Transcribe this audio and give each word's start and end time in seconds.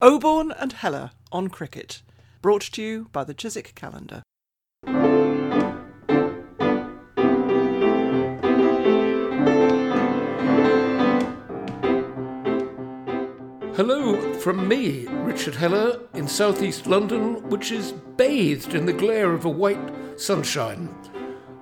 Oborne 0.00 0.52
and 0.52 0.74
Heller 0.74 1.10
on 1.32 1.48
cricket, 1.48 2.02
brought 2.40 2.62
to 2.62 2.80
you 2.80 3.08
by 3.10 3.24
the 3.24 3.34
Chiswick 3.34 3.74
Calendar. 3.74 4.22
Hello 13.74 14.34
from 14.34 14.68
me, 14.68 15.08
Richard 15.08 15.56
Heller, 15.56 15.98
in 16.14 16.28
southeast 16.28 16.86
London, 16.86 17.48
which 17.48 17.72
is 17.72 17.90
bathed 17.90 18.74
in 18.74 18.86
the 18.86 18.92
glare 18.92 19.32
of 19.32 19.44
a 19.44 19.50
white 19.50 19.80
sunshine. 20.16 20.94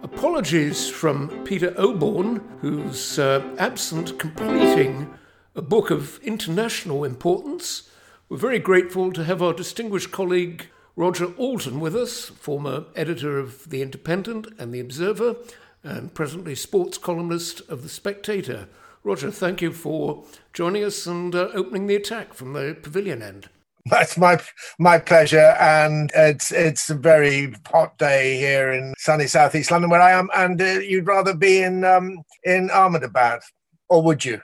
Apologies 0.03 0.91
from 0.91 1.43
Peter 1.45 1.71
Oborne, 1.79 2.43
who's 2.61 3.19
uh, 3.19 3.43
absent 3.57 4.19
completing 4.19 5.15
a 5.55 5.63
book 5.63 5.91
of 5.91 6.19
international 6.23 7.03
importance. 7.03 7.89
We're 8.29 8.39
very 8.39 8.59
grateful 8.59 9.13
to 9.13 9.23
have 9.23 9.41
our 9.41 9.53
distinguished 9.53 10.11
colleague 10.11 10.67
Roger 10.97 11.27
Alton 11.37 11.79
with 11.79 11.95
us, 11.95 12.25
former 12.25 12.87
editor 12.97 13.39
of 13.39 13.71
The 13.71 13.83
Independent 13.83 14.49
and 14.59 14.75
The 14.75 14.81
Observer, 14.81 15.37
and 15.85 16.13
presently 16.13 16.57
sports 16.57 16.99
columnist 16.99 17.61
of 17.69 17.85
The 17.85 17.89
Spectator. 17.89 18.67
Roger, 19.05 19.31
thank 19.31 19.63
you 19.63 19.71
for 19.71 20.25
joining 20.53 20.83
us 20.83 21.07
and 21.07 21.37
uh, 21.37 21.51
opening 21.55 21.87
the 21.87 21.95
attack 21.95 22.35
from 22.35 22.53
the 22.53 22.77
pavilion 22.83 23.23
end. 23.23 23.49
That's 23.89 24.19
my 24.19 24.41
my 24.81 24.99
pleasure, 24.99 25.55
and 25.61 26.11
it's 26.13 26.51
it's 26.51 26.91
a 26.91 26.97
very 26.97 27.55
hot 27.71 27.97
day 27.97 28.39
here 28.39 28.73
in 28.73 28.95
sunny 28.99 29.29
southeast 29.29 29.71
London 29.71 29.89
where 29.89 30.03
I 30.03 30.11
am. 30.11 30.31
And 30.35 30.61
uh, 30.61 30.81
you'd 30.81 31.07
rather 31.07 31.33
be 31.33 31.63
in 31.63 31.85
um, 31.85 32.25
in 32.43 32.71
Ahmedabad, 32.71 33.43
or 33.89 34.03
would 34.03 34.25
you? 34.25 34.41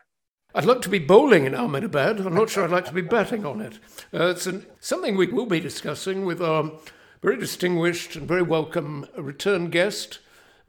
I'd 0.55 0.67
like 0.67 0.83
to 0.83 0.91
be 0.91 0.99
bowling 0.99 1.47
in 1.47 1.55
Ahmedabad. 1.55 2.21
I'm 2.21 2.35
not 2.35 2.51
sure 2.51 2.63
I'd 2.65 2.71
like 2.71 2.85
to 2.85 2.93
be 2.93 3.01
batting 3.01 3.47
on 3.47 3.63
it. 3.63 3.79
Uh, 4.13 4.27
it's 4.27 4.47
an, 4.47 4.67
something 4.81 5.17
we 5.17 5.27
will 5.29 5.47
be 5.47 5.61
discussing 5.61 6.27
with 6.27 6.43
our 6.43 6.73
very 7.23 7.39
distinguished 7.39 8.17
and 8.17 8.29
very 8.29 8.43
welcome 8.43 9.07
return 9.17 9.71
guest, 9.71 10.19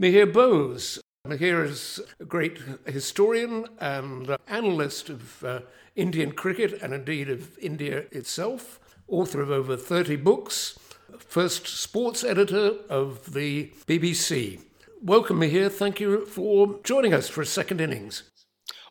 Mihir 0.01 0.31
Bose. 0.31 1.01
Mihir 1.27 1.65
is 1.65 1.99
a 2.17 2.23
great 2.23 2.59
historian 2.85 3.65
and 3.77 4.37
analyst 4.47 5.09
of 5.09 5.43
uh, 5.43 5.59
Indian 5.97 6.31
cricket 6.31 6.81
and 6.81 6.93
indeed 6.93 7.29
of 7.29 7.57
India 7.59 8.05
itself, 8.11 8.79
author 9.09 9.41
of 9.41 9.51
over 9.51 9.75
30 9.75 10.15
books, 10.15 10.79
first 11.19 11.67
sports 11.67 12.23
editor 12.23 12.75
of 12.89 13.33
the 13.33 13.73
BBC. 13.85 14.61
Welcome, 15.01 15.41
Mihir. 15.41 15.69
Thank 15.69 15.99
you 15.99 16.25
for 16.25 16.79
joining 16.85 17.13
us 17.13 17.27
for 17.27 17.41
a 17.41 17.45
second 17.45 17.81
innings. 17.81 18.23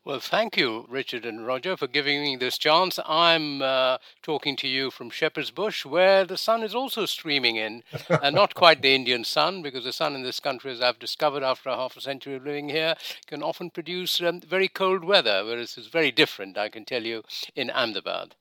Well, 0.04 0.18
thank 0.18 0.56
you, 0.56 0.84
Richard 0.88 1.24
and 1.24 1.46
Roger, 1.46 1.76
for 1.76 1.86
giving 1.86 2.22
me 2.22 2.34
this 2.34 2.58
chance. 2.58 2.98
I'm 3.06 3.62
uh, 3.62 3.98
talking 4.20 4.56
to 4.56 4.66
you 4.66 4.90
from 4.90 5.10
Shepherd's 5.10 5.52
Bush, 5.52 5.86
where 5.86 6.24
the 6.24 6.36
sun 6.36 6.64
is 6.64 6.74
also 6.74 7.06
streaming 7.06 7.54
in, 7.54 7.84
and 8.08 8.34
not 8.34 8.56
quite 8.56 8.82
the 8.82 8.96
Indian 8.96 9.22
sun, 9.22 9.62
because 9.62 9.84
the 9.84 9.92
sun 9.92 10.16
in 10.16 10.24
this 10.24 10.40
country, 10.40 10.72
as 10.72 10.80
I've 10.80 10.98
discovered 10.98 11.44
after 11.44 11.68
a 11.68 11.76
half 11.76 11.96
a 11.96 12.00
century 12.00 12.34
of 12.34 12.44
living 12.44 12.68
here, 12.68 12.96
can 13.28 13.44
often 13.44 13.70
produce 13.70 14.20
um, 14.20 14.40
very 14.40 14.66
cold 14.66 15.04
weather, 15.04 15.44
whereas 15.44 15.78
it's 15.78 15.86
very 15.86 16.10
different, 16.10 16.58
I 16.58 16.68
can 16.68 16.84
tell 16.84 17.04
you, 17.04 17.22
in 17.54 17.70
Ahmedabad. 17.70 18.34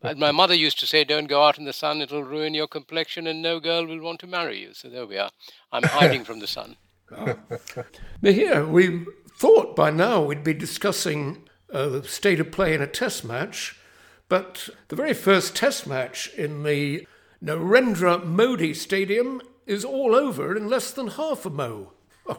but 0.00 0.16
my 0.16 0.30
mother 0.30 0.54
used 0.54 0.78
to 0.78 0.86
say, 0.86 1.02
"Don't 1.02 1.26
go 1.26 1.42
out 1.42 1.58
in 1.58 1.64
the 1.64 1.72
sun; 1.72 2.00
it'll 2.00 2.22
ruin 2.22 2.54
your 2.54 2.68
complexion, 2.68 3.26
and 3.26 3.42
no 3.42 3.58
girl 3.58 3.84
will 3.84 4.00
want 4.00 4.20
to 4.20 4.28
marry 4.28 4.60
you." 4.60 4.74
So 4.74 4.88
there 4.88 5.06
we 5.06 5.18
are. 5.18 5.30
I'm 5.72 5.82
hiding 5.82 6.22
from 6.22 6.38
the 6.38 6.46
sun. 6.46 6.76
Oh. 7.10 7.38
Here 8.20 8.66
we 8.66 9.06
thought 9.38 9.76
by 9.76 9.88
now 9.88 10.20
we'd 10.20 10.42
be 10.42 10.52
discussing 10.52 11.48
uh, 11.72 11.88
the 11.88 12.02
state 12.02 12.40
of 12.40 12.50
play 12.50 12.74
in 12.74 12.82
a 12.82 12.88
test 12.88 13.24
match, 13.24 13.78
but 14.28 14.68
the 14.88 14.96
very 14.96 15.14
first 15.14 15.54
test 15.54 15.86
match 15.86 16.28
in 16.34 16.64
the 16.64 17.06
Narendra 17.42 18.24
Modi 18.24 18.74
Stadium 18.74 19.40
is 19.64 19.84
all 19.84 20.16
over 20.16 20.56
in 20.56 20.68
less 20.68 20.90
than 20.90 21.06
half 21.08 21.46
a 21.46 21.50
mo. 21.50 21.92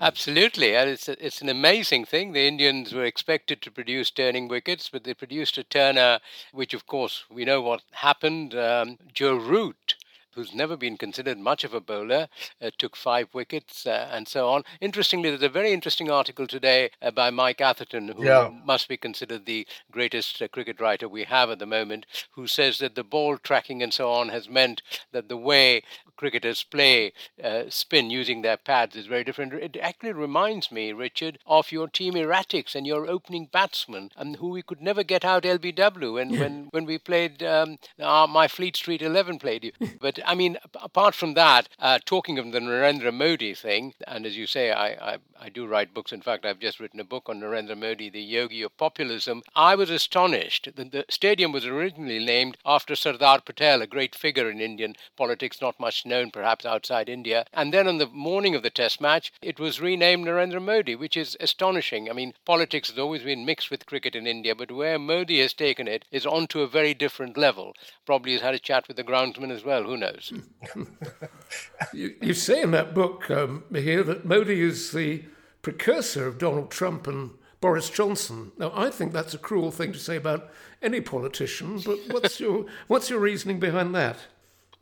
Absolutely, 0.00 0.76
and 0.76 0.90
it's 0.90 1.08
a, 1.08 1.24
it's 1.24 1.40
an 1.40 1.48
amazing 1.48 2.04
thing. 2.04 2.32
The 2.32 2.46
Indians 2.46 2.92
were 2.92 3.04
expected 3.04 3.62
to 3.62 3.70
produce 3.70 4.10
turning 4.10 4.48
wickets, 4.48 4.90
but 4.90 5.04
they 5.04 5.14
produced 5.14 5.56
a 5.56 5.64
turner, 5.64 6.18
which 6.52 6.74
of 6.74 6.86
course 6.86 7.24
we 7.30 7.46
know 7.46 7.62
what 7.62 7.82
happened. 7.92 8.54
Um, 8.54 8.98
Joe 9.14 9.36
Root 9.36 9.94
who's 10.34 10.54
never 10.54 10.76
been 10.76 10.96
considered 10.96 11.38
much 11.38 11.64
of 11.64 11.74
a 11.74 11.80
bowler, 11.80 12.28
uh, 12.60 12.70
took 12.78 12.96
five 12.96 13.28
wickets 13.32 13.86
uh, 13.86 14.08
and 14.10 14.26
so 14.28 14.48
on. 14.48 14.62
Interestingly, 14.80 15.30
there's 15.30 15.42
a 15.42 15.48
very 15.48 15.72
interesting 15.72 16.10
article 16.10 16.46
today 16.46 16.90
uh, 17.00 17.10
by 17.10 17.30
Mike 17.30 17.60
Atherton, 17.60 18.08
who 18.08 18.24
yeah. 18.24 18.50
must 18.64 18.88
be 18.88 18.96
considered 18.96 19.46
the 19.46 19.66
greatest 19.90 20.40
uh, 20.40 20.48
cricket 20.48 20.80
writer 20.80 21.08
we 21.08 21.24
have 21.24 21.50
at 21.50 21.58
the 21.58 21.66
moment, 21.66 22.06
who 22.32 22.46
says 22.46 22.78
that 22.78 22.94
the 22.94 23.04
ball 23.04 23.38
tracking 23.38 23.82
and 23.82 23.92
so 23.92 24.10
on 24.10 24.28
has 24.28 24.48
meant 24.48 24.82
that 25.12 25.28
the 25.28 25.36
way 25.36 25.82
cricketers 26.16 26.62
play 26.62 27.12
uh, 27.42 27.64
spin 27.68 28.10
using 28.10 28.42
their 28.42 28.56
pads 28.56 28.96
is 28.96 29.06
very 29.06 29.24
different. 29.24 29.52
It 29.54 29.76
actually 29.80 30.12
reminds 30.12 30.70
me, 30.70 30.92
Richard, 30.92 31.38
of 31.46 31.72
your 31.72 31.88
team 31.88 32.14
erratics 32.14 32.74
and 32.74 32.86
your 32.86 33.06
opening 33.06 33.46
batsman, 33.52 34.10
and 34.16 34.36
who 34.36 34.48
we 34.48 34.62
could 34.62 34.80
never 34.80 35.02
get 35.02 35.24
out 35.24 35.44
LBW 35.44 36.14
when, 36.14 36.38
when, 36.38 36.68
when 36.70 36.84
we 36.84 36.98
played 36.98 37.42
um, 37.42 37.78
uh, 37.98 38.26
my 38.28 38.48
Fleet 38.48 38.76
Street 38.76 39.02
11 39.02 39.38
played 39.38 39.64
you. 39.64 39.72
But 40.00 40.18
I 40.26 40.34
mean, 40.34 40.58
apart 40.74 41.14
from 41.14 41.34
that, 41.34 41.68
uh, 41.78 41.98
talking 42.04 42.38
of 42.38 42.50
the 42.52 42.60
Narendra 42.60 43.12
Modi 43.12 43.54
thing, 43.54 43.94
and 44.06 44.26
as 44.26 44.36
you 44.36 44.46
say, 44.46 44.70
I, 44.72 45.14
I, 45.14 45.18
I 45.40 45.48
do 45.48 45.66
write 45.66 45.94
books. 45.94 46.12
In 46.12 46.22
fact, 46.22 46.44
I've 46.44 46.58
just 46.58 46.80
written 46.80 47.00
a 47.00 47.04
book 47.04 47.28
on 47.28 47.40
Narendra 47.40 47.76
Modi, 47.78 48.10
the 48.10 48.22
yogi 48.22 48.62
of 48.62 48.76
populism. 48.76 49.42
I 49.54 49.74
was 49.74 49.90
astonished 49.90 50.68
that 50.76 50.92
the 50.92 51.04
stadium 51.08 51.52
was 51.52 51.66
originally 51.66 52.24
named 52.24 52.56
after 52.64 52.94
Sardar 52.94 53.40
Patel, 53.40 53.82
a 53.82 53.86
great 53.86 54.14
figure 54.14 54.50
in 54.50 54.60
Indian 54.60 54.94
politics, 55.16 55.60
not 55.60 55.78
much 55.80 56.01
known 56.06 56.30
perhaps 56.30 56.64
outside 56.64 57.08
India. 57.08 57.44
And 57.52 57.72
then 57.72 57.88
on 57.88 57.98
the 57.98 58.06
morning 58.06 58.54
of 58.54 58.62
the 58.62 58.70
test 58.70 59.00
match, 59.00 59.32
it 59.42 59.58
was 59.58 59.80
renamed 59.80 60.26
Narendra 60.26 60.62
Modi, 60.62 60.94
which 60.94 61.16
is 61.16 61.36
astonishing. 61.40 62.08
I 62.08 62.12
mean, 62.12 62.34
politics 62.44 62.90
has 62.90 62.98
always 62.98 63.22
been 63.22 63.44
mixed 63.44 63.70
with 63.70 63.86
cricket 63.86 64.14
in 64.14 64.26
India, 64.26 64.54
but 64.54 64.70
where 64.70 64.98
Modi 64.98 65.40
has 65.40 65.52
taken 65.52 65.88
it 65.88 66.04
is 66.10 66.26
onto 66.26 66.60
a 66.60 66.68
very 66.68 66.94
different 66.94 67.36
level. 67.36 67.74
Probably 68.06 68.32
has 68.32 68.42
had 68.42 68.54
a 68.54 68.58
chat 68.58 68.88
with 68.88 68.96
the 68.96 69.04
groundsman 69.04 69.50
as 69.50 69.64
well, 69.64 69.84
who 69.84 69.96
knows? 69.96 70.32
you, 71.92 72.14
you, 72.20 72.34
say 72.34 72.62
in 72.62 72.70
that 72.72 72.94
book, 72.94 73.30
um, 73.30 73.64
here, 73.72 74.02
that 74.02 74.24
Modi 74.24 74.60
is 74.60 74.92
the 74.92 75.24
precursor 75.62 76.26
of 76.26 76.38
Donald 76.38 76.70
Trump 76.70 77.06
and 77.06 77.30
Boris 77.60 77.88
Johnson. 77.88 78.52
Now, 78.58 78.72
I 78.74 78.90
think 78.90 79.12
that's 79.12 79.34
a 79.34 79.38
cruel 79.38 79.70
thing 79.70 79.92
to 79.92 79.98
say 79.98 80.16
about 80.16 80.50
any 80.82 81.00
politician, 81.00 81.80
but 81.80 81.98
what's 82.08 82.40
your, 82.40 82.66
what's 82.88 83.08
your 83.08 83.20
reasoning 83.20 83.60
behind 83.60 83.94
that? 83.94 84.16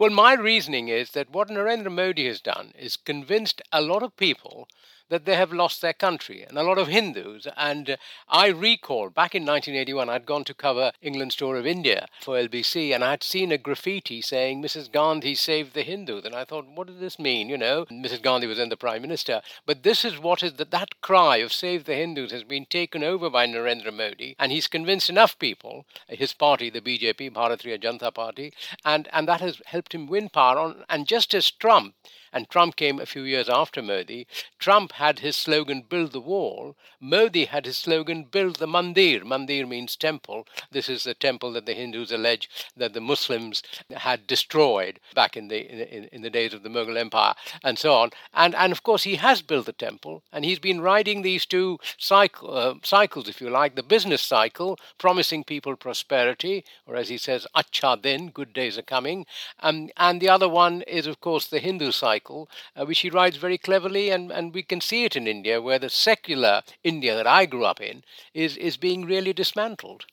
Well, 0.01 0.11
my 0.11 0.33
reasoning 0.33 0.89
is 0.89 1.11
that 1.11 1.31
what 1.31 1.49
Narendra 1.49 1.93
Modi 1.93 2.27
has 2.27 2.41
done 2.41 2.73
is 2.77 2.97
convinced 2.97 3.61
a 3.71 3.83
lot 3.83 4.03
of 4.03 4.17
people 4.17 4.67
that 5.11 5.25
they 5.27 5.37
have 5.37 5.53
lost 5.53 5.83
their 5.83 5.93
country, 5.93 6.43
and 6.43 6.57
a 6.57 6.63
lot 6.63 6.79
of 6.79 6.89
Hindus. 6.89 7.47
And 7.57 7.99
I 8.29 8.49
recall 8.49 9.11
back 9.11 9.35
in 9.35 9.45
1981, 9.45 10.09
I'd 10.09 10.25
gone 10.25 10.45
to 10.45 10.55
cover 10.55 10.93
England's 11.03 11.37
tour 11.37 11.57
of 11.57 11.67
India 11.67 12.07
for 12.23 12.37
LBC, 12.37 12.95
and 12.95 13.05
I 13.05 13.11
had 13.11 13.23
seen 13.23 13.53
a 13.53 13.59
graffiti 13.59 14.23
saying, 14.23 14.63
Mrs. 14.63 14.91
Gandhi 14.91 15.35
saved 15.35 15.75
the 15.75 15.83
Hindus. 15.83 16.25
And 16.25 16.35
I 16.35 16.45
thought, 16.45 16.67
what 16.67 16.87
does 16.87 17.01
this 17.01 17.19
mean? 17.19 17.49
You 17.49 17.59
know, 17.59 17.85
Mrs. 17.87 18.23
Gandhi 18.23 18.47
was 18.47 18.59
then 18.59 18.69
the 18.69 18.77
Prime 18.77 19.03
Minister. 19.03 19.43
But 19.67 19.83
this 19.83 20.05
is 20.05 20.19
what 20.19 20.43
is 20.43 20.55
that, 20.55 20.71
that 20.71 21.01
cry 21.01 21.39
of 21.39 21.53
save 21.53 21.85
the 21.85 21.95
Hindus 21.95 22.33
has 22.33 22.45
been 22.45 22.67
taken 22.67 23.03
over 23.03 23.29
by 23.29 23.47
Narendra 23.47 23.93
Modi, 23.93 24.37
and 24.39 24.53
he's 24.53 24.67
convinced 24.67 25.11
enough 25.11 25.39
people, 25.39 25.85
his 26.09 26.33
party, 26.33 26.71
the 26.71 26.81
BJP, 26.81 27.33
Bharatiya 27.33 27.81
Janata 27.81 28.15
Party, 28.15 28.53
and, 28.85 29.09
and 29.13 29.27
that 29.27 29.41
has 29.41 29.61
helped 29.67 29.95
him 29.95 30.07
win 30.07 30.29
power. 30.29 30.59
On, 30.59 30.85
and 30.89 31.07
just 31.07 31.35
as 31.35 31.51
Trump 31.51 31.95
and 32.33 32.49
Trump 32.49 32.77
came 32.77 33.01
a 33.01 33.07
few 33.07 33.23
years 33.23 33.49
after 33.49 33.83
Modi. 33.83 34.27
Trump 34.59 34.93
had 34.93 35.19
his 35.19 35.37
slogan, 35.37 35.83
Build 35.89 36.13
the 36.13 36.21
Wall. 36.21 36.77
Modi 37.01 37.47
had 37.47 37.67
his 37.67 37.79
slogan, 37.79 38.25
Build 38.25 38.57
the 38.57 38.67
Mandir. 38.67 39.23
Mandir 39.23 39.67
means 39.67 39.97
temple. 39.97 40.47
This 40.71 40.89
is 40.89 41.05
the 41.05 41.15
temple 41.15 41.53
that 41.53 41.67
the 41.67 41.75
Hindus 41.75 42.13
allege 42.13 42.49
that 42.77 42.93
the 42.93 43.01
Muslims 43.01 43.63
had 43.91 44.27
destroyed 44.27 45.01
back 45.15 45.37
in 45.37 45.49
the, 45.49 45.61
in, 45.97 46.05
in 46.07 46.23
the 46.23 46.31
days 46.31 46.55
of 46.55 46.63
the 46.63 46.69
Mughal 46.69 46.99
Empire 46.99 47.35
and 47.65 47.79
so 47.79 47.95
on. 47.95 48.11
And, 48.35 48.55
and 48.55 48.73
of 48.73 48.83
course, 48.83 49.03
he 49.03 49.17
has 49.17 49.43
built 49.43 49.67
the 49.67 49.73
temple, 49.73 50.23
and 50.33 50.45
he's 50.45 50.59
been 50.59 50.81
riding 50.81 51.23
these 51.23 51.47
two 51.47 51.79
cycle, 51.99 52.57
uh, 52.57 52.75
cycles, 52.83 53.29
if 53.29 53.41
you 53.41 53.51
like, 53.51 53.75
the 53.75 53.83
business 53.83 54.23
cycle, 54.23 54.79
promising 54.99 55.45
people 55.45 55.75
prosperity, 55.77 56.65
or 56.87 56.97
as 56.97 57.09
he 57.09 57.19
says, 57.19 57.47
achhe 57.57 58.03
din, 58.03 58.31
good 58.31 58.53
days 58.53 58.79
are 58.79 58.83
coming. 58.83 59.27
Um, 59.61 59.91
and 59.97 60.21
the 60.21 60.29
other 60.29 60.49
one 60.49 60.83
is, 60.83 61.07
of 61.07 61.21
course, 61.21 61.47
the 61.47 61.59
Hindu 61.59 61.91
cycle 61.91 62.20
cycle, 62.21 62.49
uh, 62.77 62.85
which 62.85 63.01
he 63.01 63.11
rides 63.11 63.37
very 63.37 63.59
cleverly, 63.59 64.11
and, 64.11 64.31
and 64.31 64.55
we 64.55 64.63
can 64.63 64.81
see 64.81 65.05
it 65.05 65.17
in 65.17 65.27
India, 65.27 65.61
where 65.61 65.79
the 65.79 65.89
secular 65.89 66.63
India 66.85 67.15
that 67.17 67.27
I 67.27 67.47
grew 67.47 67.65
up 67.65 67.81
in 67.81 68.03
is, 68.35 68.57
is 68.57 68.77
being 68.77 69.07
really 69.07 69.33
dismantled. 69.33 70.05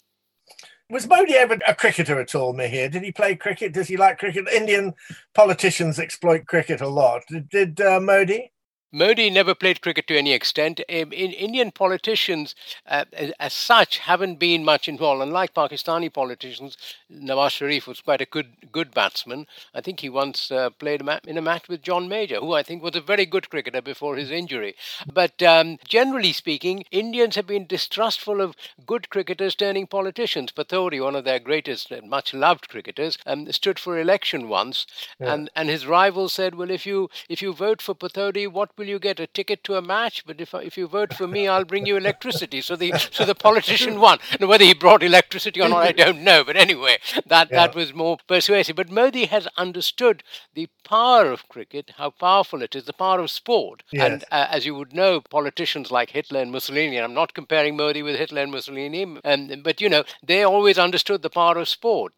Was 0.90 1.08
Modi 1.08 1.34
ever 1.34 1.60
a 1.68 1.76
cricketer 1.76 2.18
at 2.20 2.34
all, 2.34 2.54
Mihir? 2.54 2.90
Did 2.90 3.04
he 3.04 3.12
play 3.12 3.36
cricket? 3.36 3.74
Does 3.74 3.90
he 3.90 3.98
like 3.98 4.20
cricket? 4.20 4.48
Indian 4.48 4.94
politicians 5.34 6.00
exploit 6.00 6.46
cricket 6.46 6.80
a 6.80 6.88
lot. 6.88 7.24
Did, 7.28 7.50
did 7.50 7.82
uh, 7.82 8.00
Modi? 8.00 8.52
Modi 8.92 9.30
never 9.30 9.54
played 9.54 9.82
cricket 9.82 10.08
to 10.08 10.18
any 10.18 10.32
extent. 10.32 10.80
Um, 10.90 11.12
in, 11.12 11.34
Indian 11.34 11.72
politicians, 11.72 12.56
uh, 12.88 13.04
as 13.40 13.54
such, 13.54 13.98
haven't 13.98 14.40
been 14.40 14.64
much 14.64 14.88
involved. 14.88 15.22
Unlike 15.22 15.54
Pakistani 15.54 16.12
politicians, 16.12 16.78
Nawaz 17.12 17.52
Sharif 17.52 17.86
was 17.86 18.00
quite 18.00 18.22
a 18.22 18.26
good 18.26 18.48
good 18.72 18.94
batsman. 18.94 19.46
I 19.74 19.82
think 19.82 20.00
he 20.00 20.10
once 20.10 20.52
uh, 20.52 20.70
played 20.70 21.02
in 21.26 21.38
a 21.38 21.42
match 21.42 21.68
with 21.68 21.82
John 21.82 22.08
Major, 22.08 22.40
who 22.40 22.54
I 22.54 22.64
think 22.64 22.82
was 22.82 22.96
a 22.96 23.02
very 23.02 23.26
good 23.26 23.50
cricketer 23.50 23.82
before 23.82 24.16
his 24.16 24.32
injury. 24.32 24.76
But 25.12 25.42
um, 25.44 25.80
generally 25.86 26.32
speaking, 26.32 26.86
Indians 26.92 27.36
have 27.36 27.48
been 27.48 27.68
distrustful 27.68 28.40
of 28.40 28.56
good 28.86 29.10
cricketers 29.10 29.56
turning 29.56 29.88
politicians. 29.88 30.52
Pataudi, 30.52 31.04
one 31.04 31.16
of 31.16 31.26
their 31.26 31.40
greatest 31.40 31.92
and 31.92 32.10
much 32.10 32.34
loved 32.34 32.70
cricketers, 32.70 33.18
um, 33.26 33.52
stood 33.52 33.80
for 33.80 34.00
election 34.00 34.48
once, 34.48 34.86
yeah. 35.20 35.34
and, 35.34 35.50
and 35.56 35.70
his 35.70 35.86
rival 35.86 36.30
said, 36.30 36.56
"Well, 36.56 36.72
if 36.72 36.86
you 36.86 37.10
if 37.28 37.42
you 37.42 37.52
vote 37.54 37.82
for 37.82 37.94
Pataudi, 37.94 38.50
what 38.50 38.77
will 38.78 38.88
you 38.88 39.00
get? 39.00 39.20
A 39.20 39.28
ticket 39.28 39.64
to 39.66 39.76
a 39.76 39.82
match? 39.82 40.26
But 40.26 40.40
if 40.40 40.54
if 40.54 40.78
you 40.78 40.88
vote 40.88 41.14
for 41.14 41.28
me, 41.28 41.48
I'll 41.48 41.66
bring 41.66 41.86
you 41.86 41.98
electricity." 42.04 42.62
So 42.62 42.76
the 42.76 42.94
so 43.12 43.26
the 43.26 43.36
politician 43.36 44.00
won. 44.00 44.20
And 44.40 44.48
whether 44.50 44.66
he 44.66 44.74
brought 44.74 45.04
electricity 45.04 45.62
or 45.62 45.70
not, 45.70 45.84
I 45.84 45.92
don't 45.92 46.24
know. 46.24 46.44
But 46.44 46.58
anyway, 46.58 46.98
that 47.26 47.50
yeah. 47.50 47.58
that 47.58 47.76
was 47.76 47.94
more 47.94 48.18
persuasive. 48.28 48.76
But 48.76 48.92
Modi 48.92 49.26
has 49.26 49.48
understood 49.58 50.24
the 50.54 50.70
power 50.84 51.32
of 51.32 51.48
cricket, 51.50 51.92
how 51.98 52.12
powerful 52.12 52.62
it 52.62 52.76
is, 52.76 52.86
the 52.86 52.94
power 52.94 53.20
of 53.20 53.32
sport. 53.32 53.84
Yes. 53.92 54.12
And 54.12 54.24
uh, 54.32 54.48
as 54.50 54.66
you 54.66 54.76
would 54.76 54.94
know, 54.94 55.22
politicians 55.22 55.92
like 55.92 56.12
Hitler 56.12 56.42
and 56.42 56.52
Mussolini, 56.52 56.98
and 56.98 57.06
I'm 57.06 57.14
not 57.14 57.34
comparing 57.34 57.76
Modi 57.76 58.04
with 58.04 58.16
Hitler 58.16 58.42
and 58.42 58.52
Mussolini, 58.52 59.04
um, 59.24 59.52
but 59.64 59.82
you 59.82 59.90
know, 59.90 60.04
they 60.24 60.44
always 60.44 60.78
understood 60.78 61.22
the 61.22 61.30
power 61.30 61.58
of 61.58 61.68
sport. 61.68 62.14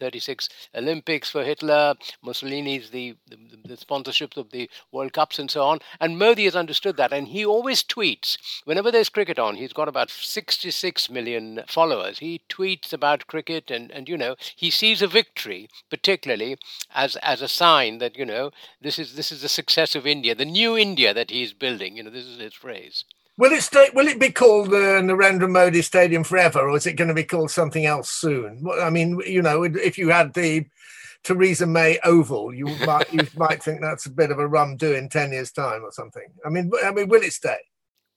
36 0.00 0.48
Olympics 0.74 1.30
for 1.30 1.44
Hitler, 1.44 1.94
Mussolini's 2.22 2.90
the, 2.90 3.16
the, 3.28 3.36
the 3.64 3.76
sponsorships 3.76 4.36
of 4.36 4.50
the 4.50 4.68
World 4.90 5.12
Cups 5.12 5.38
and 5.38 5.50
so 5.50 5.62
on. 5.62 5.78
And 6.00 6.18
Modi 6.18 6.44
has 6.44 6.56
understood 6.56 6.96
that. 6.96 7.12
And 7.12 7.28
he 7.28 7.44
always 7.44 7.84
tweets. 7.84 8.38
Whenever 8.64 8.90
there's 8.90 9.08
cricket 9.08 9.38
on, 9.38 9.56
he's 9.56 9.72
got 9.72 9.88
about 9.88 10.10
66 10.10 11.10
million 11.10 11.62
followers. 11.68 12.18
He 12.18 12.40
tweets 12.48 12.92
about 12.92 13.26
cricket 13.26 13.70
and, 13.70 13.90
and 13.90 14.08
you 14.08 14.16
know, 14.16 14.36
he 14.56 14.70
sees 14.70 15.02
a 15.02 15.06
victory, 15.06 15.68
particularly 15.90 16.56
as, 16.94 17.16
as 17.16 17.42
a 17.42 17.48
sign 17.48 17.98
that, 17.98 18.16
you 18.16 18.24
know, 18.24 18.50
this 18.80 18.98
is, 18.98 19.14
this 19.14 19.30
is 19.30 19.42
the 19.42 19.48
success 19.48 19.94
of 19.94 20.06
India, 20.06 20.34
the 20.34 20.44
new 20.44 20.76
India 20.76 21.12
that 21.12 21.30
he's 21.30 21.52
building. 21.52 21.96
You 21.96 22.04
know, 22.04 22.10
this 22.10 22.24
is 22.24 22.38
his 22.38 22.54
phrase. 22.54 23.04
Will 23.36 23.52
it 23.52 23.62
stay? 23.62 23.88
Will 23.94 24.08
it 24.08 24.20
be 24.20 24.30
called 24.30 24.70
the 24.70 25.00
Narendra 25.02 25.50
Modi 25.50 25.82
Stadium 25.82 26.24
forever, 26.24 26.68
or 26.68 26.76
is 26.76 26.86
it 26.86 26.94
going 26.94 27.08
to 27.08 27.14
be 27.14 27.24
called 27.24 27.50
something 27.50 27.86
else 27.86 28.10
soon? 28.10 28.66
I 28.80 28.90
mean, 28.90 29.20
you 29.26 29.40
know, 29.40 29.62
if 29.62 29.96
you 29.96 30.10
had 30.10 30.34
the 30.34 30.66
Theresa 31.22 31.66
May 31.66 31.98
Oval, 32.04 32.52
you 32.52 32.66
might 32.86 33.12
you 33.12 33.26
might 33.36 33.62
think 33.62 33.80
that's 33.80 34.06
a 34.06 34.10
bit 34.10 34.30
of 34.30 34.38
a 34.38 34.46
rum 34.46 34.76
do 34.76 34.92
in 34.92 35.08
ten 35.08 35.32
years' 35.32 35.52
time 35.52 35.82
or 35.84 35.92
something. 35.92 36.26
I 36.44 36.50
mean, 36.50 36.70
I 36.84 36.92
mean, 36.92 37.08
will 37.08 37.22
it 37.22 37.32
stay? 37.32 37.58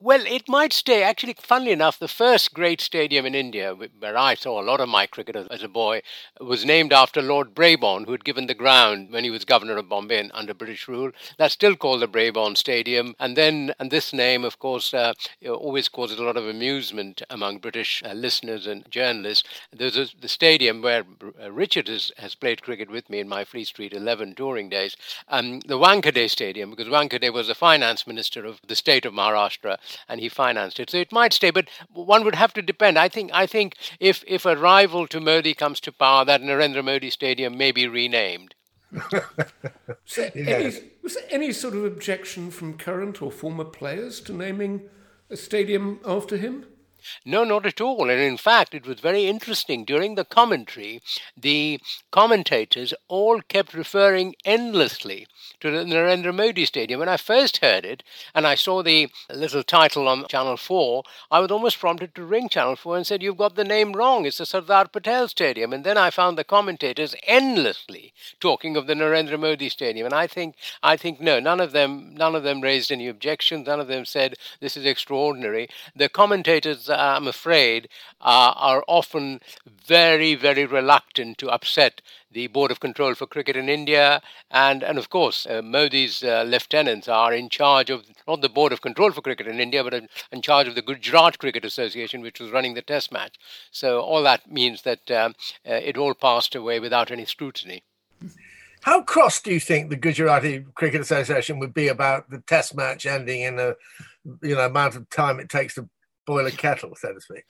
Well, 0.03 0.25
it 0.27 0.49
might 0.49 0.73
stay. 0.73 1.01
Actually, 1.01 1.37
funnily 1.39 1.71
enough, 1.71 1.97
the 1.97 2.09
first 2.09 2.53
great 2.53 2.81
stadium 2.81 3.25
in 3.25 3.33
India, 3.33 3.73
where 3.73 4.17
I 4.17 4.35
saw 4.35 4.59
a 4.59 4.61
lot 4.61 4.81
of 4.81 4.89
my 4.89 5.05
cricket 5.05 5.37
as 5.37 5.63
a 5.63 5.69
boy, 5.69 6.01
was 6.41 6.65
named 6.65 6.91
after 6.91 7.21
Lord 7.21 7.55
Brabourne, 7.55 8.03
who 8.03 8.11
had 8.11 8.25
given 8.25 8.47
the 8.47 8.53
ground 8.53 9.13
when 9.13 9.23
he 9.23 9.29
was 9.29 9.45
governor 9.45 9.77
of 9.77 9.87
Bombay 9.87 10.29
under 10.33 10.53
British 10.53 10.89
rule. 10.89 11.11
That's 11.37 11.53
still 11.53 11.77
called 11.77 12.01
the 12.01 12.09
Brabourne 12.09 12.57
Stadium. 12.57 13.15
And 13.17 13.37
then, 13.37 13.73
and 13.79 13.91
this 13.91 14.11
name, 14.11 14.43
of 14.43 14.59
course, 14.59 14.93
uh, 14.93 15.13
always 15.47 15.87
causes 15.87 16.19
a 16.19 16.23
lot 16.23 16.35
of 16.35 16.49
amusement 16.49 17.21
among 17.29 17.59
British 17.59 18.03
uh, 18.03 18.11
listeners 18.11 18.67
and 18.67 18.83
journalists. 18.91 19.47
There's 19.71 19.95
a, 19.95 20.09
the 20.19 20.27
stadium 20.27 20.81
where 20.81 21.05
uh, 21.41 21.49
Richard 21.49 21.87
has, 21.87 22.11
has 22.17 22.35
played 22.35 22.61
cricket 22.61 22.91
with 22.91 23.09
me 23.09 23.21
in 23.21 23.29
my 23.29 23.45
Fleet 23.45 23.67
Street 23.67 23.93
11 23.93 24.35
touring 24.35 24.67
days, 24.67 24.97
um, 25.29 25.61
the 25.61 25.79
Wankhede 25.79 26.29
Stadium, 26.29 26.71
because 26.71 26.89
Wankhede 26.89 27.31
was 27.31 27.47
the 27.47 27.55
finance 27.55 28.05
minister 28.05 28.45
of 28.45 28.59
the 28.67 28.75
state 28.75 29.05
of 29.05 29.13
Maharashtra 29.13 29.77
and 30.07 30.19
he 30.19 30.29
financed 30.29 30.79
it. 30.79 30.89
So 30.89 30.97
it 30.97 31.11
might 31.11 31.33
stay, 31.33 31.51
but 31.51 31.67
one 31.91 32.23
would 32.23 32.35
have 32.35 32.53
to 32.53 32.61
depend. 32.61 32.97
I 32.97 33.09
think 33.09 33.31
I 33.33 33.45
think 33.45 33.75
if 33.99 34.23
if 34.27 34.45
a 34.45 34.55
rival 34.55 35.07
to 35.07 35.19
Modi 35.19 35.53
comes 35.53 35.79
to 35.81 35.91
power, 35.91 36.25
that 36.25 36.41
Narendra 36.41 36.83
Modi 36.83 37.09
Stadium 37.09 37.57
may 37.57 37.71
be 37.71 37.87
renamed. 37.87 38.55
was, 39.11 40.15
there 40.15 40.31
any, 40.35 40.65
was 41.01 41.15
there 41.15 41.23
any 41.31 41.51
sort 41.51 41.73
of 41.73 41.83
objection 41.83 42.51
from 42.51 42.77
current 42.77 43.21
or 43.21 43.31
former 43.31 43.65
players 43.65 44.21
to 44.21 44.33
naming 44.33 44.87
a 45.31 45.37
stadium 45.37 45.99
after 46.05 46.37
him? 46.37 46.65
No, 47.25 47.43
not 47.43 47.65
at 47.65 47.81
all. 47.81 48.09
And 48.09 48.19
in 48.19 48.37
fact, 48.37 48.73
it 48.73 48.85
was 48.85 48.99
very 48.99 49.27
interesting. 49.27 49.85
During 49.85 50.15
the 50.15 50.25
commentary, 50.25 51.01
the 51.35 51.79
commentators 52.11 52.93
all 53.07 53.41
kept 53.41 53.73
referring 53.73 54.35
endlessly 54.45 55.27
to 55.59 55.71
the 55.71 55.83
Narendra 55.83 56.33
Modi 56.35 56.65
Stadium. 56.65 56.99
When 56.99 57.09
I 57.09 57.17
first 57.17 57.57
heard 57.57 57.85
it 57.85 58.03
and 58.33 58.45
I 58.45 58.55
saw 58.55 58.83
the 58.83 59.09
little 59.29 59.63
title 59.63 60.07
on 60.07 60.27
Channel 60.27 60.57
4, 60.57 61.03
I 61.31 61.39
was 61.39 61.51
almost 61.51 61.79
prompted 61.79 62.15
to 62.15 62.23
ring 62.23 62.49
Channel 62.49 62.75
4 62.75 62.97
and 62.97 63.07
said, 63.07 63.23
You've 63.23 63.37
got 63.37 63.55
the 63.55 63.63
name 63.63 63.93
wrong. 63.93 64.25
It's 64.25 64.37
the 64.37 64.45
Sardar 64.45 64.87
Patel 64.87 65.27
Stadium. 65.27 65.73
And 65.73 65.83
then 65.83 65.97
I 65.97 66.09
found 66.09 66.37
the 66.37 66.43
commentators 66.43 67.15
endlessly 67.27 68.13
talking 68.39 68.75
of 68.75 68.87
the 68.87 68.93
Narendra 68.93 69.39
Modi 69.39 69.69
Stadium. 69.69 70.05
And 70.05 70.13
I 70.13 70.27
think, 70.27 70.55
I 70.81 70.97
think 70.97 71.19
no, 71.19 71.39
none 71.39 71.59
of 71.59 71.71
them, 71.71 72.13
none 72.15 72.35
of 72.35 72.43
them 72.43 72.61
raised 72.61 72.91
any 72.91 73.07
objections. 73.07 73.67
None 73.67 73.79
of 73.79 73.87
them 73.87 74.05
said, 74.05 74.35
This 74.59 74.77
is 74.77 74.85
extraordinary. 74.85 75.69
The 75.95 76.09
commentators 76.09 76.89
I'm 76.97 77.27
afraid, 77.27 77.89
uh, 78.21 78.53
are 78.55 78.83
often 78.87 79.41
very, 79.65 80.35
very 80.35 80.65
reluctant 80.65 81.37
to 81.39 81.49
upset 81.49 82.01
the 82.31 82.47
Board 82.47 82.71
of 82.71 82.79
Control 82.79 83.15
for 83.15 83.27
Cricket 83.27 83.55
in 83.55 83.69
India. 83.69 84.21
And, 84.49 84.83
and 84.83 84.97
of 84.97 85.09
course, 85.09 85.45
uh, 85.45 85.61
Modi's 85.61 86.23
uh, 86.23 86.43
lieutenants 86.43 87.07
are 87.07 87.33
in 87.33 87.49
charge 87.49 87.89
of 87.89 88.05
not 88.27 88.41
the 88.41 88.49
Board 88.49 88.73
of 88.73 88.81
Control 88.81 89.11
for 89.11 89.21
Cricket 89.21 89.47
in 89.47 89.59
India, 89.59 89.83
but 89.83 89.93
in 90.31 90.41
charge 90.41 90.67
of 90.67 90.75
the 90.75 90.81
Gujarat 90.81 91.39
Cricket 91.39 91.65
Association, 91.65 92.21
which 92.21 92.39
was 92.39 92.51
running 92.51 92.73
the 92.73 92.81
test 92.81 93.11
match. 93.11 93.35
So 93.71 93.99
all 94.01 94.23
that 94.23 94.51
means 94.51 94.81
that 94.83 95.09
um, 95.11 95.35
uh, 95.67 95.73
it 95.73 95.97
all 95.97 96.13
passed 96.13 96.55
away 96.55 96.79
without 96.79 97.11
any 97.11 97.25
scrutiny. 97.25 97.83
How 98.83 99.01
cross 99.01 99.41
do 99.41 99.53
you 99.53 99.61
think 99.61 99.89
the 99.89 99.95
Gujarati 99.95 100.65
Cricket 100.75 101.01
Association 101.01 101.57
would 101.59 101.73
be 101.73 101.87
about 101.87 102.29
the 102.29 102.39
test 102.39 102.75
match 102.75 103.05
ending 103.05 103.41
in 103.41 103.57
a 103.57 103.75
you 104.41 104.55
know 104.55 104.65
amount 104.65 104.95
of 104.95 105.09
time 105.09 105.39
it 105.39 105.49
takes 105.49 105.75
to 105.75 105.87
boil 106.25 106.45
a 106.47 106.51
kettle, 106.51 106.95
so 106.95 107.13
to 107.13 107.21
speak? 107.21 107.43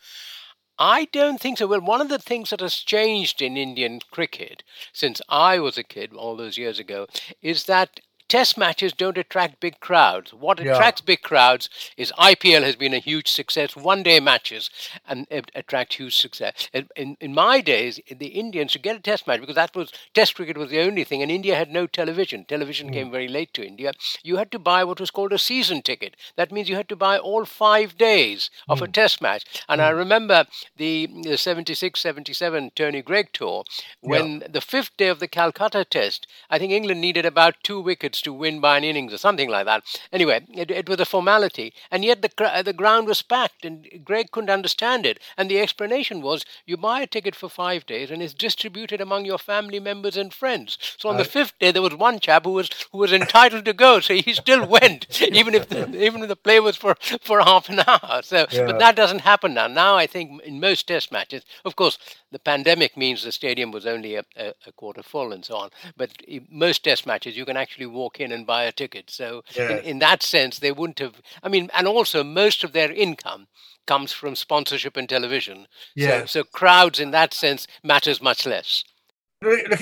I 0.79 1.05
don't 1.05 1.39
think 1.39 1.59
so. 1.59 1.67
Well, 1.67 1.81
one 1.81 2.01
of 2.01 2.09
the 2.09 2.17
things 2.17 2.49
that 2.49 2.59
has 2.59 2.75
changed 2.75 3.41
in 3.41 3.57
Indian 3.57 3.99
cricket 4.11 4.63
since 4.91 5.21
I 5.29 5.59
was 5.59 5.77
a 5.77 5.83
kid 5.83 6.13
all 6.13 6.35
those 6.35 6.57
years 6.57 6.79
ago 6.79 7.07
is 7.41 7.65
that 7.65 7.99
test 8.27 8.57
matches 8.57 8.93
don't 8.93 9.17
attract 9.17 9.59
big 9.59 9.79
crowds. 9.79 10.33
What 10.33 10.59
yeah. 10.59 10.73
attracts 10.73 11.01
big 11.01 11.21
crowds 11.21 11.69
is 11.97 12.11
IPL 12.17 12.63
has 12.63 12.75
been 12.75 12.93
a 12.93 12.99
huge 12.99 13.27
success. 13.27 13.75
One 13.75 14.03
day 14.03 14.19
matches 14.19 14.69
and 15.07 15.27
it 15.29 15.51
attract 15.55 15.95
huge 15.95 16.15
success. 16.15 16.69
In, 16.95 17.17
in 17.19 17.33
my 17.33 17.61
days, 17.61 17.99
the 18.09 18.27
Indians 18.27 18.73
to 18.73 18.79
get 18.79 18.95
a 18.95 18.99
test 18.99 19.27
match 19.27 19.39
because 19.39 19.55
that 19.55 19.75
was 19.75 19.91
test 20.13 20.35
cricket 20.35 20.57
was 20.57 20.69
the 20.69 20.79
only 20.79 21.03
thing, 21.03 21.21
and 21.21 21.31
India 21.31 21.55
had 21.55 21.71
no 21.71 21.87
television. 21.87 22.45
Television 22.45 22.89
mm. 22.89 22.93
came 22.93 23.11
very 23.11 23.27
late 23.27 23.53
to 23.53 23.65
India. 23.65 23.93
You 24.23 24.37
had 24.37 24.51
to 24.51 24.59
buy 24.59 24.83
what 24.83 24.99
was 24.99 25.11
called 25.11 25.33
a 25.33 25.37
season 25.37 25.81
ticket. 25.81 26.15
That 26.35 26.51
means 26.51 26.69
you 26.69 26.75
had 26.75 26.89
to 26.89 26.95
buy 26.95 27.17
all 27.17 27.45
five 27.45 27.97
days 27.97 28.49
of 28.67 28.79
mm. 28.79 28.87
a 28.87 28.87
test 28.91 29.21
match. 29.21 29.45
And 29.69 29.79
mm. 29.79 29.85
I 29.85 29.89
remember 29.89 30.45
the, 30.77 31.09
the 31.23 31.37
76 31.37 31.99
77 31.99 32.71
Tony 32.75 33.01
Greig 33.01 33.31
tour 33.33 33.63
when 34.01 34.41
yeah. 34.41 34.47
the 34.49 34.61
fifth 34.61 34.95
day 34.97 35.07
of 35.07 35.19
the 35.19 35.27
Calcutta 35.27 35.85
test, 35.85 36.27
I 36.49 36.59
think 36.59 36.71
England 36.71 37.01
needed 37.01 37.25
about 37.25 37.55
two 37.63 37.79
wickets 37.79 38.12
to 38.21 38.33
win 38.33 38.59
by 38.59 38.77
an 38.77 38.83
innings 38.83 39.13
or 39.13 39.17
something 39.17 39.49
like 39.49 39.65
that. 39.65 39.83
Anyway, 40.11 40.45
it, 40.53 40.71
it 40.71 40.87
was 40.87 40.99
a 40.99 41.05
formality, 41.05 41.73
and 41.91 42.05
yet 42.05 42.21
the 42.21 42.61
the 42.63 42.73
ground 42.73 43.07
was 43.07 43.21
packed, 43.21 43.65
and 43.65 43.87
Greig 44.03 44.31
couldn't 44.31 44.49
understand 44.49 45.05
it. 45.05 45.19
And 45.37 45.49
the 45.49 45.59
explanation 45.59 46.21
was, 46.21 46.45
you 46.65 46.77
buy 46.77 47.01
a 47.01 47.07
ticket 47.07 47.35
for 47.35 47.49
five 47.49 47.85
days, 47.85 48.11
and 48.11 48.21
it's 48.21 48.33
distributed 48.33 49.01
among 49.01 49.25
your 49.25 49.37
family 49.37 49.79
members 49.79 50.17
and 50.17 50.33
friends. 50.33 50.77
So 50.97 51.09
on 51.09 51.17
the 51.17 51.25
fifth 51.25 51.57
day, 51.59 51.71
there 51.71 51.81
was 51.81 51.95
one 51.95 52.19
chap 52.19 52.45
who 52.45 52.51
was 52.51 52.69
who 52.91 52.99
was 52.99 53.11
entitled 53.11 53.65
to 53.65 53.73
go, 53.73 53.99
so 53.99 54.13
he 54.13 54.33
still 54.33 54.65
went, 54.77 55.21
even 55.21 55.53
if 55.53 55.69
the, 55.69 55.81
even 56.01 56.23
if 56.23 56.29
the 56.29 56.35
play 56.35 56.59
was 56.59 56.77
for 56.77 56.95
for 57.21 57.41
half 57.41 57.69
an 57.69 57.81
hour. 57.87 58.21
So, 58.23 58.45
yeah. 58.51 58.65
but 58.65 58.79
that 58.79 58.95
doesn't 58.95 59.19
happen 59.19 59.53
now. 59.53 59.67
Now 59.67 59.95
I 59.95 60.07
think 60.07 60.41
in 60.43 60.59
most 60.59 60.87
Test 60.87 61.11
matches, 61.11 61.43
of 61.65 61.75
course, 61.75 61.97
the 62.31 62.39
pandemic 62.39 62.97
means 62.97 63.23
the 63.23 63.31
stadium 63.31 63.71
was 63.71 63.85
only 63.85 64.15
a, 64.15 64.23
a, 64.35 64.53
a, 64.67 64.71
quarter 64.71 65.03
full 65.03 65.31
and 65.31 65.45
so 65.45 65.55
on. 65.55 65.69
But 65.95 66.11
most 66.49 66.83
test 66.83 67.05
matches, 67.05 67.37
you 67.37 67.45
can 67.45 67.55
actually 67.55 67.85
walk 67.85 68.02
in 68.19 68.31
and 68.31 68.45
buy 68.45 68.63
a 68.63 68.71
ticket. 68.71 69.09
So, 69.09 69.43
yeah. 69.55 69.77
in, 69.77 69.85
in, 69.85 69.99
that 69.99 70.23
sense, 70.23 70.59
they 70.59 70.71
wouldn't 70.71 70.99
have. 70.99 71.21
I 71.41 71.49
mean, 71.49 71.69
and 71.73 71.87
also 71.87 72.23
most 72.23 72.63
of 72.63 72.73
their 72.73 72.91
income 72.91 73.47
comes 73.85 74.11
from 74.11 74.35
sponsorship 74.35 74.97
and 74.97 75.07
television. 75.07 75.67
Yeah. 75.95 76.21
So, 76.21 76.25
so 76.25 76.43
crowds 76.43 76.99
in 76.99 77.11
that 77.11 77.33
sense 77.33 77.67
matters 77.83 78.21
much 78.21 78.45
less. 78.45 78.83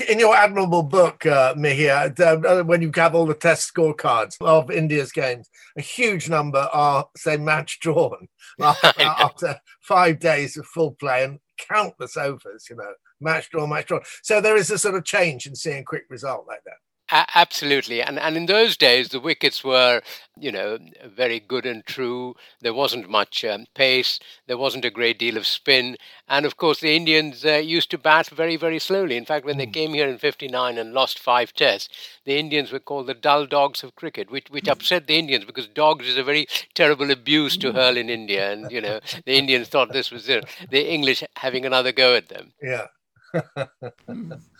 In 0.08 0.18
your 0.18 0.34
admirable 0.34 0.82
book, 0.82 1.24
uh, 1.24 1.54
Mihir, 1.54 2.18
uh, 2.18 2.64
when 2.64 2.82
you 2.82 2.90
have 2.96 3.14
all 3.14 3.26
the 3.26 3.34
test 3.34 3.72
scorecards 3.72 4.34
of 4.40 4.72
India's 4.72 5.12
games, 5.12 5.48
a 5.78 5.80
huge 5.80 6.28
number 6.28 6.68
are, 6.72 7.06
say, 7.16 7.36
match 7.36 7.78
drawn 7.78 8.26
after 8.60 9.60
five 9.80 10.18
days 10.18 10.56
of 10.56 10.66
full 10.66 10.92
play. 10.92 11.22
And 11.22 11.38
countless 11.68 12.16
overs, 12.16 12.66
you 12.68 12.76
know, 12.76 12.92
match 13.20 13.50
drawn, 13.50 13.70
match 13.70 13.86
drawn. 13.86 14.02
So 14.22 14.40
there 14.40 14.56
is 14.56 14.70
a 14.70 14.78
sort 14.78 14.94
of 14.94 15.04
change 15.04 15.46
in 15.46 15.54
seeing 15.54 15.84
quick 15.84 16.04
result 16.08 16.46
like 16.46 16.64
that. 16.64 16.76
A- 17.12 17.26
absolutely, 17.34 18.00
and 18.00 18.18
and 18.18 18.38
in 18.38 18.46
those 18.46 18.74
days 18.74 19.10
the 19.10 19.20
wickets 19.20 19.62
were, 19.62 20.00
you 20.34 20.50
know, 20.50 20.78
very 21.04 21.40
good 21.40 21.66
and 21.66 21.84
true. 21.84 22.34
There 22.62 22.72
wasn't 22.72 23.10
much 23.10 23.44
um, 23.44 23.66
pace. 23.74 24.18
There 24.46 24.56
wasn't 24.56 24.86
a 24.86 24.90
great 24.90 25.18
deal 25.18 25.36
of 25.36 25.46
spin, 25.46 25.98
and 26.26 26.46
of 26.46 26.56
course 26.56 26.80
the 26.80 26.96
Indians 26.96 27.44
uh, 27.44 27.56
used 27.56 27.90
to 27.90 27.98
bat 27.98 28.30
very 28.30 28.56
very 28.56 28.78
slowly. 28.78 29.18
In 29.18 29.26
fact, 29.26 29.44
when 29.44 29.58
they 29.58 29.66
hmm. 29.66 29.72
came 29.72 29.92
here 29.92 30.08
in 30.08 30.16
'59 30.16 30.78
and 30.78 30.94
lost 30.94 31.18
five 31.18 31.52
tests, 31.52 31.90
the 32.24 32.38
Indians 32.38 32.72
were 32.72 32.80
called 32.80 33.08
the 33.08 33.14
dull 33.14 33.44
dogs 33.44 33.84
of 33.84 33.94
cricket, 33.94 34.30
which 34.30 34.48
which 34.48 34.64
hmm. 34.64 34.70
upset 34.70 35.06
the 35.06 35.18
Indians 35.18 35.44
because 35.44 35.68
dogs 35.68 36.08
is 36.08 36.16
a 36.16 36.24
very 36.24 36.46
terrible 36.72 37.10
abuse 37.10 37.58
to 37.58 37.72
hurl 37.72 37.98
in 37.98 38.08
India, 38.20 38.50
and 38.50 38.72
you 38.72 38.80
know 38.80 39.00
the 39.26 39.36
Indians 39.36 39.68
thought 39.68 39.92
this 39.92 40.10
was 40.10 40.24
the, 40.24 40.42
the 40.70 40.90
English 40.90 41.22
having 41.36 41.66
another 41.66 41.92
go 41.92 42.14
at 42.16 42.30
them. 42.30 42.54
Yeah. 42.62 42.86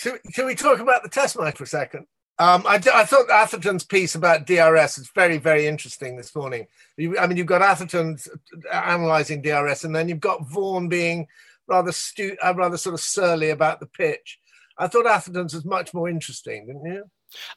Should, 0.00 0.18
should 0.32 0.46
we 0.46 0.54
talk 0.54 0.78
about 0.78 1.02
the 1.02 1.10
test 1.10 1.38
match 1.38 1.58
for 1.58 1.64
a 1.64 1.66
second? 1.66 2.06
Um, 2.38 2.64
I, 2.66 2.76
I, 2.76 3.04
thought 3.04 3.28
Atherton's 3.30 3.84
piece 3.84 4.14
about 4.14 4.46
DRS 4.46 4.96
is 4.96 5.10
very, 5.14 5.36
very 5.36 5.66
interesting 5.66 6.16
this 6.16 6.34
morning. 6.34 6.68
You, 6.96 7.18
I 7.18 7.26
mean, 7.26 7.36
you've 7.36 7.46
got 7.46 7.60
Atherton 7.60 8.16
analysing 8.72 9.42
DRS, 9.42 9.84
and 9.84 9.94
then 9.94 10.08
you've 10.08 10.20
got 10.20 10.48
Vaughan 10.48 10.88
being 10.88 11.26
rather 11.66 11.92
stu- 11.92 12.38
uh, 12.42 12.54
rather 12.56 12.78
sort 12.78 12.94
of 12.94 13.00
surly 13.00 13.50
about 13.50 13.78
the 13.78 13.88
pitch. 13.88 14.38
I 14.78 14.86
thought 14.86 15.04
Atherton's 15.04 15.52
was 15.52 15.66
much 15.66 15.92
more 15.92 16.08
interesting, 16.08 16.66
didn't 16.66 16.86
you? 16.86 17.04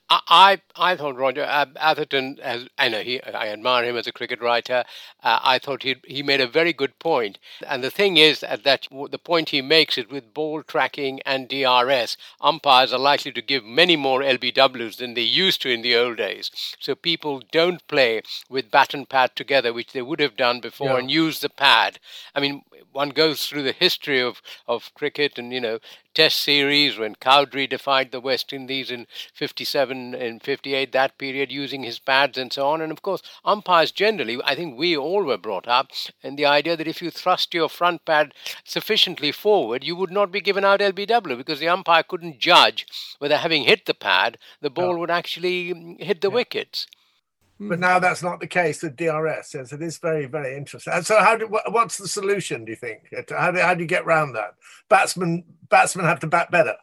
I 0.09 0.61
I 0.75 0.95
thought 0.95 1.15
Roger 1.15 1.43
Atherton, 1.43 2.37
as 2.41 2.67
I 2.77 2.89
know 2.89 3.01
he, 3.01 3.21
I 3.23 3.47
admire 3.49 3.83
him 3.85 3.97
as 3.97 4.07
a 4.07 4.11
cricket 4.11 4.41
writer. 4.41 4.83
Uh, 5.23 5.39
I 5.43 5.59
thought 5.59 5.83
he 5.83 5.95
he 6.05 6.23
made 6.23 6.41
a 6.41 6.47
very 6.47 6.73
good 6.73 6.99
point. 6.99 7.39
And 7.65 7.83
the 7.83 7.91
thing 7.91 8.17
is 8.17 8.41
that, 8.41 8.63
that 8.63 8.87
the 9.09 9.19
point 9.19 9.49
he 9.49 9.61
makes 9.61 9.97
is 9.97 10.07
with 10.07 10.33
ball 10.33 10.63
tracking 10.63 11.21
and 11.25 11.47
DRS, 11.47 12.17
umpires 12.41 12.93
are 12.93 12.99
likely 12.99 13.31
to 13.31 13.41
give 13.41 13.63
many 13.63 13.95
more 13.95 14.21
LBWs 14.21 14.97
than 14.97 15.13
they 15.13 15.21
used 15.21 15.61
to 15.61 15.69
in 15.69 15.81
the 15.81 15.95
old 15.95 16.17
days. 16.17 16.51
So 16.79 16.95
people 16.95 17.41
don't 17.51 17.85
play 17.87 18.21
with 18.49 18.71
bat 18.71 18.93
and 18.93 19.07
pad 19.09 19.35
together, 19.35 19.73
which 19.73 19.93
they 19.93 20.01
would 20.01 20.19
have 20.19 20.37
done 20.37 20.59
before, 20.59 20.89
yeah. 20.89 20.97
and 20.97 21.11
use 21.11 21.39
the 21.39 21.49
pad. 21.49 21.99
I 22.35 22.39
mean, 22.39 22.63
one 22.91 23.09
goes 23.09 23.47
through 23.47 23.63
the 23.63 23.71
history 23.71 24.21
of, 24.21 24.41
of 24.67 24.93
cricket 24.93 25.37
and, 25.37 25.51
you 25.51 25.59
know, 25.59 25.79
test 26.13 26.39
series 26.39 26.97
when 26.97 27.15
Cowdrey 27.15 27.67
defied 27.67 28.11
the 28.11 28.19
West 28.19 28.53
Indies 28.53 28.91
in 28.91 29.07
57 29.33 30.13
and 30.13 30.41
58, 30.41 30.91
that 30.91 31.17
period, 31.17 31.51
using 31.51 31.83
his 31.83 31.99
pads 31.99 32.37
and 32.37 32.51
so 32.51 32.67
on. 32.67 32.81
And 32.81 32.91
of 32.91 33.01
course, 33.01 33.21
umpires 33.43 33.91
generally, 33.91 34.39
I 34.43 34.55
think 34.55 34.77
we 34.77 34.95
all 34.95 35.23
were 35.23 35.37
brought 35.37 35.67
up 35.67 35.91
in 36.21 36.35
the 36.35 36.45
idea 36.45 36.77
that 36.77 36.87
if 36.87 37.01
you 37.01 37.09
thrust 37.09 37.53
your 37.53 37.69
front 37.69 38.05
pad 38.05 38.33
sufficiently 38.63 39.31
forward, 39.31 39.83
you 39.83 39.95
would 39.95 40.11
not 40.11 40.31
be 40.31 40.41
given 40.41 40.63
out 40.63 40.79
LBW 40.79 41.37
because 41.37 41.59
the 41.59 41.69
umpire 41.69 42.03
couldn't 42.03 42.39
judge 42.39 42.85
whether 43.19 43.37
having 43.37 43.63
hit 43.63 43.85
the 43.85 43.93
pad, 43.93 44.37
the 44.61 44.69
ball 44.69 44.97
would 44.97 45.11
actually 45.11 45.97
hit 45.99 46.21
the 46.21 46.29
yeah. 46.29 46.35
wickets. 46.35 46.87
But 47.67 47.75
hmm. 47.75 47.81
now 47.81 47.99
that's 47.99 48.23
not 48.23 48.39
the 48.39 48.47
case 48.47 48.83
with 48.83 48.95
DRS. 48.95 49.53
Yes, 49.53 49.71
it 49.71 49.81
is 49.81 49.97
very, 49.97 50.25
very 50.25 50.55
interesting. 50.57 50.93
And 50.93 51.05
so, 51.05 51.19
how 51.19 51.37
do 51.37 51.47
what's 51.47 51.97
the 51.97 52.07
solution? 52.07 52.65
Do 52.65 52.71
you 52.71 52.75
think? 52.75 53.01
How 53.29 53.51
do, 53.51 53.59
how 53.59 53.73
do 53.73 53.81
you 53.81 53.87
get 53.87 54.03
around 54.03 54.33
that? 54.33 54.55
Batsmen 54.89 55.43
batsmen 55.69 56.05
have 56.05 56.19
to 56.21 56.27
bat 56.27 56.51
better 56.51 56.75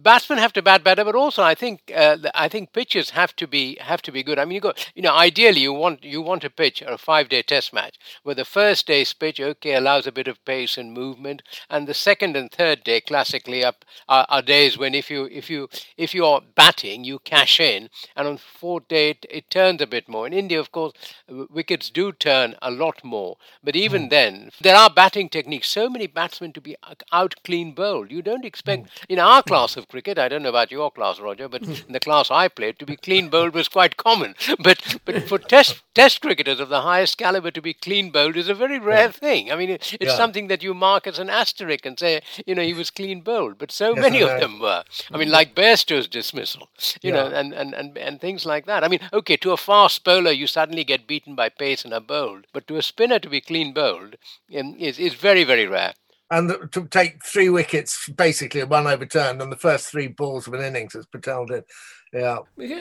batsmen 0.00 0.38
have 0.38 0.52
to 0.54 0.62
bat 0.62 0.82
better, 0.82 1.04
but 1.04 1.14
also 1.14 1.42
I 1.42 1.54
think 1.54 1.92
uh, 1.94 2.18
I 2.34 2.48
think 2.48 2.72
pitches 2.72 3.10
have 3.10 3.34
to 3.36 3.46
be 3.46 3.76
have 3.80 4.02
to 4.02 4.12
be 4.12 4.22
good. 4.22 4.38
I 4.38 4.44
mean, 4.44 4.56
you 4.56 4.60
go, 4.60 4.72
you 4.94 5.02
know, 5.02 5.14
ideally 5.14 5.60
you 5.60 5.72
want 5.72 6.04
you 6.04 6.20
want 6.22 6.44
a 6.44 6.50
pitch 6.50 6.82
or 6.82 6.92
a 6.92 6.98
five 6.98 7.28
day 7.28 7.42
test 7.42 7.72
match 7.72 7.96
where 8.22 8.34
the 8.34 8.44
first 8.44 8.86
day's 8.86 9.12
pitch 9.12 9.40
okay 9.40 9.74
allows 9.74 10.06
a 10.06 10.12
bit 10.12 10.28
of 10.28 10.44
pace 10.44 10.76
and 10.76 10.92
movement, 10.92 11.42
and 11.70 11.86
the 11.86 11.94
second 11.94 12.36
and 12.36 12.50
third 12.50 12.84
day 12.84 13.00
classically 13.00 13.64
up 13.64 13.84
are, 14.08 14.26
are 14.28 14.42
days 14.42 14.76
when 14.78 14.94
if 14.94 15.10
you 15.10 15.28
if 15.30 15.48
you 15.48 15.68
if 15.96 16.14
you're 16.14 16.40
batting 16.54 17.04
you 17.04 17.18
cash 17.20 17.60
in, 17.60 17.88
and 18.16 18.26
on 18.26 18.36
fourth 18.36 18.88
day 18.88 19.10
it, 19.10 19.26
it, 19.30 19.50
turns 19.50 19.80
a 19.80 19.86
bit 19.86 20.08
more. 20.08 20.26
In 20.26 20.32
India, 20.32 20.58
of 20.58 20.72
course, 20.72 20.92
wickets 21.28 21.90
do 21.90 22.12
turn 22.12 22.56
a 22.62 22.70
lot 22.70 23.04
more, 23.04 23.36
but 23.62 23.76
even 23.76 24.06
mm. 24.06 24.10
then 24.10 24.50
there 24.60 24.76
are 24.76 24.90
batting 24.90 25.28
techniques. 25.28 25.68
So 25.68 25.88
many 25.88 26.06
batsmen 26.06 26.52
to 26.54 26.60
be 26.60 26.76
out 27.12 27.34
clean 27.44 27.72
bowled. 27.72 28.10
You 28.10 28.22
don't 28.22 28.44
expect 28.44 28.84
mm. 28.84 29.04
in 29.08 29.18
our 29.18 29.42
class 29.42 29.76
of 29.83 29.83
of 29.84 29.88
cricket. 29.88 30.18
I 30.18 30.28
don't 30.28 30.42
know 30.42 30.48
about 30.48 30.72
your 30.72 30.90
class, 30.90 31.20
Roger, 31.20 31.48
but 31.48 31.62
in 31.62 31.76
the 31.92 32.00
class 32.00 32.30
I 32.30 32.48
played, 32.48 32.78
to 32.78 32.86
be 32.86 32.96
clean 32.96 33.28
bowled 33.28 33.54
was 33.54 33.68
quite 33.68 33.96
common. 33.96 34.34
But 34.64 34.98
but 35.04 35.28
for 35.28 35.38
test 35.38 35.82
test 35.94 36.20
cricketers 36.22 36.60
of 36.60 36.68
the 36.68 36.82
highest 36.82 37.18
caliber 37.18 37.50
to 37.50 37.60
be 37.60 37.74
clean 37.74 38.10
bowled 38.10 38.36
is 38.36 38.48
a 38.48 38.54
very 38.54 38.78
rare 38.78 39.06
yeah. 39.06 39.10
thing. 39.24 39.52
I 39.52 39.56
mean, 39.56 39.70
it, 39.70 39.92
it's 40.00 40.12
yeah. 40.12 40.16
something 40.16 40.48
that 40.48 40.62
you 40.62 40.74
mark 40.74 41.06
as 41.06 41.18
an 41.18 41.28
asterisk 41.28 41.84
and 41.86 41.98
say, 41.98 42.22
you 42.46 42.54
know, 42.54 42.62
he 42.62 42.72
was 42.72 42.90
clean 42.90 43.20
bowled. 43.20 43.58
But 43.58 43.72
so 43.72 43.94
yes, 43.94 44.02
many 44.02 44.22
of 44.22 44.40
them 44.40 44.60
were. 44.60 44.84
I 45.12 45.18
mean, 45.18 45.30
like 45.30 45.54
Bairstow's 45.54 46.08
dismissal, 46.08 46.68
you 47.02 47.10
yeah. 47.10 47.14
know, 47.14 47.26
and, 47.26 47.52
and, 47.52 47.74
and, 47.74 47.98
and 47.98 48.20
things 48.20 48.46
like 48.46 48.66
that. 48.66 48.84
I 48.84 48.88
mean, 48.88 49.00
okay, 49.12 49.36
to 49.38 49.52
a 49.52 49.56
fast 49.56 50.04
bowler, 50.04 50.32
you 50.32 50.46
suddenly 50.46 50.84
get 50.84 51.06
beaten 51.06 51.34
by 51.34 51.48
pace 51.48 51.84
and 51.84 51.92
are 51.92 52.00
bowled. 52.00 52.46
But 52.52 52.66
to 52.68 52.76
a 52.76 52.82
spinner 52.82 53.18
to 53.18 53.28
be 53.28 53.40
clean 53.40 53.74
bowled 53.74 54.16
um, 54.58 54.76
is, 54.78 54.98
is 54.98 55.14
very, 55.14 55.44
very 55.44 55.66
rare 55.66 55.94
and 56.30 56.72
to 56.72 56.86
take 56.86 57.24
three 57.24 57.48
wickets, 57.48 58.08
basically 58.08 58.64
one 58.64 58.86
overturned 58.86 59.42
on 59.42 59.50
the 59.50 59.56
first 59.56 59.88
three 59.88 60.08
balls 60.08 60.46
of 60.46 60.54
an 60.54 60.62
innings, 60.62 60.94
as 60.94 61.06
Patel 61.06 61.46
did. 61.46 61.64
Yeah, 62.12 62.38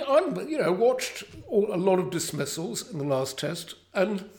I'm, 0.07 0.47
you 0.47 0.59
know, 0.59 0.71
watched 0.71 1.23
a 1.51 1.55
lot 1.55 1.99
of 1.99 2.11
dismissals 2.11 2.89
in 2.91 2.99
the 2.99 3.03
last 3.03 3.37
test, 3.37 3.75
and 3.93 4.29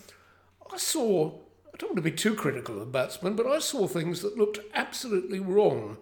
I 0.72 0.76
saw. 0.76 1.32
I 1.72 1.76
don't 1.76 1.90
want 1.90 1.96
to 2.04 2.10
be 2.10 2.16
too 2.16 2.36
critical 2.36 2.74
of 2.74 2.80
the 2.80 2.86
batsman, 2.86 3.34
but 3.34 3.48
I 3.48 3.58
saw 3.58 3.88
things 3.88 4.22
that 4.22 4.38
looked 4.38 4.60
absolutely 4.74 5.40
wrong, 5.40 5.96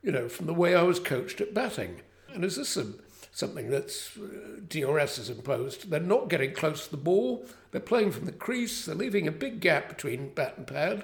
you 0.00 0.12
know, 0.12 0.28
from 0.28 0.46
the 0.46 0.54
way 0.54 0.76
I 0.76 0.82
was 0.82 1.00
coached 1.00 1.40
at 1.40 1.52
batting. 1.52 2.02
And 2.32 2.44
is 2.44 2.54
this 2.54 2.76
a, 2.76 2.92
something 3.32 3.68
that's 3.68 4.16
uh, 4.16 4.60
DRS 4.68 5.16
has 5.16 5.28
imposed? 5.28 5.90
They're 5.90 5.98
not 5.98 6.28
getting 6.28 6.52
close 6.52 6.84
to 6.84 6.92
the 6.92 6.96
ball. 6.96 7.44
They're 7.72 7.80
playing 7.80 8.12
from 8.12 8.26
the 8.26 8.32
crease. 8.32 8.86
They're 8.86 8.94
leaving 8.94 9.26
a 9.26 9.32
big 9.32 9.58
gap 9.58 9.88
between 9.88 10.32
bat 10.32 10.54
and 10.58 10.66
pad 10.68 11.02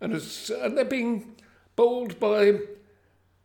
and, 0.00 0.12
and 0.12 0.76
they're 0.76 0.84
being 0.84 1.36
bowled 1.74 2.18
by 2.18 2.58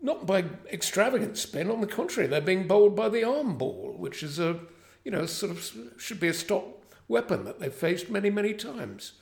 not 0.01 0.25
by 0.25 0.45
extravagant 0.71 1.37
spin. 1.37 1.69
On 1.69 1.81
the 1.81 1.87
contrary, 1.87 2.27
they're 2.27 2.41
being 2.41 2.67
bowled 2.67 2.95
by 2.95 3.09
the 3.09 3.23
arm 3.23 3.57
ball, 3.57 3.95
which 3.97 4.23
is 4.23 4.39
a 4.39 4.59
you 5.03 5.11
know 5.11 5.25
sort 5.25 5.51
of 5.51 5.71
should 5.97 6.19
be 6.19 6.27
a 6.27 6.33
stock 6.33 6.65
weapon 7.07 7.43
that 7.45 7.59
they've 7.59 7.73
faced 7.73 8.09
many 8.09 8.29
many 8.29 8.53
times. 8.53 9.13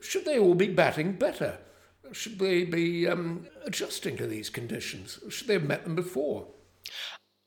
Should 0.00 0.24
they 0.24 0.38
all 0.38 0.54
be 0.54 0.68
batting 0.68 1.14
better? 1.14 1.58
Should 2.12 2.38
they 2.38 2.64
be 2.64 3.08
um, 3.08 3.46
adjusting 3.64 4.16
to 4.18 4.26
these 4.26 4.50
conditions? 4.50 5.18
Should 5.28 5.48
they 5.48 5.54
have 5.54 5.64
met 5.64 5.84
them 5.84 5.94
before? 5.94 6.46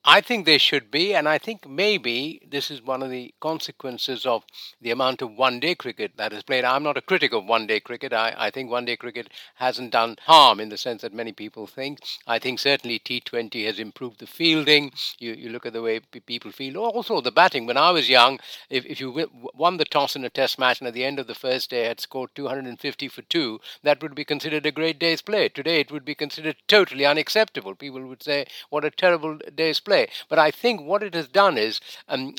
I 0.08 0.22
think 0.22 0.46
they 0.46 0.60
should 0.60 0.92
be, 0.92 1.16
and 1.16 1.28
I 1.28 1.40
think 1.40 1.68
maybe 1.68 2.40
this 2.48 2.70
is 2.70 2.80
one 2.80 3.02
of 3.02 3.10
the 3.10 3.34
consequences 3.40 4.24
of 4.24 4.44
the 4.80 4.92
amount 4.92 5.24
of 5.24 5.32
one 5.32 5.60
day 5.60 5.74
cricket 5.74 6.12
that 6.18 6.32
is 6.32 6.44
played. 6.44 6.64
I'm 6.64 6.84
not 6.84 6.96
a 6.96 7.02
critic 7.02 7.34
of 7.34 7.46
one 7.46 7.66
day 7.66 7.80
cricket. 7.80 8.14
I, 8.14 8.36
I 8.38 8.52
think 8.52 8.70
one 8.70 8.86
day 8.86 8.98
cricket 8.98 9.30
hasn't 9.56 9.94
done 9.94 10.18
harm 10.22 10.60
in 10.60 10.70
the 10.70 10.78
sense 10.78 11.02
that 11.02 11.12
many 11.12 11.32
people 11.32 11.66
think. 11.66 12.02
I 12.28 12.38
think 12.38 12.60
certainly 12.60 13.00
T20 13.00 13.66
has 13.66 13.80
improved 13.80 14.20
the 14.20 14.28
fielding. 14.28 14.92
You, 15.18 15.34
you 15.34 15.50
look 15.50 15.66
at 15.66 15.74
the 15.74 15.82
way 15.82 16.02
people 16.02 16.52
feel. 16.52 16.78
Also, 16.78 17.20
the 17.20 17.32
batting. 17.32 17.66
When 17.66 17.76
I 17.76 17.90
was 17.90 18.08
young, 18.08 18.40
if, 18.70 18.86
if 18.86 19.00
you 19.00 19.28
won 19.56 19.78
the 19.78 19.86
toss 19.86 20.16
in 20.16 20.24
a 20.24 20.30
test 20.30 20.60
match 20.60 20.82
and 20.82 20.88
at 20.88 20.94
the 20.94 21.04
end 21.04 21.18
of 21.18 21.26
the 21.26 21.34
first 21.34 21.72
day 21.72 21.86
had 21.86 22.00
scored 22.00 22.30
250 22.36 23.08
for 23.08 23.24
two, 23.24 23.60
that 23.82 24.04
would 24.04 24.14
be 24.14 24.24
considered 24.24 24.68
a 24.68 24.72
great 24.72 25.00
day's 25.00 25.24
play. 25.24 25.50
Today, 25.50 25.80
it 25.80 25.92
would 25.92 26.06
be 26.06 26.14
considered 26.14 26.58
totally 26.68 27.08
unacceptable. 27.08 27.74
People 27.74 28.06
would 28.06 28.22
say, 28.22 28.46
What 28.70 28.86
a 28.86 28.92
terrible 28.92 29.40
day's 29.56 29.80
play 29.80 29.95
play. 29.96 30.08
But 30.30 30.40
I 30.40 30.52
think 30.52 30.82
what 30.82 31.04
it 31.04 31.14
has 31.14 31.28
done 31.28 31.58
is 31.58 31.80
um, 32.08 32.36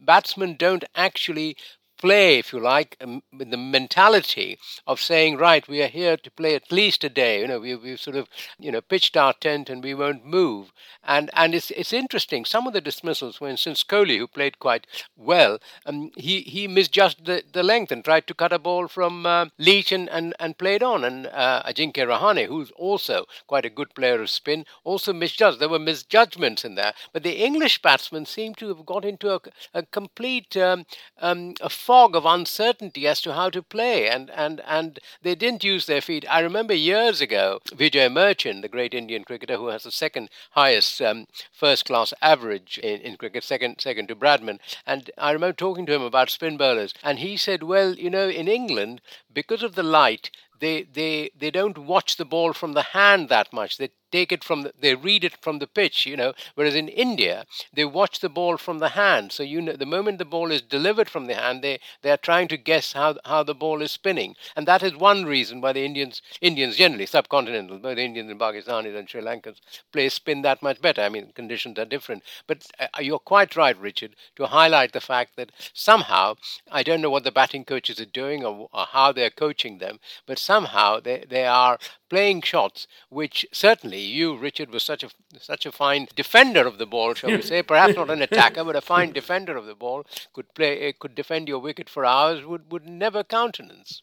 batsmen 0.00 0.56
don't 0.56 0.84
actually 0.94 1.56
play, 2.00 2.38
if 2.38 2.52
you 2.52 2.60
like, 2.60 2.96
um, 3.00 3.22
the 3.32 3.56
mentality 3.56 4.58
of 4.86 5.00
saying, 5.00 5.36
right, 5.36 5.68
we 5.68 5.82
are 5.82 5.88
here 5.88 6.16
to 6.16 6.30
play 6.30 6.54
at 6.54 6.72
least 6.72 7.04
a 7.04 7.08
day. 7.08 7.40
You 7.40 7.48
know, 7.48 7.60
we, 7.60 7.74
we've 7.76 8.00
sort 8.00 8.16
of, 8.16 8.28
you 8.58 8.72
know, 8.72 8.80
pitched 8.80 9.16
our 9.16 9.34
tent 9.34 9.68
and 9.68 9.84
we 9.84 9.94
won't 9.94 10.24
move. 10.24 10.72
And 11.02 11.30
and 11.34 11.54
it's 11.54 11.70
it's 11.70 11.92
interesting. 11.92 12.44
Some 12.44 12.66
of 12.66 12.72
the 12.72 12.80
dismissals, 12.80 13.36
for 13.36 13.48
instance, 13.48 13.82
Kohli, 13.82 14.18
who 14.18 14.26
played 14.26 14.58
quite 14.58 14.86
well, 15.16 15.58
um, 15.86 16.10
he 16.16 16.40
he 16.42 16.68
misjudged 16.68 17.24
the, 17.24 17.42
the 17.52 17.62
length 17.62 17.92
and 17.92 18.04
tried 18.04 18.26
to 18.26 18.34
cut 18.34 18.52
a 18.52 18.58
ball 18.58 18.88
from 18.88 19.24
uh, 19.24 19.46
Leach 19.58 19.92
and, 19.92 20.08
and, 20.10 20.34
and 20.38 20.58
played 20.58 20.82
on. 20.82 21.04
And 21.04 21.26
uh, 21.26 21.62
Ajinkya 21.66 22.06
Rahane, 22.06 22.46
who's 22.46 22.70
also 22.72 23.24
quite 23.46 23.64
a 23.64 23.70
good 23.70 23.94
player 23.94 24.20
of 24.20 24.30
spin, 24.30 24.64
also 24.84 25.12
misjudged. 25.12 25.58
There 25.58 25.68
were 25.68 25.78
misjudgments 25.78 26.64
in 26.64 26.74
there. 26.74 26.92
But 27.12 27.22
the 27.22 27.42
English 27.44 27.82
batsmen 27.82 28.26
seem 28.26 28.54
to 28.56 28.68
have 28.68 28.84
got 28.84 29.04
into 29.04 29.34
a, 29.34 29.40
a 29.74 29.82
complete 29.84 30.56
um, 30.56 30.84
um, 31.18 31.54
a 31.60 31.70
fog 31.90 32.14
of 32.14 32.24
uncertainty 32.24 33.04
as 33.04 33.20
to 33.20 33.34
how 33.34 33.50
to 33.50 33.60
play, 33.60 34.08
and, 34.08 34.30
and, 34.30 34.62
and 34.64 35.00
they 35.22 35.34
didn't 35.34 35.64
use 35.64 35.86
their 35.86 36.00
feet. 36.00 36.24
I 36.30 36.38
remember 36.38 36.72
years 36.72 37.20
ago, 37.20 37.58
Vijay 37.72 38.12
Merchant, 38.12 38.62
the 38.62 38.68
great 38.68 38.94
Indian 38.94 39.24
cricketer 39.24 39.56
who 39.56 39.66
has 39.70 39.82
the 39.82 39.90
second 39.90 40.30
highest 40.52 41.02
um, 41.02 41.26
first 41.50 41.86
class 41.86 42.14
average 42.22 42.78
in, 42.78 43.00
in 43.00 43.16
cricket, 43.16 43.42
second, 43.42 43.80
second 43.80 44.06
to 44.06 44.14
Bradman, 44.14 44.60
and 44.86 45.10
I 45.18 45.32
remember 45.32 45.52
talking 45.52 45.84
to 45.86 45.92
him 45.92 46.02
about 46.02 46.30
spin 46.30 46.56
bowlers, 46.56 46.94
and 47.02 47.18
he 47.18 47.36
said, 47.36 47.64
Well, 47.64 47.94
you 47.94 48.08
know, 48.08 48.28
in 48.28 48.46
England, 48.46 49.00
because 49.34 49.64
of 49.64 49.74
the 49.74 49.82
light, 49.82 50.30
they, 50.60 50.84
they, 50.84 51.32
they 51.36 51.50
don't 51.50 51.76
watch 51.76 52.18
the 52.18 52.24
ball 52.24 52.52
from 52.52 52.74
the 52.74 52.82
hand 52.94 53.28
that 53.30 53.52
much. 53.52 53.78
They 53.78 53.90
take 54.10 54.32
it 54.32 54.44
from 54.44 54.62
the, 54.62 54.72
they 54.78 54.94
read 54.94 55.24
it 55.24 55.36
from 55.40 55.58
the 55.58 55.66
pitch, 55.66 56.06
you 56.06 56.16
know. 56.16 56.32
Whereas 56.54 56.74
in 56.74 56.88
India, 56.88 57.44
they 57.72 57.84
watch 57.84 58.20
the 58.20 58.28
ball 58.28 58.56
from 58.56 58.78
the 58.78 58.90
hand. 58.90 59.32
So 59.32 59.42
you 59.42 59.60
know, 59.60 59.72
the 59.72 59.86
moment 59.86 60.18
the 60.18 60.24
ball 60.24 60.50
is 60.50 60.62
delivered 60.62 61.08
from 61.08 61.26
the 61.26 61.34
hand, 61.34 61.62
they 61.62 61.80
they 62.02 62.10
are 62.10 62.16
trying 62.16 62.48
to 62.48 62.56
guess 62.56 62.92
how 62.92 63.16
how 63.24 63.42
the 63.42 63.54
ball 63.54 63.82
is 63.82 63.92
spinning, 63.92 64.36
and 64.56 64.66
that 64.66 64.82
is 64.82 64.94
one 64.96 65.24
reason 65.24 65.60
why 65.60 65.72
the 65.72 65.84
Indians 65.84 66.22
Indians 66.40 66.76
generally 66.76 67.06
subcontinental, 67.06 67.80
both 67.80 67.98
Indians 67.98 68.30
and 68.30 68.40
Pakistanis 68.40 68.96
and 68.96 69.08
Sri 69.08 69.20
Lankans 69.22 69.58
play 69.92 70.08
spin 70.08 70.42
that 70.42 70.62
much 70.62 70.80
better. 70.80 71.02
I 71.02 71.08
mean, 71.08 71.32
conditions 71.34 71.78
are 71.78 71.84
different, 71.84 72.22
but 72.46 72.66
uh, 72.78 72.86
you're 73.00 73.18
quite 73.18 73.56
right, 73.56 73.78
Richard, 73.78 74.16
to 74.36 74.46
highlight 74.46 74.92
the 74.92 75.00
fact 75.00 75.36
that 75.36 75.52
somehow 75.72 76.36
I 76.70 76.82
don't 76.82 77.00
know 77.00 77.10
what 77.10 77.24
the 77.24 77.32
batting 77.32 77.64
coaches 77.64 78.00
are 78.00 78.04
doing 78.06 78.44
or, 78.44 78.68
or 78.72 78.86
how 78.86 79.12
they're 79.12 79.30
coaching 79.30 79.78
them, 79.78 80.00
but 80.26 80.38
somehow 80.38 81.00
they 81.00 81.24
they 81.28 81.46
are 81.46 81.78
playing 82.10 82.42
shots, 82.42 82.86
which 83.08 83.46
certainly 83.52 84.00
you, 84.00 84.36
Richard, 84.36 84.70
was 84.70 84.82
such 84.82 85.02
a 85.02 85.10
such 85.38 85.64
a 85.64 85.72
fine 85.72 86.08
defender 86.14 86.66
of 86.66 86.76
the 86.76 86.86
ball, 86.86 87.14
shall 87.14 87.30
we 87.30 87.42
say? 87.52 87.62
Perhaps 87.62 87.96
not 87.96 88.10
an 88.10 88.20
attacker, 88.20 88.64
but 88.64 88.76
a 88.76 88.82
fine 88.82 89.12
defender 89.12 89.56
of 89.56 89.64
the 89.64 89.74
ball 89.74 90.04
could 90.34 90.52
play, 90.54 90.80
eh, 90.80 90.92
could 90.98 91.14
defend 91.14 91.48
your 91.48 91.60
wicket 91.60 91.88
for 91.88 92.04
hours. 92.04 92.44
Would 92.44 92.70
would 92.70 92.86
never 92.86 93.24
countenance. 93.24 94.02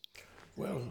Well, 0.56 0.82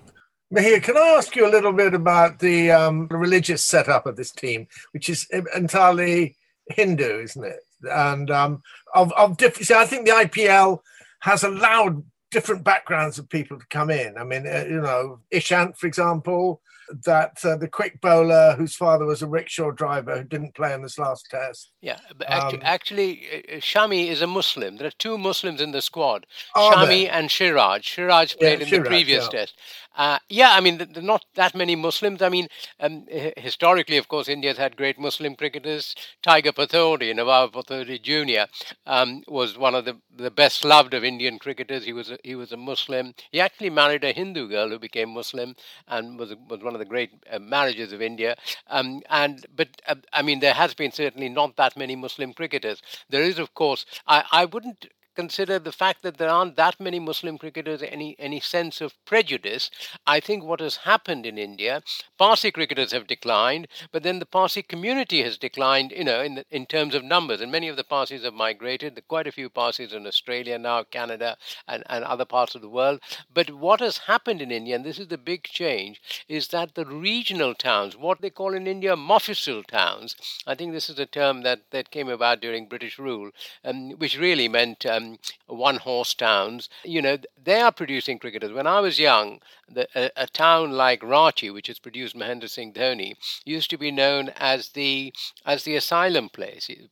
Mihir, 0.55 0.81
can 0.81 0.97
I 0.97 1.09
ask 1.19 1.35
you 1.35 1.49
a 1.49 1.51
little 1.51 1.73
bit 1.73 1.93
about 1.93 2.39
the, 2.39 2.71
um, 2.71 3.09
religious 3.09 3.65
setup 3.65 4.07
of 4.07 4.15
this 4.15 4.31
team, 4.31 4.69
which 4.93 5.09
is 5.09 5.27
entirely 5.57 6.37
Hindu, 6.69 7.23
isn't 7.23 7.45
it? 7.45 7.61
And 7.91 8.31
um, 8.31 8.63
of, 8.95 9.13
of 9.15 9.37
different. 9.37 9.67
See, 9.67 9.75
I 9.75 9.87
think 9.87 10.07
the 10.07 10.13
IPL 10.13 10.81
has 11.21 11.43
allowed 11.43 12.05
different 12.31 12.65
backgrounds 12.65 13.19
of 13.19 13.29
people 13.29 13.59
to 13.59 13.67
come 13.71 13.91
in. 13.91 14.17
I 14.17 14.25
mean, 14.25 14.47
uh, 14.47 14.65
you 14.69 14.81
know, 14.81 15.21
Ishant, 15.33 15.77
for 15.77 15.87
example, 15.87 16.61
that 17.05 17.38
uh, 17.45 17.57
the 17.57 17.69
quick 17.69 18.00
bowler 18.00 18.55
whose 18.57 18.75
father 18.75 19.05
was 19.05 19.23
a 19.23 19.26
rickshaw 19.26 19.71
driver 19.71 20.19
who 20.19 20.25
didn't 20.25 20.55
play 20.55 20.73
in 20.73 20.83
this 20.83 20.99
last 20.99 21.26
test. 21.31 21.73
Yeah, 21.81 21.99
but 22.16 22.28
actually, 22.28 22.59
um, 22.59 22.62
actually 22.64 23.28
uh, 23.33 23.57
uh, 23.57 23.61
Shami 23.61 24.09
is 24.09 24.23
a 24.23 24.26
Muslim. 24.26 24.76
There 24.76 24.87
are 24.87 24.99
two 24.99 25.19
Muslims 25.19 25.61
in 25.61 25.73
the 25.73 25.83
squad, 25.83 26.26
Shami 26.57 27.05
there? 27.05 27.12
and 27.12 27.31
Siraj. 27.31 27.95
Siraj 27.95 28.37
played 28.37 28.62
in 28.62 28.69
Siraj, 28.69 28.85
the 28.85 28.88
previous 28.88 29.25
yeah. 29.25 29.40
test. 29.40 29.55
Uh, 29.97 30.19
yeah, 30.28 30.50
I 30.52 30.61
mean, 30.61 30.81
are 30.95 31.02
not 31.02 31.25
that 31.37 31.55
many 31.55 31.75
Muslims. 31.75 32.21
I 32.21 32.28
mean, 32.28 32.49
um, 32.81 33.07
h- 33.11 33.33
historically, 33.38 33.97
of 33.97 34.09
course, 34.09 34.28
India's 34.28 34.59
had 34.59 34.76
great 34.76 34.99
Muslim 34.99 35.35
cricketers. 35.35 35.95
Tiger 36.23 36.52
Pataudi, 36.52 37.14
Nawab 37.14 37.52
Pataudi 37.52 38.00
Jr., 38.00 38.50
um, 38.87 39.23
was 39.26 39.57
one 39.57 39.75
of 39.75 39.87
the, 39.87 39.97
the 40.14 40.31
best 40.31 40.64
loved 40.64 40.93
of 40.93 41.02
Indian 41.02 41.38
cricketers. 41.38 41.85
He 41.85 41.95
was 41.95 42.11
a, 42.11 42.19
he 42.23 42.35
was 42.35 42.52
a 42.52 42.59
Muslim. 42.59 43.14
He 43.31 43.40
actually 43.40 43.71
married 43.71 44.05
a 44.05 44.12
Hindu 44.12 44.49
girl 44.49 44.69
who 44.69 44.78
became 44.78 45.14
Muslim 45.14 45.57
and 45.88 46.19
was 46.19 46.35
was 46.49 46.62
one 46.62 46.75
of 46.76 46.80
the 46.80 46.92
great 46.95 47.11
uh, 47.30 47.38
marriages 47.38 47.92
of 47.92 48.00
India. 48.00 48.37
Um, 48.68 49.02
and 49.11 49.45
but 49.56 49.68
uh, 49.87 49.97
I 50.12 50.23
mean, 50.23 50.40
there 50.40 50.54
has 50.54 50.75
been 50.75 50.92
certainly 50.92 51.28
not 51.28 51.56
that 51.56 51.76
many 51.76 51.97
Muslim 51.97 52.33
cricketers. 52.33 52.83
There 53.11 53.23
is, 53.23 53.38
of 53.38 53.54
course, 53.54 53.87
I, 54.06 54.25
I 54.30 54.45
wouldn't 54.45 54.87
consider 55.17 55.59
the 55.59 55.73
fact 55.73 56.03
that 56.03 56.19
there 56.19 56.29
aren't 56.29 56.57
that 56.57 56.79
many 56.79 57.01
Muslim 57.01 57.39
cricketers 57.39 57.83
any 57.83 58.15
any 58.19 58.41
sense 58.41 58.81
of 58.81 58.95
prejudice. 59.05 59.71
I 60.07 60.21
think 60.21 60.45
what 60.45 60.61
has 60.61 60.77
happened 60.91 61.27
in 61.27 61.39
India, 61.39 61.83
Parsi 62.19 62.51
cricketers 62.51 62.93
have 62.93 63.07
declined, 63.07 63.67
but 63.93 64.03
then 64.03 64.19
the 64.19 64.27
Parsi 64.27 64.63
community 64.63 65.23
has 65.23 65.39
declined, 65.39 65.93
you 65.93 66.05
know, 66.05 66.21
in 66.23 66.35
the, 66.37 66.45
in 66.51 66.67
terms 66.67 66.95
of 66.95 67.03
numbers, 67.03 67.41
and 67.41 67.51
many 67.51 67.69
of 67.69 67.77
the 67.77 67.85
Parsis 67.85 68.25
have 68.25 68.35
migrated. 68.35 68.95
There 68.95 69.05
are 69.07 69.15
quite 69.15 69.27
a 69.27 69.33
few 69.33 69.49
Parsis 69.49 69.93
in 69.93 70.07
Australia 70.07 70.59
now, 70.59 70.83
Canada, 70.85 71.37
and, 71.67 71.83
and 71.89 72.05
other 72.05 72.25
parts 72.25 72.55
of 72.55 72.63
the 72.63 72.69
world. 72.69 73.01
But 73.33 73.51
what 73.51 73.81
has 73.81 73.99
happened 73.99 74.43
in 74.43 74.51
India, 74.51 74.77
and 74.77 74.85
this 74.85 74.99
is 74.99 75.09
the 75.09 75.19
big 75.19 75.45
change, 75.45 76.01
is 76.29 76.49
that 76.49 76.75
the 76.75 76.87
regional 76.87 77.55
towns, 77.55 77.97
what 77.97 78.21
they 78.21 78.31
call 78.31 78.55
in 78.55 78.67
India 78.67 78.97
mofussil 78.97 79.65
towns, 79.67 80.17
I 80.47 80.55
think 80.55 80.73
this 80.73 80.91
is 80.91 80.99
a 80.99 81.07
term 81.07 81.43
that, 81.43 81.61
that 81.71 81.91
came 81.91 82.09
about 82.09 82.41
during 82.41 82.69
British 82.69 82.99
rule, 82.99 83.31
um, 83.65 83.91
which 83.93 84.19
really 84.19 84.49
meant 84.49 84.85
um, 84.87 85.06
one 85.47 85.79
horse 85.89 86.15
towns. 86.15 86.69
You 86.85 87.01
know, 87.03 87.17
they 87.43 87.61
are 87.61 87.73
producing 87.73 88.19
cricketers. 88.19 88.53
When 88.53 88.67
I 88.67 88.81
was 88.81 88.99
young, 88.99 89.41
the, 89.77 89.85
a, 89.95 90.11
a 90.25 90.27
town 90.27 90.73
like 90.73 91.01
Ranchi, 91.01 91.53
which 91.53 91.69
has 91.69 91.79
produced 91.79 92.17
Mahendra 92.17 92.49
Singh 92.49 92.73
Dhoni, 92.73 93.15
used 93.45 93.71
to 93.71 93.79
be 93.79 93.91
known 93.91 94.31
as 94.37 94.61
the 94.71 95.13
as 95.45 95.65
the 95.65 95.77
asylum 95.77 96.29
place. 96.29 96.69
You, 96.69 96.89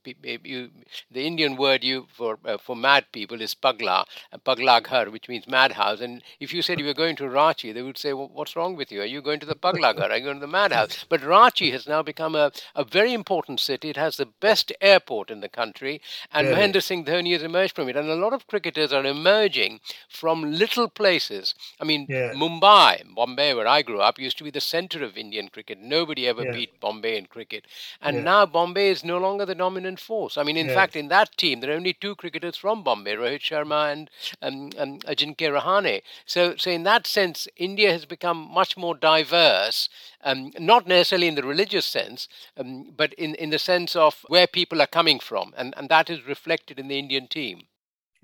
you, 0.53 0.71
the 1.11 1.27
Indian 1.27 1.57
word 1.57 1.85
you 1.85 2.07
for 2.19 2.39
uh, 2.45 2.59
for 2.59 2.77
mad 2.77 3.05
people 3.13 3.41
is 3.41 3.55
pagla, 3.55 3.99
uh, 4.33 4.39
pagla 4.39 4.81
ghar, 4.83 5.11
which 5.11 5.29
means 5.29 5.47
madhouse. 5.49 6.01
And 6.01 6.23
if 6.41 6.53
you 6.55 6.63
said 6.63 6.79
you 6.81 6.87
were 6.87 7.03
going 7.03 7.17
to 7.17 7.25
Ranchi, 7.25 7.73
they 7.75 7.83
would 7.83 7.99
say, 7.99 8.13
well, 8.13 8.31
"What's 8.33 8.57
wrong 8.57 8.77
with 8.77 8.91
you? 8.93 9.01
Are 9.03 9.13
you 9.15 9.23
going 9.23 9.41
to 9.41 9.47
the 9.47 9.61
pagla 9.67 9.95
ghar? 9.95 10.11
Are 10.11 10.17
you 10.17 10.25
going 10.25 10.41
to 10.41 10.47
the 10.47 10.59
madhouse?" 10.61 11.05
But 11.09 11.21
Ranchi 11.21 11.73
has 11.73 11.87
now 11.87 12.03
become 12.03 12.35
a, 12.35 12.53
a 12.75 12.85
very 12.85 13.13
important 13.13 13.61
city. 13.61 13.89
It 13.91 13.97
has 13.97 14.17
the 14.17 14.27
best 14.27 14.73
airport 14.81 15.31
in 15.31 15.41
the 15.41 15.49
country, 15.49 16.01
and 16.33 16.49
Really? 16.49 16.61
Mahendra 16.61 16.83
Singh 16.83 17.05
Dhoni 17.05 17.33
has 17.33 17.43
emerged 17.43 17.75
from 17.75 17.89
it. 17.89 17.97
And 17.97 18.04
a 18.09 18.15
lot 18.15 18.33
of 18.33 18.47
cricketers 18.47 18.93
are 18.93 19.05
emerging 19.05 19.81
from 20.09 20.53
little 20.53 20.89
places. 20.89 21.55
I 21.81 21.85
mean, 21.85 22.09
Yeah. 22.09 22.33
Mumbai, 22.33 23.03
Bombay, 23.15 23.55
where 23.55 23.67
I 23.67 23.83
grew 23.83 24.01
up, 24.01 24.19
used 24.19 24.39
to 24.39 24.45
be 24.45 24.51
the 24.51 24.61
center 24.61 25.03
of 25.05 25.17
Indian 25.17 25.49
cricket. 25.49 25.79
Nobody 25.79 26.27
ever 26.29 26.45
Yeah. 26.45 26.53
beat 26.53 26.81
Bombay 26.81 27.17
in 27.17 27.27
cricket. 27.27 27.67
And 28.01 28.19
Yeah. 28.19 28.23
now 28.25 28.47
Bombay 28.47 28.89
is 28.91 29.05
no 29.05 29.19
longer 29.19 29.45
the 29.45 29.55
dominant 29.55 30.01
force. 30.01 30.37
I 30.37 30.43
mean, 30.43 30.57
in 30.57 30.69
fact, 30.69 30.97
in 30.97 31.09
that 31.09 31.37
team, 31.37 31.61
there 31.61 31.71
are 31.71 31.75
only 31.77 31.93
two 31.93 32.15
cricketers 32.17 32.57
from 32.57 32.83
Bombay, 32.83 33.15
Rohit 33.15 33.41
Sharma 33.41 33.93
and 33.93 34.11
um, 34.43 34.71
um, 34.79 34.99
Ajinkya 35.01 35.51
Rahane. 35.61 36.03
So, 36.27 36.57
so 36.57 36.71
in 36.71 36.83
that 36.85 37.07
sense, 37.07 37.49
India 37.57 37.91
has 37.93 38.05
become 38.05 38.37
much 38.53 38.77
more 38.77 38.95
diverse, 38.95 39.89
um, 40.23 40.53
not 40.59 40.87
necessarily 40.87 41.29
in 41.29 41.35
the 41.35 41.43
religious 41.43 41.87
sense, 41.87 42.29
um, 42.57 42.93
but 42.97 43.13
in, 43.15 43.35
in 43.37 43.51
the 43.51 43.59
sense 43.59 43.95
of 43.97 44.25
where 44.29 44.47
people 44.47 44.81
are 44.83 44.87
coming 44.87 45.19
from. 45.21 45.53
And, 45.57 45.75
and 45.77 45.89
that 45.89 46.11
is 46.11 46.27
reflected 46.27 46.79
in 46.79 46.89
the 46.89 46.99
Indian 46.99 47.27
team. 47.29 47.67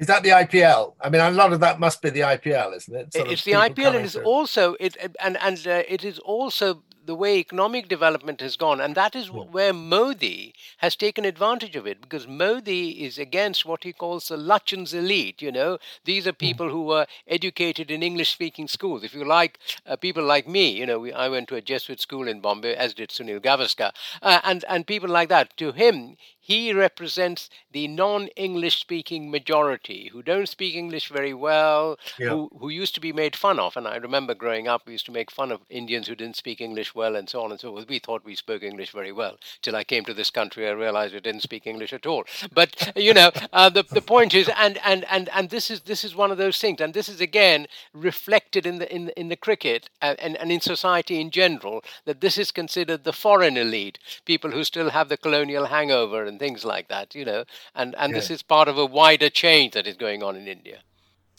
Is 0.00 0.06
that 0.06 0.22
the 0.22 0.30
IPL? 0.30 0.94
I 1.02 1.10
mean, 1.10 1.20
a 1.20 1.30
lot 1.30 1.52
of 1.52 1.60
that 1.60 1.78
must 1.78 2.00
be 2.00 2.08
the 2.08 2.20
IPL, 2.20 2.74
isn't 2.74 2.96
it? 2.96 3.12
Sort 3.12 3.28
it's 3.28 3.44
the 3.44 3.52
IPL, 3.52 3.96
and 3.96 4.04
it's 4.06 4.14
through. 4.14 4.24
also 4.24 4.74
it 4.80 4.96
and 5.20 5.36
and 5.42 5.66
uh, 5.66 5.82
it 5.86 6.04
is 6.04 6.18
also 6.20 6.82
the 7.04 7.14
way 7.14 7.38
economic 7.38 7.88
development 7.88 8.40
has 8.40 8.56
gone, 8.56 8.80
and 8.80 8.94
that 8.94 9.14
is 9.14 9.28
wh- 9.28 9.52
where 9.52 9.74
Modi 9.74 10.54
has 10.78 10.96
taken 10.96 11.26
advantage 11.26 11.76
of 11.76 11.86
it 11.86 12.00
because 12.00 12.26
Modi 12.26 13.04
is 13.04 13.18
against 13.18 13.66
what 13.66 13.84
he 13.84 13.92
calls 13.92 14.28
the 14.28 14.36
Lutyens' 14.36 14.94
elite. 14.94 15.42
You 15.42 15.52
know, 15.52 15.78
these 16.04 16.26
are 16.26 16.32
people 16.32 16.70
who 16.70 16.84
were 16.84 17.06
educated 17.26 17.90
in 17.90 18.02
English-speaking 18.02 18.68
schools. 18.68 19.04
If 19.04 19.12
you 19.12 19.24
like, 19.24 19.58
uh, 19.86 19.96
people 19.96 20.24
like 20.24 20.48
me, 20.48 20.70
you 20.70 20.86
know, 20.86 20.98
we, 21.00 21.12
I 21.12 21.28
went 21.28 21.48
to 21.48 21.56
a 21.56 21.60
Jesuit 21.60 22.00
school 22.00 22.26
in 22.26 22.40
Bombay, 22.40 22.74
as 22.74 22.94
did 22.94 23.10
Sunil 23.10 23.40
Gavaskar, 23.40 23.92
uh, 24.22 24.40
and 24.44 24.64
and 24.66 24.86
people 24.86 25.10
like 25.10 25.28
that. 25.28 25.56
To 25.58 25.72
him, 25.72 26.16
he 26.50 26.72
represents 26.72 27.48
the 27.72 27.86
non-English 27.88 28.76
speaking 28.80 29.30
majority 29.30 30.08
who 30.12 30.22
don't 30.22 30.48
speak 30.48 30.74
English 30.74 31.08
very 31.08 31.34
well, 31.48 31.98
Yeah. 32.18 32.30
who, 32.30 32.50
who 32.60 32.68
used 32.68 32.94
to 32.94 33.00
be 33.00 33.12
made 33.12 33.34
fun 33.36 33.58
of. 33.60 33.76
And 33.76 33.86
I 33.86 33.96
remember 33.96 34.34
growing 34.34 34.66
up, 34.68 34.82
we 34.86 34.92
used 34.92 35.06
to 35.06 35.12
make 35.18 35.30
fun 35.30 35.50
of 35.52 35.60
Indians 35.70 36.06
who 36.08 36.16
didn't 36.16 36.36
speak 36.36 36.60
English 36.60 36.94
well 36.94 37.14
and 37.16 37.28
so 37.28 37.42
on 37.44 37.50
and 37.52 37.60
so 37.60 37.70
forth. 37.72 37.88
We 37.88 37.98
thought 38.00 38.24
we 38.24 38.34
spoke 38.34 38.62
English 38.62 38.90
very 39.00 39.12
well 39.12 39.36
till 39.62 39.76
I 39.76 39.84
came 39.84 40.04
to 40.06 40.14
this 40.14 40.30
country. 40.30 40.66
I 40.66 40.72
realized 40.72 41.14
we 41.14 41.20
didn't 41.20 41.42
speak 41.50 41.66
English 41.66 41.92
at 41.92 42.06
all. 42.06 42.24
But 42.52 42.70
you 42.96 43.14
know, 43.14 43.30
uh, 43.52 43.68
the 43.70 43.84
the 43.98 44.02
point 44.14 44.34
is, 44.34 44.48
and 44.56 44.78
and 44.84 45.04
and 45.10 45.28
and 45.36 45.50
this 45.50 45.70
is 45.70 45.80
this 45.82 46.04
is 46.04 46.14
one 46.16 46.32
of 46.32 46.38
those 46.38 46.58
things, 46.58 46.80
and 46.80 46.92
this 46.94 47.08
is 47.08 47.20
again 47.20 47.66
reflected 47.94 48.66
in 48.66 48.78
the 48.78 48.88
in 48.94 49.10
in 49.16 49.28
the 49.28 49.36
cricket 49.36 49.88
uh, 50.02 50.14
and 50.18 50.36
and 50.36 50.50
in 50.50 50.60
society 50.60 51.20
in 51.20 51.30
general 51.30 51.82
that 52.06 52.20
this 52.20 52.38
is 52.38 52.50
considered 52.50 53.04
the 53.04 53.12
foreign 53.12 53.56
elite, 53.56 53.98
people 54.24 54.50
who 54.50 54.64
still 54.64 54.90
have 54.90 55.08
the 55.08 55.16
colonial 55.16 55.66
hangover 55.66 56.24
and 56.24 56.39
things 56.40 56.64
like 56.64 56.88
that. 56.88 57.14
You 57.14 57.24
know, 57.24 57.44
and 57.74 57.94
and 57.96 58.12
this 58.12 58.30
is 58.30 58.42
part 58.42 58.68
of 58.68 58.76
a 58.78 58.86
wider 59.00 59.30
change 59.30 59.74
that 59.74 59.86
is 59.86 59.96
going 59.96 60.22
on 60.24 60.34
in 60.36 60.48
India. 60.48 60.80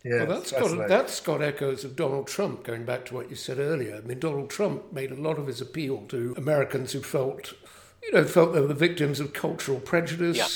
Yeah, 0.03 0.23
Well, 0.23 0.39
that's 0.39 0.51
got 0.51 0.87
that's 0.87 1.19
got 1.19 1.41
echoes 1.41 1.83
of 1.83 1.95
Donald 1.95 2.27
Trump. 2.27 2.63
Going 2.63 2.85
back 2.85 3.05
to 3.07 3.13
what 3.15 3.29
you 3.29 3.35
said 3.35 3.59
earlier, 3.59 3.97
I 3.97 4.07
mean, 4.07 4.19
Donald 4.19 4.49
Trump 4.49 4.91
made 4.93 5.11
a 5.11 5.21
lot 5.27 5.37
of 5.37 5.47
his 5.47 5.61
appeal 5.61 6.05
to 6.07 6.33
Americans 6.37 6.93
who 6.93 7.01
felt, 7.01 7.53
you 8.03 8.11
know, 8.13 8.23
felt 8.23 8.53
they 8.53 8.61
were 8.61 8.67
the 8.67 8.73
victims 8.89 9.19
of 9.19 9.33
cultural 9.33 9.79
prejudice, 9.79 10.37
Yeah. 10.37 10.47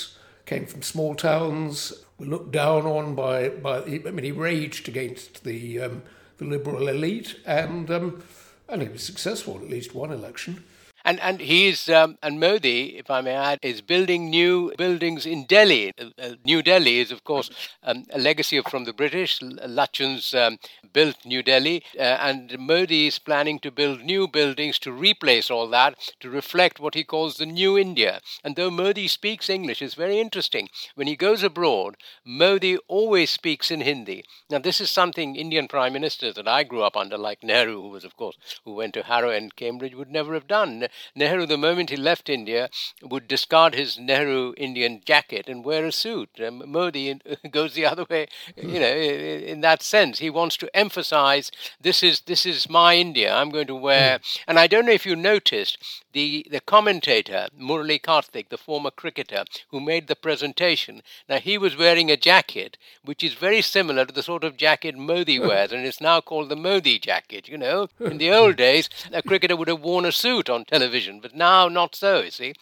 came 0.45 0.65
from 0.65 0.81
small 0.81 1.13
towns, 1.15 1.93
were 2.17 2.25
looked 2.25 2.51
down 2.51 2.87
on 2.87 3.13
by 3.13 3.49
by. 3.49 3.77
I 3.83 4.11
mean, 4.15 4.23
he 4.23 4.31
raged 4.31 4.87
against 4.87 5.43
the 5.43 5.79
um, 5.85 6.01
the 6.39 6.45
liberal 6.45 6.87
elite, 6.87 7.35
and 7.45 7.91
um, 7.91 8.23
and 8.67 8.81
he 8.81 8.89
was 8.89 9.03
successful 9.03 9.55
at 9.61 9.69
least 9.69 9.93
one 9.93 10.11
election. 10.11 10.63
And 11.05 11.19
and 11.21 11.39
he's 11.39 11.87
um, 11.87 12.17
and 12.23 12.39
Modi, 12.39 12.97
if 12.97 13.09
I 13.11 13.21
may 13.21 13.35
add, 13.35 13.59
is 13.61 13.81
building 13.81 14.29
new 14.29 14.73
buildings 14.77 15.25
in 15.25 15.45
Delhi. 15.45 15.93
Uh, 15.97 16.09
uh, 16.19 16.35
new 16.43 16.63
Delhi 16.63 16.99
is, 16.99 17.11
of 17.11 17.23
course, 17.23 17.49
um, 17.83 18.05
a 18.11 18.17
legacy 18.19 18.59
from 18.61 18.85
the 18.85 18.91
British. 18.93 19.41
L- 19.41 19.51
Lutyens 19.69 20.33
um, 20.33 20.57
built 20.93 21.17
New 21.23 21.43
Delhi, 21.43 21.83
uh, 21.97 22.01
and 22.01 22.57
Modi 22.57 23.05
is 23.07 23.19
planning 23.19 23.59
to 23.59 23.71
build 23.71 24.01
new 24.01 24.27
buildings 24.27 24.79
to 24.79 24.91
replace 24.91 25.51
all 25.51 25.67
that 25.69 25.95
to 26.21 26.29
reflect 26.29 26.79
what 26.79 26.95
he 26.95 27.03
calls 27.03 27.37
the 27.37 27.45
new 27.45 27.77
India. 27.77 28.19
And 28.43 28.55
though 28.55 28.71
Modi 28.71 29.07
speaks 29.07 29.49
English, 29.49 29.81
it's 29.83 29.93
very 29.93 30.19
interesting. 30.19 30.69
When 30.95 31.07
he 31.07 31.15
goes 31.15 31.43
abroad, 31.43 31.97
Modi 32.25 32.77
always 32.87 33.29
speaks 33.29 33.69
in 33.69 33.81
Hindi. 33.81 34.23
Now, 34.49 34.57
this 34.59 34.81
is 34.81 34.89
something 34.89 35.35
Indian 35.35 35.67
prime 35.67 35.93
ministers 35.93 36.33
that 36.35 36.47
I 36.47 36.63
grew 36.63 36.81
up 36.81 36.97
under, 36.97 37.17
like 37.17 37.43
Nehru, 37.43 37.81
who 37.81 37.89
was, 37.89 38.03
of 38.05 38.15
course, 38.17 38.37
who 38.63 38.73
went 38.73 38.93
to 38.95 39.03
Harrow 39.03 39.29
and 39.29 39.55
Cambridge, 39.55 39.93
would 39.93 40.09
never 40.09 40.33
have 40.33 40.47
done. 40.47 40.87
Nehru, 41.15 41.45
the 41.45 41.57
moment 41.57 41.89
he 41.89 41.97
left 41.97 42.29
India, 42.29 42.69
would 43.01 43.27
discard 43.27 43.75
his 43.75 43.97
Nehru 43.97 44.53
Indian 44.57 45.01
jacket 45.05 45.47
and 45.47 45.63
wear 45.63 45.85
a 45.85 45.91
suit. 45.91 46.29
Um, 46.45 46.63
Modi 46.65 47.19
goes 47.51 47.73
the 47.73 47.85
other 47.85 48.05
way, 48.09 48.27
you 48.55 48.79
know, 48.79 48.95
in 48.95 49.61
that 49.61 49.81
sense. 49.81 50.19
He 50.19 50.29
wants 50.29 50.57
to 50.57 50.75
emphasize 50.75 51.51
this 51.79 52.03
is 52.03 52.21
this 52.21 52.45
is 52.45 52.69
my 52.69 52.95
India. 52.95 53.33
I'm 53.33 53.49
going 53.49 53.67
to 53.67 53.75
wear. 53.75 54.19
Mm. 54.19 54.39
And 54.47 54.59
I 54.59 54.67
don't 54.67 54.85
know 54.85 54.91
if 54.91 55.05
you 55.05 55.15
noticed 55.15 55.77
the 56.13 56.45
the 56.49 56.61
commentator 56.61 57.47
Murali 57.59 58.01
Kartik, 58.01 58.49
the 58.49 58.57
former 58.57 58.91
cricketer 58.91 59.43
who 59.69 59.79
made 59.79 60.07
the 60.07 60.15
presentation. 60.15 61.01
Now 61.27 61.39
he 61.39 61.57
was 61.57 61.77
wearing 61.77 62.09
a 62.09 62.17
jacket 62.17 62.77
which 63.03 63.23
is 63.23 63.33
very 63.33 63.61
similar 63.61 64.05
to 64.05 64.13
the 64.13 64.23
sort 64.23 64.43
of 64.43 64.57
jacket 64.57 64.97
Modi 64.97 65.39
wears, 65.47 65.71
and 65.71 65.85
it's 65.85 66.01
now 66.01 66.21
called 66.21 66.49
the 66.49 66.55
Modi 66.55 66.99
jacket. 66.99 67.47
You 67.47 67.57
know, 67.57 67.87
in 67.99 68.17
the 68.17 68.31
old 68.31 68.55
days, 68.55 68.89
a 69.11 69.21
cricketer 69.21 69.55
would 69.55 69.67
have 69.67 69.81
worn 69.81 70.05
a 70.05 70.11
suit 70.11 70.49
on 70.49 70.65
television, 70.65 70.84
but 71.21 71.35
now 71.35 71.67
not 71.67 71.95
so. 71.95 72.21
You 72.21 72.31
see. 72.31 72.53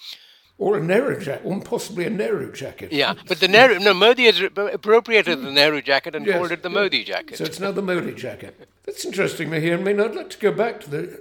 Or 0.60 0.78
a 0.78 0.84
Nehru 0.84 1.20
jacket, 1.20 1.42
or 1.46 1.60
possibly 1.62 2.06
a 2.06 2.10
Nehru 2.12 2.52
jacket. 2.52 2.92
Yeah, 2.92 3.16
but 3.28 3.40
the 3.40 3.48
Nehru, 3.48 3.80
no, 3.80 3.94
Modi 3.94 4.26
has 4.26 4.40
appropriated 4.40 5.42
the 5.42 5.52
Nehru 5.52 5.82
jacket 5.82 6.16
and 6.16 6.26
yes, 6.26 6.38
called 6.38 6.52
it 6.52 6.62
the 6.62 6.70
Modi 6.70 7.04
jacket. 7.04 7.38
So 7.38 7.44
it's 7.44 7.60
now 7.60 7.72
the 7.72 7.82
Modi 7.82 8.14
jacket. 8.14 8.68
That's 8.86 9.04
interesting, 9.04 9.50
Mihir. 9.50 9.80
I 9.80 9.82
mean, 9.82 10.00
I'd 10.00 10.16
like 10.16 10.30
to 10.30 10.38
go 10.38 10.52
back 10.52 10.80
to 10.82 10.90
the 10.90 11.20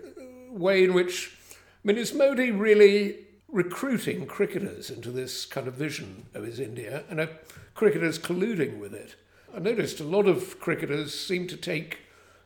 way 0.51 0.85
in 0.85 0.93
which, 0.93 1.35
I 1.51 1.57
mean, 1.85 1.97
is 1.97 2.13
Modi 2.13 2.51
really 2.51 3.17
recruiting 3.49 4.27
cricketers 4.27 4.91
into 4.91 5.11
this 5.11 5.47
kind 5.47 5.67
of 5.67 5.75
vision 5.75 6.27
of 6.35 6.45
his 6.45 6.61
India, 6.61 7.05
and 7.09 7.19
are 7.19 7.31
cricketers 7.75 8.19
colluding 8.19 8.79
with 8.79 8.93
it? 8.93 9.15
I 9.55 9.61
noticed 9.61 10.01
a 10.01 10.05
lot 10.05 10.27
of 10.27 10.61
cricketers 10.61 11.19
seem 11.19 11.47
to 11.49 11.57
take 11.57 11.99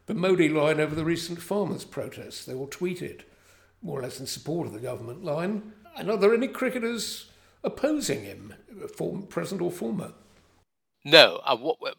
the 0.07 0.15
Modi 0.15 0.49
line 0.49 0.81
over 0.81 0.95
the 0.95 1.05
recent 1.05 1.43
farmers' 1.43 1.85
protests. 1.85 2.45
They 2.45 2.55
all 2.55 2.69
tweeted 2.69 3.23
more 3.87 4.01
or 4.01 4.03
less 4.03 4.19
in 4.19 4.27
support 4.27 4.67
of 4.67 4.73
the 4.73 4.81
government 4.81 5.25
line. 5.25 5.73
And 5.97 6.11
are 6.11 6.17
there 6.17 6.35
any 6.35 6.49
cricketers 6.49 7.31
opposing 7.63 8.25
him, 8.25 8.53
present 9.29 9.63
or 9.63 9.71
former? 9.71 10.13
No, 11.09 11.41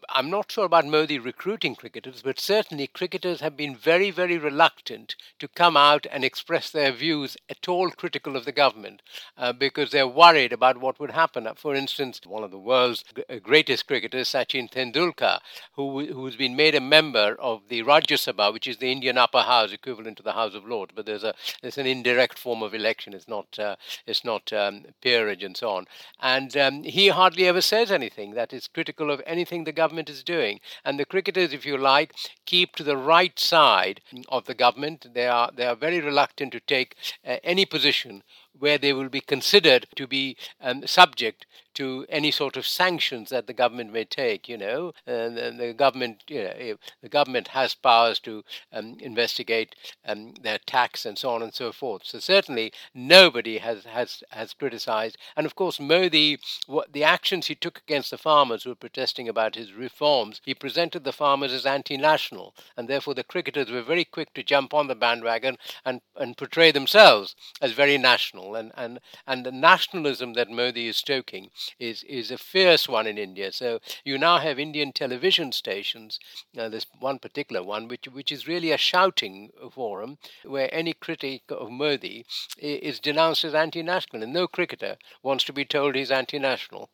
I'm 0.09 0.29
not 0.29 0.51
sure 0.51 0.65
about 0.65 0.85
Modi 0.85 1.17
recruiting 1.17 1.77
cricketers, 1.77 2.21
but 2.21 2.41
certainly 2.41 2.87
cricketers 2.87 3.39
have 3.39 3.55
been 3.55 3.73
very, 3.73 4.11
very 4.11 4.37
reluctant 4.37 5.15
to 5.39 5.47
come 5.47 5.77
out 5.77 6.05
and 6.11 6.25
express 6.25 6.69
their 6.69 6.91
views 6.91 7.37
at 7.49 7.69
all 7.69 7.89
critical 7.89 8.35
of 8.35 8.43
the 8.43 8.51
government 8.51 9.01
uh, 9.37 9.53
because 9.53 9.91
they're 9.91 10.09
worried 10.09 10.51
about 10.51 10.81
what 10.81 10.99
would 10.99 11.11
happen. 11.11 11.47
For 11.55 11.73
instance, 11.73 12.19
one 12.25 12.43
of 12.43 12.51
the 12.51 12.59
world's 12.59 13.05
uh, 13.29 13.35
greatest 13.41 13.87
cricketers, 13.87 14.27
Sachin 14.27 14.69
Tendulkar, 14.69 15.39
who, 15.75 16.05
who's 16.07 16.35
been 16.35 16.57
made 16.57 16.75
a 16.75 16.81
member 16.81 17.37
of 17.39 17.61
the 17.69 17.83
Rajya 17.83 18.17
Sabha, 18.17 18.51
which 18.51 18.67
is 18.67 18.79
the 18.79 18.91
Indian 18.91 19.17
upper 19.17 19.43
house 19.43 19.71
equivalent 19.71 20.17
to 20.17 20.23
the 20.23 20.33
House 20.33 20.53
of 20.53 20.65
Lords, 20.65 20.91
but 20.93 21.05
there's 21.05 21.23
a 21.23 21.33
there's 21.61 21.77
an 21.77 21.87
indirect 21.87 22.37
form 22.37 22.61
of 22.61 22.73
election. 22.73 23.13
It's 23.13 23.29
not 23.29 23.57
uh, 23.57 23.77
it's 24.05 24.25
not 24.25 24.51
um, 24.51 24.83
peerage 25.01 25.43
and 25.43 25.55
so 25.55 25.69
on. 25.69 25.85
And 26.19 26.57
um, 26.57 26.83
he 26.83 27.07
hardly 27.07 27.47
ever 27.47 27.61
says 27.61 27.89
anything 27.89 28.33
that 28.33 28.51
is 28.51 28.67
critical 28.67 28.96
critical 28.97 29.13
of 29.13 29.21
anything 29.27 29.63
the 29.63 29.71
government 29.71 30.09
is 30.09 30.23
doing. 30.23 30.59
And 30.83 30.99
the 30.99 31.05
cricketers, 31.05 31.53
if 31.53 31.65
you 31.65 31.77
like, 31.77 32.13
keep 32.45 32.75
to 32.75 32.83
the 32.83 32.97
right 32.97 33.39
side 33.39 34.01
of 34.29 34.45
the 34.45 34.55
government. 34.55 35.13
They 35.13 35.27
are 35.27 35.51
they 35.55 35.65
are 35.65 35.75
very 35.75 36.01
reluctant 36.01 36.51
to 36.53 36.59
take 36.59 36.95
uh, 37.25 37.37
any 37.43 37.65
position 37.65 38.23
where 38.59 38.77
they 38.77 38.93
will 38.93 39.09
be 39.09 39.21
considered 39.21 39.87
to 39.95 40.07
be 40.07 40.37
um, 40.61 40.85
subject 40.85 41.45
to 41.75 42.07
any 42.09 42.31
sort 42.31 42.57
of 42.57 42.65
sanctions 42.65 43.29
that 43.29 43.45
the 43.45 43.53
government 43.53 43.93
may 43.93 44.03
take. 44.03 44.49
You 44.49 44.57
know, 44.57 44.93
and, 45.05 45.37
and 45.37 45.59
the 45.59 45.73
government, 45.73 46.23
you 46.27 46.43
know, 46.43 46.75
the 47.01 47.09
government 47.09 47.49
has 47.49 47.75
powers 47.75 48.19
to 48.21 48.43
um, 48.71 48.97
investigate 48.99 49.75
um, 50.05 50.33
their 50.41 50.57
tax 50.65 51.05
and 51.05 51.17
so 51.17 51.29
on 51.29 51.43
and 51.43 51.53
so 51.53 51.71
forth. 51.71 52.01
So 52.05 52.19
certainly 52.19 52.73
nobody 52.93 53.59
has 53.59 53.85
has 53.85 54.23
has 54.31 54.53
criticised, 54.53 55.17
and 55.35 55.45
of 55.45 55.55
course 55.55 55.79
Modi, 55.79 56.39
what 56.65 56.93
the 56.93 57.03
actions 57.03 57.47
he 57.47 57.55
took 57.55 57.79
against 57.79 58.11
the 58.11 58.17
farmers 58.17 58.63
who 58.63 58.71
were 58.71 58.75
protesting 58.75 59.29
about 59.29 59.55
his 59.55 59.73
reforms, 59.73 60.41
he 60.43 60.53
presented 60.53 61.03
the 61.03 61.13
farmers 61.13 61.53
as 61.53 61.65
anti-national, 61.65 62.55
and 62.75 62.87
therefore 62.87 63.13
the 63.13 63.23
cricketers 63.23 63.69
were 63.69 63.83
very 63.83 64.05
quick 64.05 64.33
to 64.33 64.43
jump 64.43 64.73
on 64.73 64.87
the 64.87 64.95
bandwagon 64.95 65.57
and 65.85 66.01
and 66.15 66.37
portray 66.37 66.71
themselves 66.71 67.35
as 67.61 67.71
very 67.73 67.97
national, 67.97 68.46
and 68.55 68.71
and 68.75 68.99
and 69.25 69.45
the 69.45 69.51
nationalism 69.51 70.33
that 70.33 70.49
Modi 70.49 70.87
is 70.87 70.97
stoking 70.97 71.49
is 71.79 72.03
is 72.03 72.31
a 72.31 72.37
fierce 72.37 72.87
one 72.87 73.07
in 73.07 73.17
India. 73.17 73.51
So 73.51 73.79
you 74.03 74.17
now 74.17 74.37
have 74.37 74.59
Indian 74.59 74.91
television 74.91 75.51
stations. 75.51 76.19
Uh, 76.57 76.69
there's 76.69 76.87
one 76.99 77.19
particular 77.19 77.63
one 77.63 77.87
which 77.87 78.07
which 78.07 78.31
is 78.31 78.47
really 78.47 78.71
a 78.71 78.77
shouting 78.77 79.51
forum 79.71 80.17
where 80.43 80.73
any 80.73 80.93
critic 80.93 81.43
of 81.49 81.69
Modi 81.69 82.25
is 82.57 82.99
denounced 82.99 83.43
as 83.43 83.55
anti-national, 83.55 84.23
and 84.23 84.33
no 84.33 84.47
cricketer 84.47 84.97
wants 85.23 85.43
to 85.45 85.53
be 85.53 85.65
told 85.65 85.95
he's 85.95 86.11
anti-national. 86.11 86.89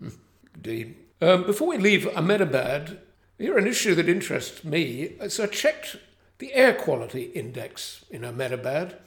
Indeed. 0.54 0.96
Um, 1.20 1.44
before 1.44 1.68
we 1.68 1.78
leave 1.78 2.06
Ahmedabad, 2.16 3.00
here 3.38 3.58
an 3.58 3.66
issue 3.66 3.94
that 3.94 4.08
interests 4.08 4.64
me. 4.64 5.16
So 5.28 5.44
I 5.44 5.46
checked 5.46 5.96
the 6.38 6.52
air 6.54 6.74
quality 6.74 7.24
index 7.34 8.04
in 8.10 8.24
Ahmedabad 8.24 8.98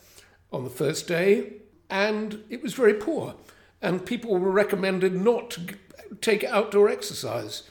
on 0.52 0.64
the 0.64 0.70
first 0.70 1.08
day, 1.08 1.54
and 1.92 2.44
it 2.50 2.64
was 2.64 2.74
very 2.74 2.96
poor 2.96 3.36
and 3.82 4.06
people 4.06 4.38
were 4.38 4.52
recommended 4.52 5.14
not 5.14 5.50
to 5.52 5.76
take 6.22 6.44
outdoor 6.44 6.90
exercise. 6.90 7.64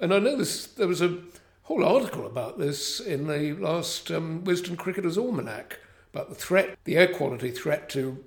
And 0.00 0.12
I 0.12 0.18
know 0.18 0.36
this, 0.36 0.66
there 0.66 0.88
was 0.88 1.02
a 1.02 1.18
whole 1.64 1.84
article 1.84 2.26
about 2.26 2.58
this 2.58 3.00
in 3.00 3.26
the 3.26 3.52
last 3.52 4.10
um, 4.10 4.42
Wisden 4.44 4.76
Cricketer's 4.76 5.18
Almanac 5.18 5.78
about 6.12 6.28
the 6.28 6.34
threat, 6.34 6.78
the 6.84 6.96
air 6.96 7.08
quality 7.08 7.50
threat 7.50 7.88
to 7.90 8.24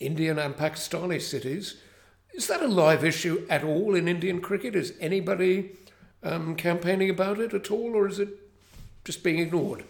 Indian 0.00 0.38
and 0.38 0.56
Pakistani 0.56 1.20
cities. 1.20 1.80
Is 2.34 2.46
that 2.48 2.62
a 2.62 2.68
live 2.68 3.04
issue 3.04 3.46
at 3.48 3.64
all 3.64 3.94
in 3.94 4.06
Indian 4.06 4.40
cricket? 4.40 4.76
Is 4.76 4.92
anybody 5.00 5.76
um, 6.22 6.56
campaigning 6.56 7.10
about 7.10 7.38
it 7.38 7.54
at 7.54 7.70
all, 7.70 7.96
or 7.96 8.06
is 8.06 8.18
it 8.18 8.28
just 9.04 9.22
being 9.22 9.38
ignored? 9.38 9.84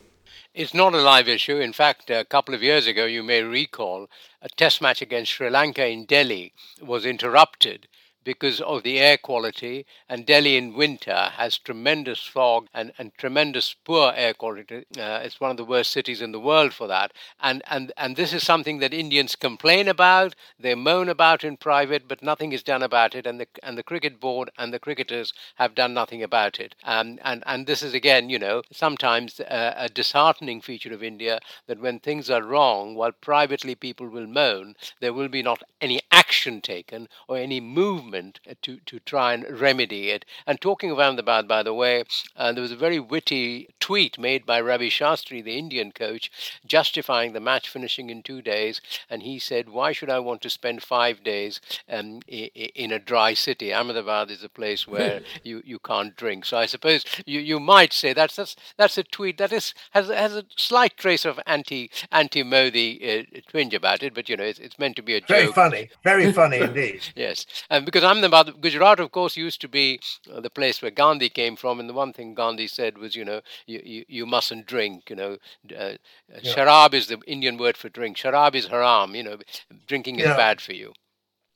It's 0.58 0.74
not 0.74 0.92
a 0.92 1.00
live 1.00 1.28
issue. 1.28 1.58
In 1.58 1.72
fact, 1.72 2.10
a 2.10 2.24
couple 2.24 2.52
of 2.52 2.64
years 2.64 2.88
ago, 2.88 3.04
you 3.04 3.22
may 3.22 3.44
recall, 3.44 4.08
a 4.42 4.48
test 4.48 4.82
match 4.82 5.00
against 5.00 5.30
Sri 5.30 5.48
Lanka 5.48 5.86
in 5.86 6.04
Delhi 6.04 6.52
was 6.82 7.06
interrupted 7.06 7.86
because 8.28 8.60
of 8.60 8.82
the 8.82 8.98
air 8.98 9.16
quality. 9.16 9.86
And 10.06 10.26
Delhi 10.26 10.58
in 10.58 10.74
winter 10.74 11.30
has 11.40 11.56
tremendous 11.56 12.20
fog 12.26 12.66
and, 12.74 12.92
and 12.98 13.10
tremendous 13.16 13.74
poor 13.86 14.12
air 14.14 14.34
quality. 14.34 14.84
Uh, 14.98 15.20
it's 15.24 15.40
one 15.40 15.50
of 15.50 15.56
the 15.56 15.64
worst 15.64 15.92
cities 15.92 16.20
in 16.20 16.32
the 16.32 16.38
world 16.38 16.74
for 16.74 16.86
that. 16.88 17.14
And, 17.40 17.62
and, 17.70 17.90
and 17.96 18.16
this 18.16 18.34
is 18.34 18.42
something 18.42 18.80
that 18.80 18.92
Indians 18.92 19.34
complain 19.34 19.88
about, 19.88 20.34
they 20.60 20.74
moan 20.74 21.08
about 21.08 21.42
in 21.42 21.56
private, 21.56 22.06
but 22.06 22.22
nothing 22.22 22.52
is 22.52 22.62
done 22.62 22.82
about 22.82 23.14
it. 23.14 23.26
And 23.26 23.40
the, 23.40 23.46
and 23.62 23.78
the 23.78 23.82
cricket 23.82 24.20
board 24.20 24.50
and 24.58 24.74
the 24.74 24.78
cricketers 24.78 25.32
have 25.54 25.74
done 25.74 25.94
nothing 25.94 26.22
about 26.22 26.60
it. 26.60 26.74
Um, 26.84 27.18
and, 27.24 27.42
and 27.46 27.66
this 27.66 27.82
is, 27.82 27.94
again, 27.94 28.28
you 28.28 28.38
know, 28.38 28.60
sometimes 28.70 29.40
a, 29.40 29.74
a 29.78 29.88
disheartening 29.88 30.60
feature 30.60 30.92
of 30.92 31.02
India 31.02 31.40
that 31.66 31.80
when 31.80 31.98
things 31.98 32.28
are 32.28 32.42
wrong, 32.42 32.94
while 32.94 33.12
privately 33.12 33.74
people 33.74 34.08
will 34.08 34.26
moan, 34.26 34.74
there 35.00 35.14
will 35.14 35.28
be 35.28 35.42
not 35.42 35.62
any 35.80 36.02
action 36.12 36.60
taken 36.60 37.08
or 37.26 37.38
any 37.38 37.60
movement 37.60 38.17
uh, 38.48 38.54
to, 38.62 38.78
to 38.86 39.00
try 39.00 39.32
and 39.32 39.60
remedy 39.60 40.10
it. 40.10 40.24
And 40.46 40.60
talking 40.60 40.90
of 40.90 40.98
Ahmedabad, 40.98 41.48
by 41.48 41.62
the 41.62 41.74
way, 41.74 42.04
uh, 42.36 42.52
there 42.52 42.62
was 42.62 42.72
a 42.72 42.76
very 42.76 43.00
witty 43.00 43.68
tweet 43.80 44.18
made 44.18 44.44
by 44.46 44.60
Ravi 44.60 44.90
Shastri, 44.90 45.42
the 45.42 45.58
Indian 45.58 45.92
coach, 45.92 46.30
justifying 46.66 47.32
the 47.32 47.40
match 47.40 47.68
finishing 47.68 48.10
in 48.10 48.22
two 48.22 48.42
days. 48.42 48.80
And 49.08 49.22
he 49.22 49.38
said, 49.38 49.68
Why 49.68 49.92
should 49.92 50.10
I 50.10 50.18
want 50.18 50.42
to 50.42 50.50
spend 50.50 50.82
five 50.82 51.22
days 51.22 51.60
um, 51.88 52.20
in 52.28 52.92
a 52.92 52.98
dry 52.98 53.34
city? 53.34 53.72
Ahmedabad 53.72 54.30
is 54.30 54.42
a 54.42 54.48
place 54.48 54.86
where 54.86 55.20
you, 55.42 55.62
you 55.64 55.78
can't 55.78 56.16
drink. 56.16 56.44
So 56.44 56.58
I 56.58 56.66
suppose 56.66 57.04
you, 57.26 57.40
you 57.40 57.60
might 57.60 57.92
say 57.92 58.12
that's, 58.12 58.36
that's, 58.36 58.56
that's 58.76 58.98
a 58.98 59.04
tweet 59.04 59.38
that 59.38 59.52
is, 59.52 59.74
has, 59.92 60.08
has 60.08 60.34
a 60.34 60.44
slight 60.56 60.96
trace 60.96 61.24
of 61.24 61.40
anti 61.46 61.90
anti 62.12 62.42
Modi 62.42 63.26
uh, 63.34 63.40
twinge 63.48 63.74
about 63.74 64.02
it, 64.02 64.14
but 64.14 64.28
you 64.28 64.36
know, 64.36 64.44
it's, 64.44 64.58
it's 64.58 64.78
meant 64.78 64.96
to 64.96 65.02
be 65.02 65.14
a 65.14 65.20
joke. 65.20 65.28
Very 65.28 65.52
funny, 65.52 65.90
very 66.02 66.32
funny 66.32 66.58
indeed. 66.68 67.00
yes, 67.14 67.46
um, 67.70 67.84
because 67.84 68.04
Ahmedabad, 68.08 68.60
Gujarat, 68.60 69.00
of 69.00 69.12
course, 69.12 69.36
used 69.36 69.60
to 69.60 69.68
be 69.68 70.00
uh, 70.32 70.40
the 70.40 70.50
place 70.50 70.82
where 70.82 70.90
Gandhi 70.90 71.28
came 71.28 71.56
from, 71.56 71.80
and 71.80 71.88
the 71.88 71.94
one 71.94 72.12
thing 72.12 72.34
Gandhi 72.34 72.66
said 72.66 72.98
was, 72.98 73.14
you 73.14 73.24
know, 73.24 73.40
you, 73.66 73.80
you, 73.84 74.04
you 74.08 74.26
mustn't 74.26 74.66
drink. 74.66 75.10
You 75.10 75.16
know, 75.16 75.32
uh, 75.78 75.94
yeah. 76.28 76.54
sharab 76.54 76.94
is 76.94 77.08
the 77.08 77.18
Indian 77.26 77.56
word 77.56 77.76
for 77.76 77.88
drink. 77.88 78.16
Sharab 78.16 78.54
is 78.54 78.66
haram. 78.66 79.14
You 79.14 79.22
know, 79.22 79.38
drinking 79.86 80.20
is 80.20 80.26
yeah. 80.26 80.36
bad 80.36 80.60
for 80.60 80.72
you 80.72 80.92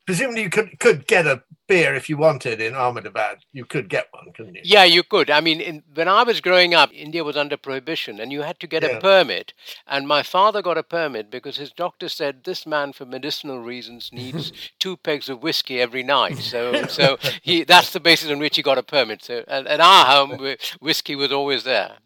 presumably 0.06 0.42
you 0.42 0.50
could 0.50 0.78
could 0.78 1.06
get 1.06 1.26
a 1.26 1.42
beer 1.68 1.94
if 1.94 2.08
you 2.08 2.16
wanted 2.16 2.60
in 2.60 2.74
Ahmedabad. 2.74 3.38
You 3.52 3.64
could 3.64 3.88
get 3.88 4.08
one, 4.10 4.32
couldn't 4.34 4.56
you? 4.56 4.60
Yeah, 4.64 4.84
you 4.84 5.02
could. 5.02 5.30
I 5.30 5.40
mean, 5.40 5.60
in, 5.60 5.82
when 5.94 6.08
I 6.08 6.22
was 6.22 6.40
growing 6.40 6.74
up, 6.74 6.90
India 6.92 7.24
was 7.24 7.36
under 7.36 7.56
prohibition, 7.56 8.20
and 8.20 8.32
you 8.32 8.42
had 8.42 8.60
to 8.60 8.66
get 8.66 8.82
yeah. 8.82 8.90
a 8.90 9.00
permit. 9.00 9.54
And 9.86 10.06
my 10.06 10.22
father 10.22 10.60
got 10.60 10.76
a 10.76 10.82
permit 10.82 11.30
because 11.30 11.56
his 11.56 11.72
doctor 11.72 12.08
said 12.08 12.44
this 12.44 12.66
man, 12.66 12.92
for 12.92 13.06
medicinal 13.06 13.60
reasons, 13.60 14.10
needs 14.12 14.52
two 14.78 14.96
pegs 14.96 15.28
of 15.28 15.42
whiskey 15.42 15.80
every 15.80 16.02
night. 16.02 16.38
So, 16.38 16.86
so 16.88 17.18
he 17.40 17.64
that's 17.64 17.92
the 17.92 18.00
basis 18.00 18.30
on 18.30 18.38
which 18.38 18.56
he 18.56 18.62
got 18.62 18.78
a 18.78 18.82
permit. 18.82 19.22
So, 19.24 19.44
at, 19.48 19.66
at 19.66 19.80
our 19.80 20.04
home, 20.04 20.56
whiskey 20.80 21.16
was 21.16 21.32
always 21.32 21.64
there. 21.64 21.96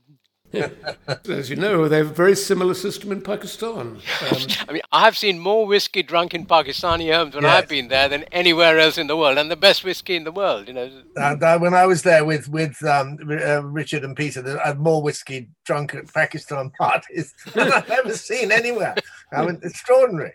As 1.28 1.50
you 1.50 1.56
know, 1.56 1.88
they 1.88 1.98
have 1.98 2.10
a 2.10 2.14
very 2.14 2.34
similar 2.36 2.72
system 2.74 3.12
in 3.12 3.20
Pakistan. 3.20 3.98
Um, 4.30 4.38
I 4.68 4.72
mean, 4.72 4.82
I've 4.92 5.16
seen 5.16 5.38
more 5.38 5.66
whiskey 5.66 6.02
drunk 6.02 6.34
in 6.34 6.46
Pakistani 6.46 7.12
homes 7.14 7.34
when 7.34 7.44
Yes. 7.44 7.62
I've 7.62 7.68
been 7.68 7.88
there 7.88 8.08
than 8.08 8.22
anywhere 8.32 8.78
else 8.78 8.96
in 8.98 9.06
the 9.06 9.16
world, 9.16 9.38
and 9.38 9.50
the 9.50 9.56
best 9.56 9.84
whiskey 9.84 10.16
in 10.16 10.24
the 10.24 10.32
world. 10.32 10.66
You 10.68 10.74
know, 10.74 10.90
Uh, 11.16 11.34
that- 11.36 11.60
when 11.60 11.74
I 11.74 11.86
was 11.86 12.02
there 12.02 12.24
with 12.24 12.48
with 12.48 12.82
um, 12.84 13.18
uh, 13.30 13.62
Richard 13.64 14.04
and 14.04 14.16
Peter, 14.16 14.40
there- 14.42 14.60
I 14.62 14.68
had 14.68 14.78
more 14.80 15.02
whiskey 15.02 15.48
drunk 15.64 15.94
at 15.94 16.12
Pakistan 16.12 16.70
parties 16.70 17.32
than 17.54 17.70
I've 17.72 17.90
ever 17.90 18.14
seen 18.16 18.50
anywhere. 18.50 18.94
I 19.32 19.44
mean, 19.44 19.60
extraordinary. 19.62 20.34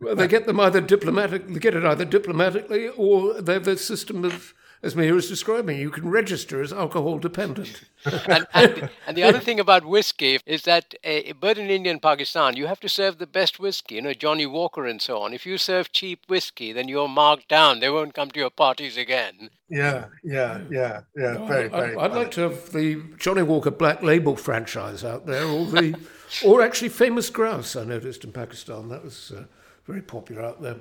well, 0.00 0.14
they 0.16 0.28
get 0.28 0.46
them 0.46 0.60
either 0.60 0.80
diplomatic, 0.80 1.46
they 1.48 1.58
get 1.60 1.74
it 1.74 1.84
either 1.84 2.04
diplomatically, 2.04 2.88
or 2.88 3.40
they 3.40 3.54
have 3.54 3.68
a 3.68 3.76
system 3.76 4.24
of, 4.24 4.52
as 4.84 4.96
Mihir 4.96 5.14
was 5.14 5.28
describing, 5.28 5.78
you 5.78 5.90
can 5.90 6.08
register 6.08 6.60
as 6.60 6.72
alcohol 6.72 7.18
dependent. 7.18 7.82
and, 8.28 8.46
and, 8.52 8.90
and 9.06 9.16
the 9.16 9.22
other 9.22 9.38
thing 9.38 9.60
about 9.60 9.84
whiskey 9.84 10.40
is 10.44 10.62
that 10.62 10.94
uh, 11.04 11.32
both 11.40 11.56
in 11.56 11.70
India 11.70 11.92
and 11.92 12.02
Pakistan, 12.02 12.56
you 12.56 12.66
have 12.66 12.80
to 12.80 12.88
serve 12.88 13.18
the 13.18 13.26
best 13.28 13.60
whiskey, 13.60 13.94
you 13.94 14.02
know, 14.02 14.12
Johnnie 14.12 14.46
Walker 14.46 14.84
and 14.84 15.00
so 15.00 15.22
on. 15.22 15.32
If 15.32 15.46
you 15.46 15.56
serve 15.56 15.92
cheap 15.92 16.24
whiskey, 16.26 16.72
then 16.72 16.88
you're 16.88 17.06
marked 17.06 17.48
down. 17.48 17.78
They 17.78 17.90
won't 17.90 18.12
come 18.14 18.32
to 18.32 18.40
your 18.40 18.50
parties 18.50 18.96
again. 18.96 19.50
Yeah, 19.68 20.06
yeah, 20.24 20.62
yeah, 20.68 21.02
yeah. 21.16 21.46
Very, 21.46 21.66
I- 21.66 21.68
very. 21.68 21.96
I'd 21.96 22.10
funny. 22.10 22.14
like 22.14 22.30
to 22.32 22.40
have 22.40 22.72
the 22.72 23.02
Johnnie 23.18 23.42
Walker 23.42 23.70
Black 23.70 24.02
Label 24.02 24.34
franchise 24.34 25.04
out 25.04 25.26
there, 25.26 25.44
or 25.44 25.64
the, 25.66 25.94
or 26.44 26.60
actually 26.60 26.88
Famous 26.88 27.30
Grouse. 27.30 27.76
I 27.76 27.84
noticed 27.84 28.24
in 28.24 28.32
Pakistan 28.32 28.88
that 28.88 29.04
was 29.04 29.30
uh, 29.30 29.44
very 29.86 30.02
popular 30.02 30.42
out 30.42 30.60
there. 30.60 30.76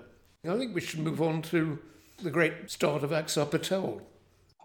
I 0.49 0.57
think 0.57 0.73
we 0.73 0.81
should 0.81 1.01
move 1.01 1.21
on 1.21 1.43
to 1.43 1.77
the 2.23 2.31
great 2.31 2.69
start 2.69 3.03
of 3.03 3.11
Axar 3.11 3.49
Patel. 3.49 4.01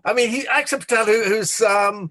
I 0.04 0.12
mean, 0.12 0.30
he 0.30 0.44
Axar 0.44 0.80
Patel, 0.80 1.06
who, 1.06 1.24
who's 1.24 1.60
um, 1.60 2.10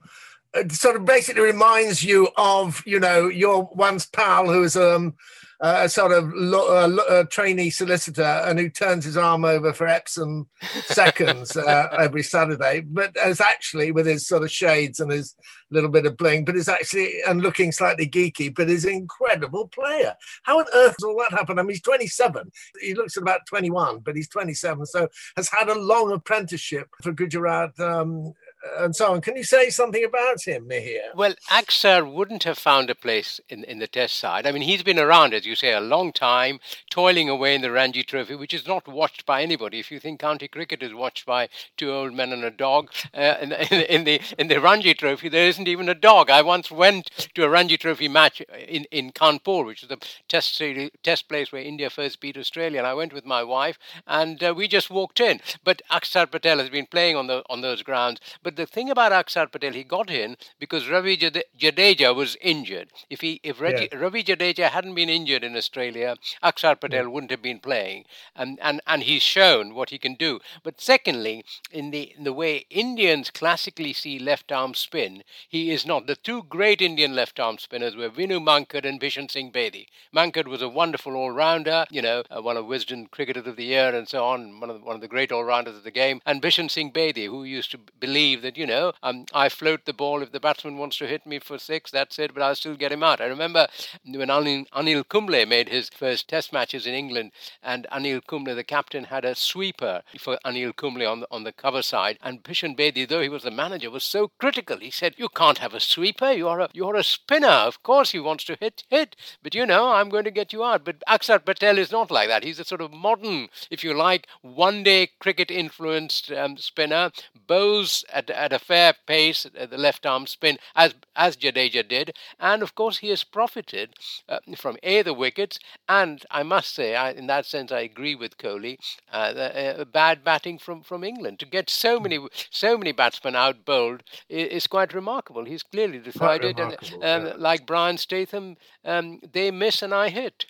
uh, 0.53 0.67
sort 0.69 0.95
of 0.95 1.05
basically 1.05 1.43
reminds 1.43 2.03
you 2.03 2.29
of 2.38 2.84
you 2.86 2.99
know 2.99 3.27
your 3.27 3.69
once 3.73 4.05
pal 4.05 4.47
who's 4.47 4.75
um, 4.75 5.15
uh, 5.61 5.81
a 5.83 5.89
sort 5.89 6.11
of 6.11 6.31
lo- 6.33 6.83
uh, 6.83 6.87
lo- 6.87 7.03
uh, 7.05 7.23
trainee 7.25 7.69
solicitor 7.69 8.21
and 8.21 8.59
who 8.59 8.69
turns 8.69 9.05
his 9.05 9.17
arm 9.17 9.45
over 9.45 9.73
for 9.73 9.87
Epsom 9.87 10.47
seconds 10.85 11.55
uh, 11.55 11.87
every 11.99 12.23
Saturday, 12.23 12.81
but 12.81 13.15
as 13.17 13.39
actually 13.39 13.91
with 13.91 14.05
his 14.05 14.27
sort 14.27 14.43
of 14.43 14.51
shades 14.51 14.99
and 14.99 15.11
his 15.11 15.35
little 15.71 15.89
bit 15.89 16.05
of 16.05 16.17
bling, 16.17 16.45
but 16.45 16.55
is 16.55 16.69
actually 16.69 17.13
and 17.27 17.41
looking 17.41 17.71
slightly 17.71 18.07
geeky, 18.07 18.53
but 18.53 18.69
is 18.69 18.85
an 18.85 18.93
incredible 18.93 19.67
player. 19.67 20.13
How 20.43 20.59
on 20.59 20.65
earth 20.73 20.95
does 20.99 21.07
all 21.07 21.17
that 21.17 21.37
happen? 21.37 21.59
I 21.59 21.63
mean, 21.63 21.71
he's 21.71 21.81
27. 21.81 22.51
He 22.81 22.93
looks 22.93 23.17
at 23.17 23.23
about 23.23 23.41
21, 23.47 23.99
but 23.99 24.15
he's 24.15 24.29
27, 24.29 24.85
so 24.85 25.07
has 25.35 25.49
had 25.49 25.69
a 25.69 25.79
long 25.79 26.11
apprenticeship 26.11 26.87
for 27.01 27.11
Gujarat 27.11 27.79
um, 27.79 28.33
and 28.78 28.95
so 28.95 29.13
on. 29.13 29.21
Can 29.21 29.36
you 29.36 29.43
say 29.43 29.69
something 29.69 30.04
about 30.04 30.43
him, 30.43 30.67
Mihir? 30.67 31.13
Well, 31.15 31.34
Axar 31.49 32.12
wouldn't 32.12 32.43
have 32.43 32.58
found 32.58 32.89
a 32.89 32.95
place 32.95 33.39
in, 33.49 33.63
in 33.63 33.80
the 33.80 33.88
test 33.88 34.15
side. 34.15 34.45
I 34.45 34.51
mean, 34.51 34.63
he's 34.63 34.84
been 34.84 34.99
around, 34.99 35.34
as 35.34 35.45
you 35.45 35.56
say, 35.56 35.73
a 35.73 35.82
long 35.82 36.12
time, 36.12 36.60
toiling 36.89 37.30
away 37.30 37.56
in 37.56 37.62
the 37.62 37.71
Ranji 37.71 38.04
Trophy, 38.04 38.36
which 38.36 38.54
is 38.54 38.67
not 38.67 38.88
watched 38.88 39.25
by 39.25 39.41
anybody. 39.41 39.80
If 39.80 39.91
you 39.91 39.99
think 39.99 40.19
county 40.19 40.47
cricket 40.47 40.84
is 40.84 40.93
watched 40.93 41.25
by 41.25 41.49
two 41.78 41.91
old 41.91 42.13
men 42.13 42.34
and 42.34 42.43
a 42.43 42.51
dog, 42.51 42.91
uh, 43.13 43.36
in, 43.41 43.49
the, 43.49 43.93
in, 43.93 44.04
the, 44.04 44.21
in 44.38 44.47
the 44.47 44.60
Ranji 44.60 44.93
Trophy, 44.93 45.30
there 45.30 45.47
isn't 45.47 45.67
even 45.67 45.89
a 45.89 45.95
dog. 45.95 46.30
I 46.30 46.41
once 46.41 46.71
went 46.71 47.10
to 47.36 47.43
a 47.43 47.49
Ranji 47.49 47.78
Trophy 47.78 48.08
match 48.08 48.41
in, 48.67 48.86
in 48.91 49.12
Kanpur, 49.12 49.65
which 49.65 49.84
is 49.84 49.89
the 49.89 50.04
test, 50.28 50.56
series, 50.56 50.91
test 51.04 51.30
place 51.30 51.51
where 51.51 51.62
India 51.62 51.89
first 51.89 52.19
beat 52.19 52.38
Australia, 52.38 52.80
and 52.80 52.88
I 52.88 52.93
went 52.93 53.13
with 53.13 53.25
my 53.25 53.43
wife, 53.43 53.78
and 54.08 54.43
uh, 54.43 54.54
we 54.56 54.67
just 54.67 54.89
walked 54.89 55.19
in. 55.19 55.39
But 55.63 55.82
Axar 55.91 56.30
Patel 56.30 56.60
has 56.60 56.69
been 56.69 56.86
playing 56.86 57.15
on, 57.15 57.28
the, 57.28 57.43
on 57.49 57.62
those 57.62 57.84
grounds. 57.84 58.19
But 58.43 58.54
the 58.55 58.65
thing 58.65 58.89
about 58.89 59.11
Axar 59.11 59.51
Patel, 59.51 59.73
he 59.73 59.83
got 59.83 60.09
in 60.09 60.37
because 60.59 60.89
Ravi 60.89 61.17
Jadeja 61.17 62.15
was 62.15 62.37
injured. 62.41 62.89
If 63.09 63.21
he, 63.21 63.39
if 63.43 63.61
Raji, 63.61 63.89
Ravi 63.93 64.23
Jadeja 64.23 64.69
hadn't 64.69 64.95
been 64.95 65.09
injured 65.09 65.43
in 65.43 65.55
Australia, 65.55 66.15
Axar 66.43 66.79
Patel 66.79 67.09
wouldn't 67.09 67.31
have 67.31 67.41
been 67.41 67.59
playing, 67.59 68.05
and 68.35 68.59
and 68.61 68.81
and 68.87 69.03
he's 69.03 69.21
shown 69.21 69.73
what 69.73 69.89
he 69.89 69.97
can 69.97 70.15
do. 70.15 70.39
But 70.63 70.81
secondly, 70.81 71.45
in 71.71 71.91
the 71.91 72.13
in 72.17 72.23
the 72.23 72.33
way 72.33 72.65
Indians 72.69 73.29
classically 73.29 73.93
see 73.93 74.19
left 74.19 74.51
arm 74.51 74.73
spin, 74.73 75.23
he 75.47 75.71
is 75.71 75.85
not. 75.85 76.07
The 76.07 76.15
two 76.15 76.43
great 76.43 76.81
Indian 76.81 77.15
left 77.15 77.39
arm 77.39 77.57
spinners 77.57 77.95
were 77.95 78.09
Vinu 78.09 78.39
Mankad 78.43 78.85
and 78.85 78.99
Bishan 78.99 79.29
Singh 79.29 79.51
Bedi. 79.51 79.87
Mankad 80.15 80.47
was 80.47 80.61
a 80.61 80.69
wonderful 80.69 81.15
all 81.15 81.31
rounder, 81.31 81.85
you 81.89 82.01
know, 82.01 82.23
uh, 82.29 82.41
one 82.41 82.57
of 82.57 82.65
Wisden 82.65 83.09
Cricketers 83.11 83.47
of 83.47 83.55
the 83.55 83.65
Year 83.65 83.93
and 83.93 84.07
so 84.07 84.23
on, 84.23 84.59
one 84.59 84.69
of 84.69 84.79
the, 84.79 84.85
one 84.85 84.95
of 84.95 85.01
the 85.01 85.07
great 85.07 85.31
all 85.31 85.43
rounders 85.43 85.75
of 85.75 85.83
the 85.83 85.91
game, 85.91 86.21
and 86.25 86.41
Bishan 86.41 86.69
Singh 86.69 86.91
Bedi, 86.91 87.25
who 87.25 87.43
used 87.43 87.71
to 87.71 87.79
believe 87.99 88.41
that 88.45 88.58
you 88.58 88.65
know 88.65 88.93
um, 89.03 89.25
I 89.34 89.49
float 89.49 89.86
the 89.86 89.93
ball 89.93 90.21
if 90.21 90.31
the 90.31 90.39
batsman 90.39 90.77
wants 90.77 90.97
to 90.97 91.08
hit 91.08 91.25
me 91.25 91.39
for 91.39 91.58
six, 91.58 91.91
that's 91.91 92.19
it, 92.19 92.34
but 92.34 92.43
I'll 92.43 92.55
still 92.55 92.75
get 92.75 92.91
him 92.91 93.03
out. 93.03 93.19
I 93.19 93.25
remember 93.25 93.67
when 94.05 94.29
Anil, 94.29 94.67
Anil 94.69 95.08
Kumble 95.08 95.45
made 95.45 95.69
his 95.69 95.89
first 95.89 96.29
test 96.29 96.53
matches 96.53 96.86
in 96.86 96.93
England, 96.93 97.31
and 97.63 97.88
Anil 97.91 98.25
Kumble, 98.25 98.55
the 98.55 98.63
captain, 98.63 99.05
had 99.05 99.25
a 99.25 99.36
sweeper 99.36 100.03
for 100.19 100.38
Anil 100.45 100.75
Kumble 100.75 101.08
on 101.08 101.21
the, 101.21 101.27
on 101.31 101.43
the 101.43 101.51
cover 101.51 101.81
side, 101.81 102.17
and 102.21 102.43
Bishan 102.43 102.77
Bedi, 102.77 103.08
though 103.08 103.21
he 103.21 103.29
was 103.29 103.43
the 103.43 103.51
manager, 103.51 103.89
was 103.89 104.03
so 104.03 104.31
critical. 104.39 104.77
He 104.77 104.91
said, 104.91 105.15
"You 105.17 105.29
can't 105.29 105.58
have 105.58 105.73
a 105.73 105.79
sweeper. 105.79 106.31
You're 106.31 106.60
a 106.60 106.69
you're 106.73 106.95
a 106.95 107.03
spinner. 107.03 107.47
Of 107.47 107.81
course, 107.84 108.12
he 108.12 108.19
wants 108.19 108.43
to 108.45 108.58
hit 108.60 108.84
hit, 108.89 109.15
but 109.41 109.55
you 109.55 109.65
know 109.65 109.91
I'm 109.91 110.10
going 110.10 110.25
to 110.25 110.31
get 110.31 110.53
you 110.53 110.63
out." 110.63 110.86
But 110.86 111.03
Axar 111.08 111.43
Patel 111.43 111.77
is 111.77 111.91
not 111.91 112.12
like 112.12 112.27
that. 112.27 112.43
He's 112.43 112.60
a 112.60 112.63
sort 112.63 112.81
of 112.81 112.93
modern, 112.93 113.49
if 113.69 113.84
you 113.84 113.93
like, 113.93 114.27
one-day 114.41 115.10
cricket 115.19 115.49
influenced 115.49 116.31
um, 116.31 116.58
spinner. 116.58 117.12
Bows 117.47 118.03
at, 118.12 118.24
at 118.29 118.53
a 118.53 118.59
fair 118.59 118.93
pace 119.05 119.45
at 119.45 119.69
the 119.69 119.77
left 119.77 120.05
arm 120.05 120.27
spin, 120.27 120.57
as 120.75 120.93
as 121.15 121.38
Jadeja 121.38 121.88
did, 121.88 122.15
and 122.39 122.61
of 122.61 122.75
course 122.75 122.97
he 122.97 123.09
has 123.09 123.23
profited 123.23 123.93
uh, 124.27 124.39
from 124.57 124.77
a 124.83 125.01
the 125.01 125.13
wickets, 125.13 125.59
and 125.88 126.23
I 126.31 126.43
must 126.43 126.73
say, 126.73 126.95
I, 126.95 127.11
in 127.11 127.27
that 127.27 127.45
sense, 127.45 127.71
I 127.71 127.81
agree 127.81 128.15
with 128.15 128.38
Kohli. 128.38 128.77
Uh, 129.11 129.33
the, 129.33 129.81
uh, 129.81 129.85
bad 129.85 130.23
batting 130.23 130.57
from, 130.59 130.83
from 130.83 131.03
England 131.03 131.39
to 131.39 131.45
get 131.45 131.69
so 131.69 131.99
many 131.99 132.19
so 132.49 132.77
many 132.77 132.91
batsmen 132.91 133.35
out 133.35 133.65
bowled 133.65 134.03
is, 134.29 134.47
is 134.49 134.67
quite 134.67 134.93
remarkable. 134.93 135.45
He's 135.45 135.63
clearly 135.63 135.99
decided, 135.99 136.59
and 136.59 136.71
remarkable, 136.71 137.03
um, 137.03 137.25
yeah. 137.25 137.33
like 137.38 137.65
Brian 137.65 137.97
Statham, 137.97 138.57
um, 138.83 139.19
they 139.31 139.51
miss 139.51 139.81
and 139.81 139.93
I 139.93 140.09
hit. 140.09 140.45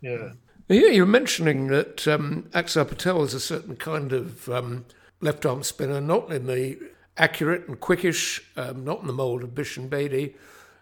Yeah. 0.00 0.32
Here 0.68 0.90
you're 0.90 1.06
mentioning 1.06 1.68
that 1.68 2.08
um, 2.08 2.48
Axar 2.52 2.88
Patel 2.88 3.22
is 3.22 3.34
a 3.34 3.40
certain 3.40 3.76
kind 3.76 4.12
of 4.12 4.48
um, 4.48 4.84
left 5.26 5.44
arm 5.44 5.62
spinner, 5.62 6.00
not 6.00 6.32
in 6.32 6.46
the 6.46 6.78
accurate 7.16 7.66
and 7.68 7.80
quickish, 7.80 8.40
um, 8.56 8.84
not 8.84 9.00
in 9.00 9.06
the 9.06 9.12
mould 9.12 9.42
of 9.42 9.50
Bishan 9.50 9.88
Bedi. 9.88 10.34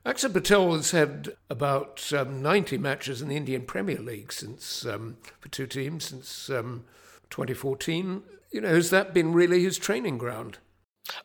Axar 0.05 0.33
Patel 0.33 0.75
has 0.75 0.91
had 0.91 1.35
about 1.49 2.13
um, 2.13 2.43
90 2.43 2.77
matches 2.77 3.23
in 3.23 3.29
the 3.29 3.37
Indian 3.37 3.63
Premier 3.63 3.99
League 3.99 4.33
since 4.33 4.85
um, 4.85 5.17
for 5.41 5.49
two 5.49 5.67
teams 5.67 6.05
since 6.05 6.51
um, 6.51 6.85
2014. 7.31 8.23
You 8.53 8.61
know, 8.61 8.69
has 8.69 8.91
that 8.91 9.15
been 9.15 9.33
really 9.33 9.63
his 9.63 9.79
training 9.79 10.19
ground? 10.19 10.59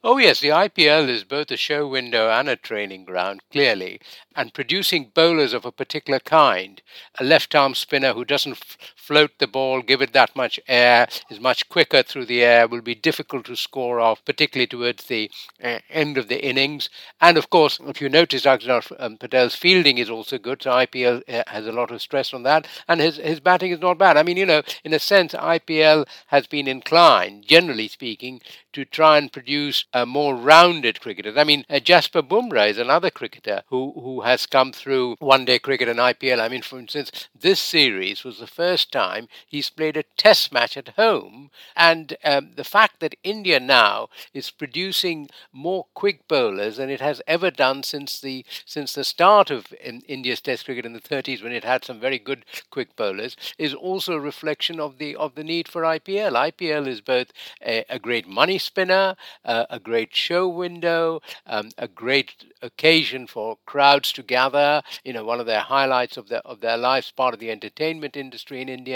Oh, 0.04 0.18
yes, 0.18 0.42
the 0.42 0.50
IPL 0.50 1.08
is 1.08 1.24
both 1.24 1.52
a 1.52 1.58
show 1.58 1.88
window 1.88 2.30
and 2.30 2.50
a 2.50 2.58
training 2.58 3.06
ground, 3.06 3.42
clearly. 3.50 4.02
And 4.36 4.54
producing 4.54 5.12
bowlers 5.14 5.54
of 5.54 5.66
a 5.66 5.72
particular 5.72 6.20
kind, 6.20 6.82
a 7.18 7.24
left 7.24 7.56
arm 7.56 7.76
spinner 7.76 8.14
who 8.14 8.26
doesn't 8.26 8.58
f- 8.58 8.78
float 9.10 9.32
the 9.40 9.48
ball, 9.48 9.82
give 9.82 10.04
it 10.04 10.14
that 10.14 10.36
much 10.36 10.60
air, 10.68 11.08
is 11.32 11.40
much 11.40 11.68
quicker 11.68 12.04
through 12.04 12.28
the 12.28 12.44
air, 12.44 12.68
will 12.68 12.80
be 12.82 12.94
difficult 12.94 13.44
to 13.44 13.56
score 13.56 14.00
off, 14.00 14.24
particularly 14.24 14.68
towards 14.68 15.06
the 15.06 15.32
uh, 15.64 15.80
end 15.90 16.16
of 16.16 16.28
the 16.28 16.46
innings. 16.46 16.92
And 17.20 17.36
of 17.36 17.50
course, 17.50 17.80
if 17.88 18.00
you 18.02 18.08
notice, 18.08 18.46
Akshar 18.46 18.84
um, 19.00 19.18
Patel's 19.18 19.56
fielding 19.56 19.98
is 19.98 20.12
also 20.12 20.38
good, 20.38 20.62
so 20.62 20.70
IPL 20.70 21.24
uh, 21.28 21.44
has 21.48 21.66
a 21.66 21.72
lot 21.72 21.90
of 21.90 22.04
stress 22.04 22.36
on 22.36 22.44
that. 22.44 22.68
And 22.88 23.02
his, 23.02 23.18
his 23.18 23.40
batting 23.40 23.72
is 23.72 23.80
not 23.80 23.98
bad. 23.98 24.16
I 24.16 24.22
mean, 24.22 24.38
you 24.38 24.46
know, 24.46 24.62
in 24.84 24.94
a 24.94 25.00
sense, 25.00 25.34
IPL 25.34 26.06
has 26.28 26.46
been 26.46 26.68
inclined, 26.68 27.48
generally 27.48 27.88
speaking, 27.88 28.42
to 28.74 28.86
try 28.86 29.18
and 29.18 29.32
produce 29.32 29.86
uh, 29.94 30.06
more 30.06 30.36
rounded 30.36 31.02
cricketers. 31.02 31.36
I 31.36 31.44
mean, 31.44 31.66
uh, 31.68 31.76
Jasprit 31.76 32.28
Bumrah 32.30 32.70
is 32.70 32.78
another 32.78 33.10
cricketer 33.10 33.64
who, 33.70 33.94
who 33.96 34.22
has 34.22 34.46
come 34.46 34.72
through 34.72 35.16
one 35.20 35.46
day 35.46 35.58
cricket 35.58 35.90
and 35.90 36.00
IPL. 36.00 36.40
I 36.40 36.50
mean, 36.50 36.62
for 36.62 36.78
instance, 36.78 37.28
this 37.40 37.60
series 37.60 38.24
was 38.24 38.40
the 38.40 38.48
first 38.48 38.92
time 39.00 39.28
he's 39.48 39.70
played 39.70 39.98
a 39.98 40.04
test 40.18 40.52
match 40.52 40.76
at 40.78 40.90
home. 40.90 41.50
And 41.76 42.16
um, 42.24 42.52
the 42.56 42.64
fact 42.64 43.00
that 43.00 43.16
India 43.24 43.60
now 43.60 44.10
is 44.34 44.50
producing 44.52 45.30
more 45.52 45.86
quick 45.94 46.28
bowlers 46.28 46.78
than 46.78 46.90
it 46.90 47.02
has 47.02 47.22
ever 47.28 47.50
done 47.52 47.84
since 47.84 48.20
the 48.20 48.46
since 48.66 48.94
the 48.94 49.04
start 49.04 49.50
of 49.50 49.74
in 49.82 50.02
India's 50.02 50.42
test 50.42 50.66
cricket 50.66 50.86
in 50.86 50.94
the 50.94 51.00
30s 51.12 51.42
when 51.44 51.52
it 51.52 51.64
had 51.64 51.84
some 51.86 52.00
very 52.00 52.20
good 52.20 52.46
quick 52.70 52.96
bowlers 52.96 53.36
is 53.58 53.74
also 53.74 54.14
a 54.14 54.20
reflection 54.20 54.80
of 54.80 54.98
the 54.98 55.16
of 55.16 55.36
the 55.36 55.44
need 55.44 55.68
for 55.68 55.86
IPL. 55.86 56.36
IPL 56.36 56.88
is 56.88 57.02
both 57.02 57.32
a, 57.62 57.84
a 57.90 58.00
great 58.00 58.28
money 58.28 58.58
spinner, 58.58 59.16
uh, 59.46 59.66
a 59.70 59.80
great 59.80 60.16
show 60.16 60.48
window, 60.48 61.22
um, 61.46 61.70
a 61.78 61.88
great 61.88 62.46
occasion 62.62 63.28
for 63.28 63.58
crowds 63.66 64.12
to 64.14 64.24
gather. 64.24 64.82
You 65.04 65.14
know, 65.14 65.24
one 65.24 65.40
of 65.40 65.46
their 65.46 65.62
highlights 65.62 66.18
of 66.18 66.30
their 66.30 66.42
of 66.46 66.62
their 66.62 66.78
lives, 66.78 67.12
part 67.12 67.34
of 67.34 67.40
the 67.40 67.52
entertainment 67.52 68.16
industry 68.18 68.62
in 68.62 68.70
India. 68.70 68.89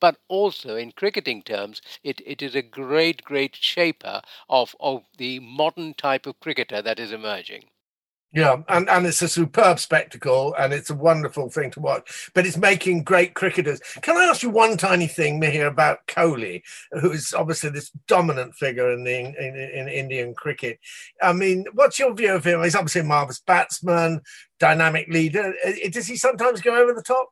But 0.00 0.16
also 0.28 0.76
in 0.76 0.92
cricketing 0.92 1.42
terms, 1.42 1.80
it, 2.02 2.20
it 2.24 2.42
is 2.42 2.54
a 2.54 2.62
great, 2.62 3.24
great 3.24 3.56
shaper 3.56 4.22
of 4.48 4.74
of 4.80 5.02
the 5.18 5.40
modern 5.40 5.94
type 5.94 6.26
of 6.26 6.40
cricketer 6.40 6.82
that 6.82 6.98
is 6.98 7.12
emerging. 7.12 7.64
Yeah, 8.32 8.62
and, 8.68 8.88
and 8.88 9.06
it's 9.06 9.22
a 9.22 9.28
superb 9.28 9.80
spectacle 9.80 10.54
and 10.56 10.72
it's 10.72 10.88
a 10.88 10.94
wonderful 10.94 11.50
thing 11.50 11.72
to 11.72 11.80
watch, 11.80 12.30
but 12.32 12.46
it's 12.46 12.56
making 12.56 13.02
great 13.02 13.34
cricketers. 13.34 13.80
Can 14.02 14.16
I 14.16 14.26
ask 14.26 14.44
you 14.44 14.50
one 14.50 14.76
tiny 14.76 15.08
thing, 15.08 15.40
Mihir, 15.40 15.66
about 15.66 16.06
Kohli, 16.06 16.62
who's 16.92 17.34
obviously 17.34 17.70
this 17.70 17.90
dominant 18.06 18.54
figure 18.54 18.92
in, 18.92 19.02
the, 19.02 19.18
in, 19.18 19.34
in 19.74 19.88
Indian 19.88 20.34
cricket? 20.34 20.78
I 21.20 21.32
mean, 21.32 21.64
what's 21.74 21.98
your 21.98 22.14
view 22.14 22.34
of 22.34 22.44
him? 22.44 22.62
He's 22.62 22.76
obviously 22.76 23.00
a 23.00 23.04
marvellous 23.04 23.40
batsman, 23.40 24.20
dynamic 24.60 25.08
leader. 25.08 25.52
Uh, 25.66 25.72
does 25.90 26.06
he 26.06 26.16
sometimes 26.16 26.60
go 26.60 26.80
over 26.80 26.94
the 26.94 27.02
top? 27.02 27.30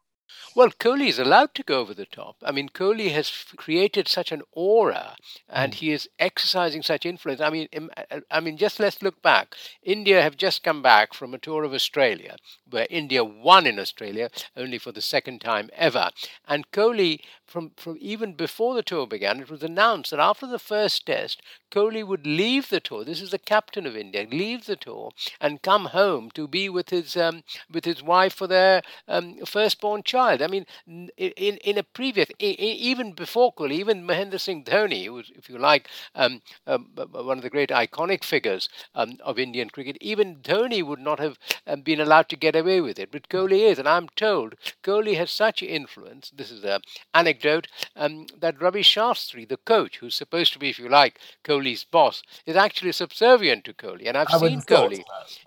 Well, 0.55 0.71
Kohli 0.71 1.09
is 1.09 1.19
allowed 1.19 1.55
to 1.55 1.63
go 1.63 1.81
over 1.81 1.95
the 1.95 2.07
top. 2.07 2.37
I 2.43 2.53
mean, 2.53 2.69
Kohli 2.69 3.13
has 3.13 3.31
created 3.57 4.09
such 4.09 4.33
an 4.33 4.43
aura, 4.53 5.17
and 5.49 5.73
mm. 5.73 5.77
he 5.77 5.93
is 5.93 6.09
exercising 6.19 6.83
such 6.83 7.07
influence. 7.07 7.41
I 7.41 7.51
mean, 7.51 7.69
uh, 7.75 8.21
I 8.31 8.41
mean, 8.41 8.57
just 8.57 8.81
let's 8.81 9.03
look 9.03 9.23
back. 9.23 9.55
India 9.83 10.23
have 10.23 10.37
just 10.37 10.63
come 10.63 10.83
back 10.83 11.15
from 11.15 11.35
a 11.35 11.39
tour 11.39 11.65
of 11.65 11.73
Australia, 11.73 12.37
where 12.71 12.87
India 12.91 13.25
won 13.25 13.67
in 13.67 13.79
Australia 13.79 14.31
only 14.57 14.79
for 14.79 14.93
the 14.93 15.01
second 15.01 15.41
time 15.41 15.71
ever. 15.75 16.11
And 16.47 16.71
Kohli, 16.71 17.21
from, 17.47 17.73
from 17.77 17.97
even 18.01 18.35
before 18.35 18.75
the 18.75 18.83
tour 18.83 19.07
began, 19.07 19.41
it 19.41 19.51
was 19.51 19.63
announced 19.63 20.11
that 20.11 20.21
after 20.21 20.47
the 20.47 20.59
first 20.59 21.07
test, 21.07 21.43
Kohli 21.71 22.07
would 22.07 22.27
leave 22.27 22.69
the 22.69 22.81
tour. 22.81 23.05
This 23.05 23.21
is 23.21 23.31
the 23.31 23.39
captain 23.39 23.87
of 23.87 23.97
India. 23.97 24.27
Leave 24.31 24.67
the 24.67 24.77
tour 24.77 25.11
and 25.41 25.63
come 25.63 25.87
home 25.87 26.31
to 26.35 26.49
be 26.49 26.69
with 26.69 26.91
his 26.91 27.17
um, 27.17 27.43
with 27.71 27.85
his 27.85 28.03
wife 28.03 28.35
for 28.35 28.47
their 28.47 28.83
um, 29.07 29.37
firstborn 29.45 30.03
child. 30.03 30.43
I 30.43 30.47
mean, 30.47 30.67
in 30.87 31.57
in 31.57 31.79
a 31.79 31.83
previous, 31.83 32.29
even 32.39 33.13
before 33.13 33.53
Kohli, 33.53 33.73
even 33.73 34.07
Mahendra 34.07 34.41
Singh 34.41 34.65
Dhoni, 34.65 35.05
who 35.05 35.15
was, 35.15 35.31
if 35.35 35.49
you 35.49 35.59
like, 35.59 35.89
um, 36.15 36.41
um 36.67 36.89
one 36.95 37.39
of 37.39 37.43
the 37.43 37.51
great 37.51 37.71
iconic 37.71 38.25
figures 38.25 38.69
um, 38.95 39.19
of 39.23 39.39
Indian 39.39 39.69
cricket, 39.71 39.99
even 40.01 40.37
Dhoni 40.37 40.83
would 40.83 41.01
not 41.01 41.19
have 41.21 41.39
um, 41.67 41.83
been 41.83 42.01
allowed 42.01 42.29
to 42.31 42.37
get 42.37 42.57
away 42.59 42.81
with 42.81 42.99
it. 42.99 43.11
But 43.11 43.29
Kohli 43.29 43.61
is, 43.61 43.79
and 43.79 43.89
I'm 43.89 44.09
told 44.17 44.55
Kohli 44.83 45.17
has 45.17 45.31
such 45.31 45.63
influence. 45.63 46.31
This 46.35 46.51
is 46.51 46.65
an 46.65 46.81
anecdote 47.15 47.69
um, 47.97 48.27
that 48.39 48.61
Ravi 48.61 48.83
Shastri, 48.83 49.49
the 49.49 49.57
coach, 49.57 49.99
who's 49.99 50.15
supposed 50.15 50.53
to 50.53 50.59
be, 50.59 50.71
if 50.71 50.79
you 50.79 50.89
like, 50.89 51.19
Kohli's 51.45 51.85
boss, 51.85 52.23
is 52.47 52.57
actually 52.57 52.93
subservient 52.93 53.65
to 53.65 53.73
Kohli. 53.73 54.07
And 54.07 54.17
I've 54.17 54.29
I 54.33 54.39
seen 54.39 54.61
Kohli. 54.63 55.03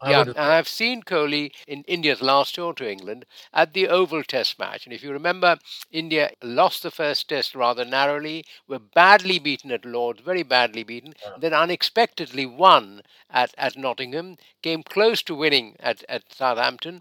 Yeah, 0.06 0.21
and 0.21 0.38
I've 0.38 0.67
seen 0.67 1.04
Kohli 1.04 1.52
in 1.67 1.84
India's 1.88 2.21
last 2.21 2.56
tour 2.56 2.74
to 2.74 2.89
England 2.89 3.26
at 3.54 3.74
the 3.74 3.88
Oval 3.88 4.24
Test 4.24 4.58
match. 4.60 4.86
And 4.86 4.93
if 4.93 5.04
you 5.04 5.12
remember, 5.12 5.58
India 5.91 6.32
lost 6.41 6.84
the 6.84 6.91
first 6.91 7.30
test 7.30 7.56
rather 7.56 7.86
narrowly, 7.86 8.43
were 8.67 8.80
badly 8.80 9.39
beaten 9.39 9.71
at 9.71 9.86
Lords, 9.86 10.21
very 10.21 10.43
badly 10.43 10.84
beaten, 10.84 11.13
yeah. 11.24 11.34
then 11.39 11.54
unexpectedly 11.54 12.45
won 12.45 13.02
at, 13.30 13.54
at 13.58 13.78
Nottingham, 13.78 14.38
came 14.62 14.84
close 14.84 15.21
to 15.24 15.36
winning 15.36 15.76
at, 15.80 16.04
at 16.08 16.24
Southampton, 16.34 17.01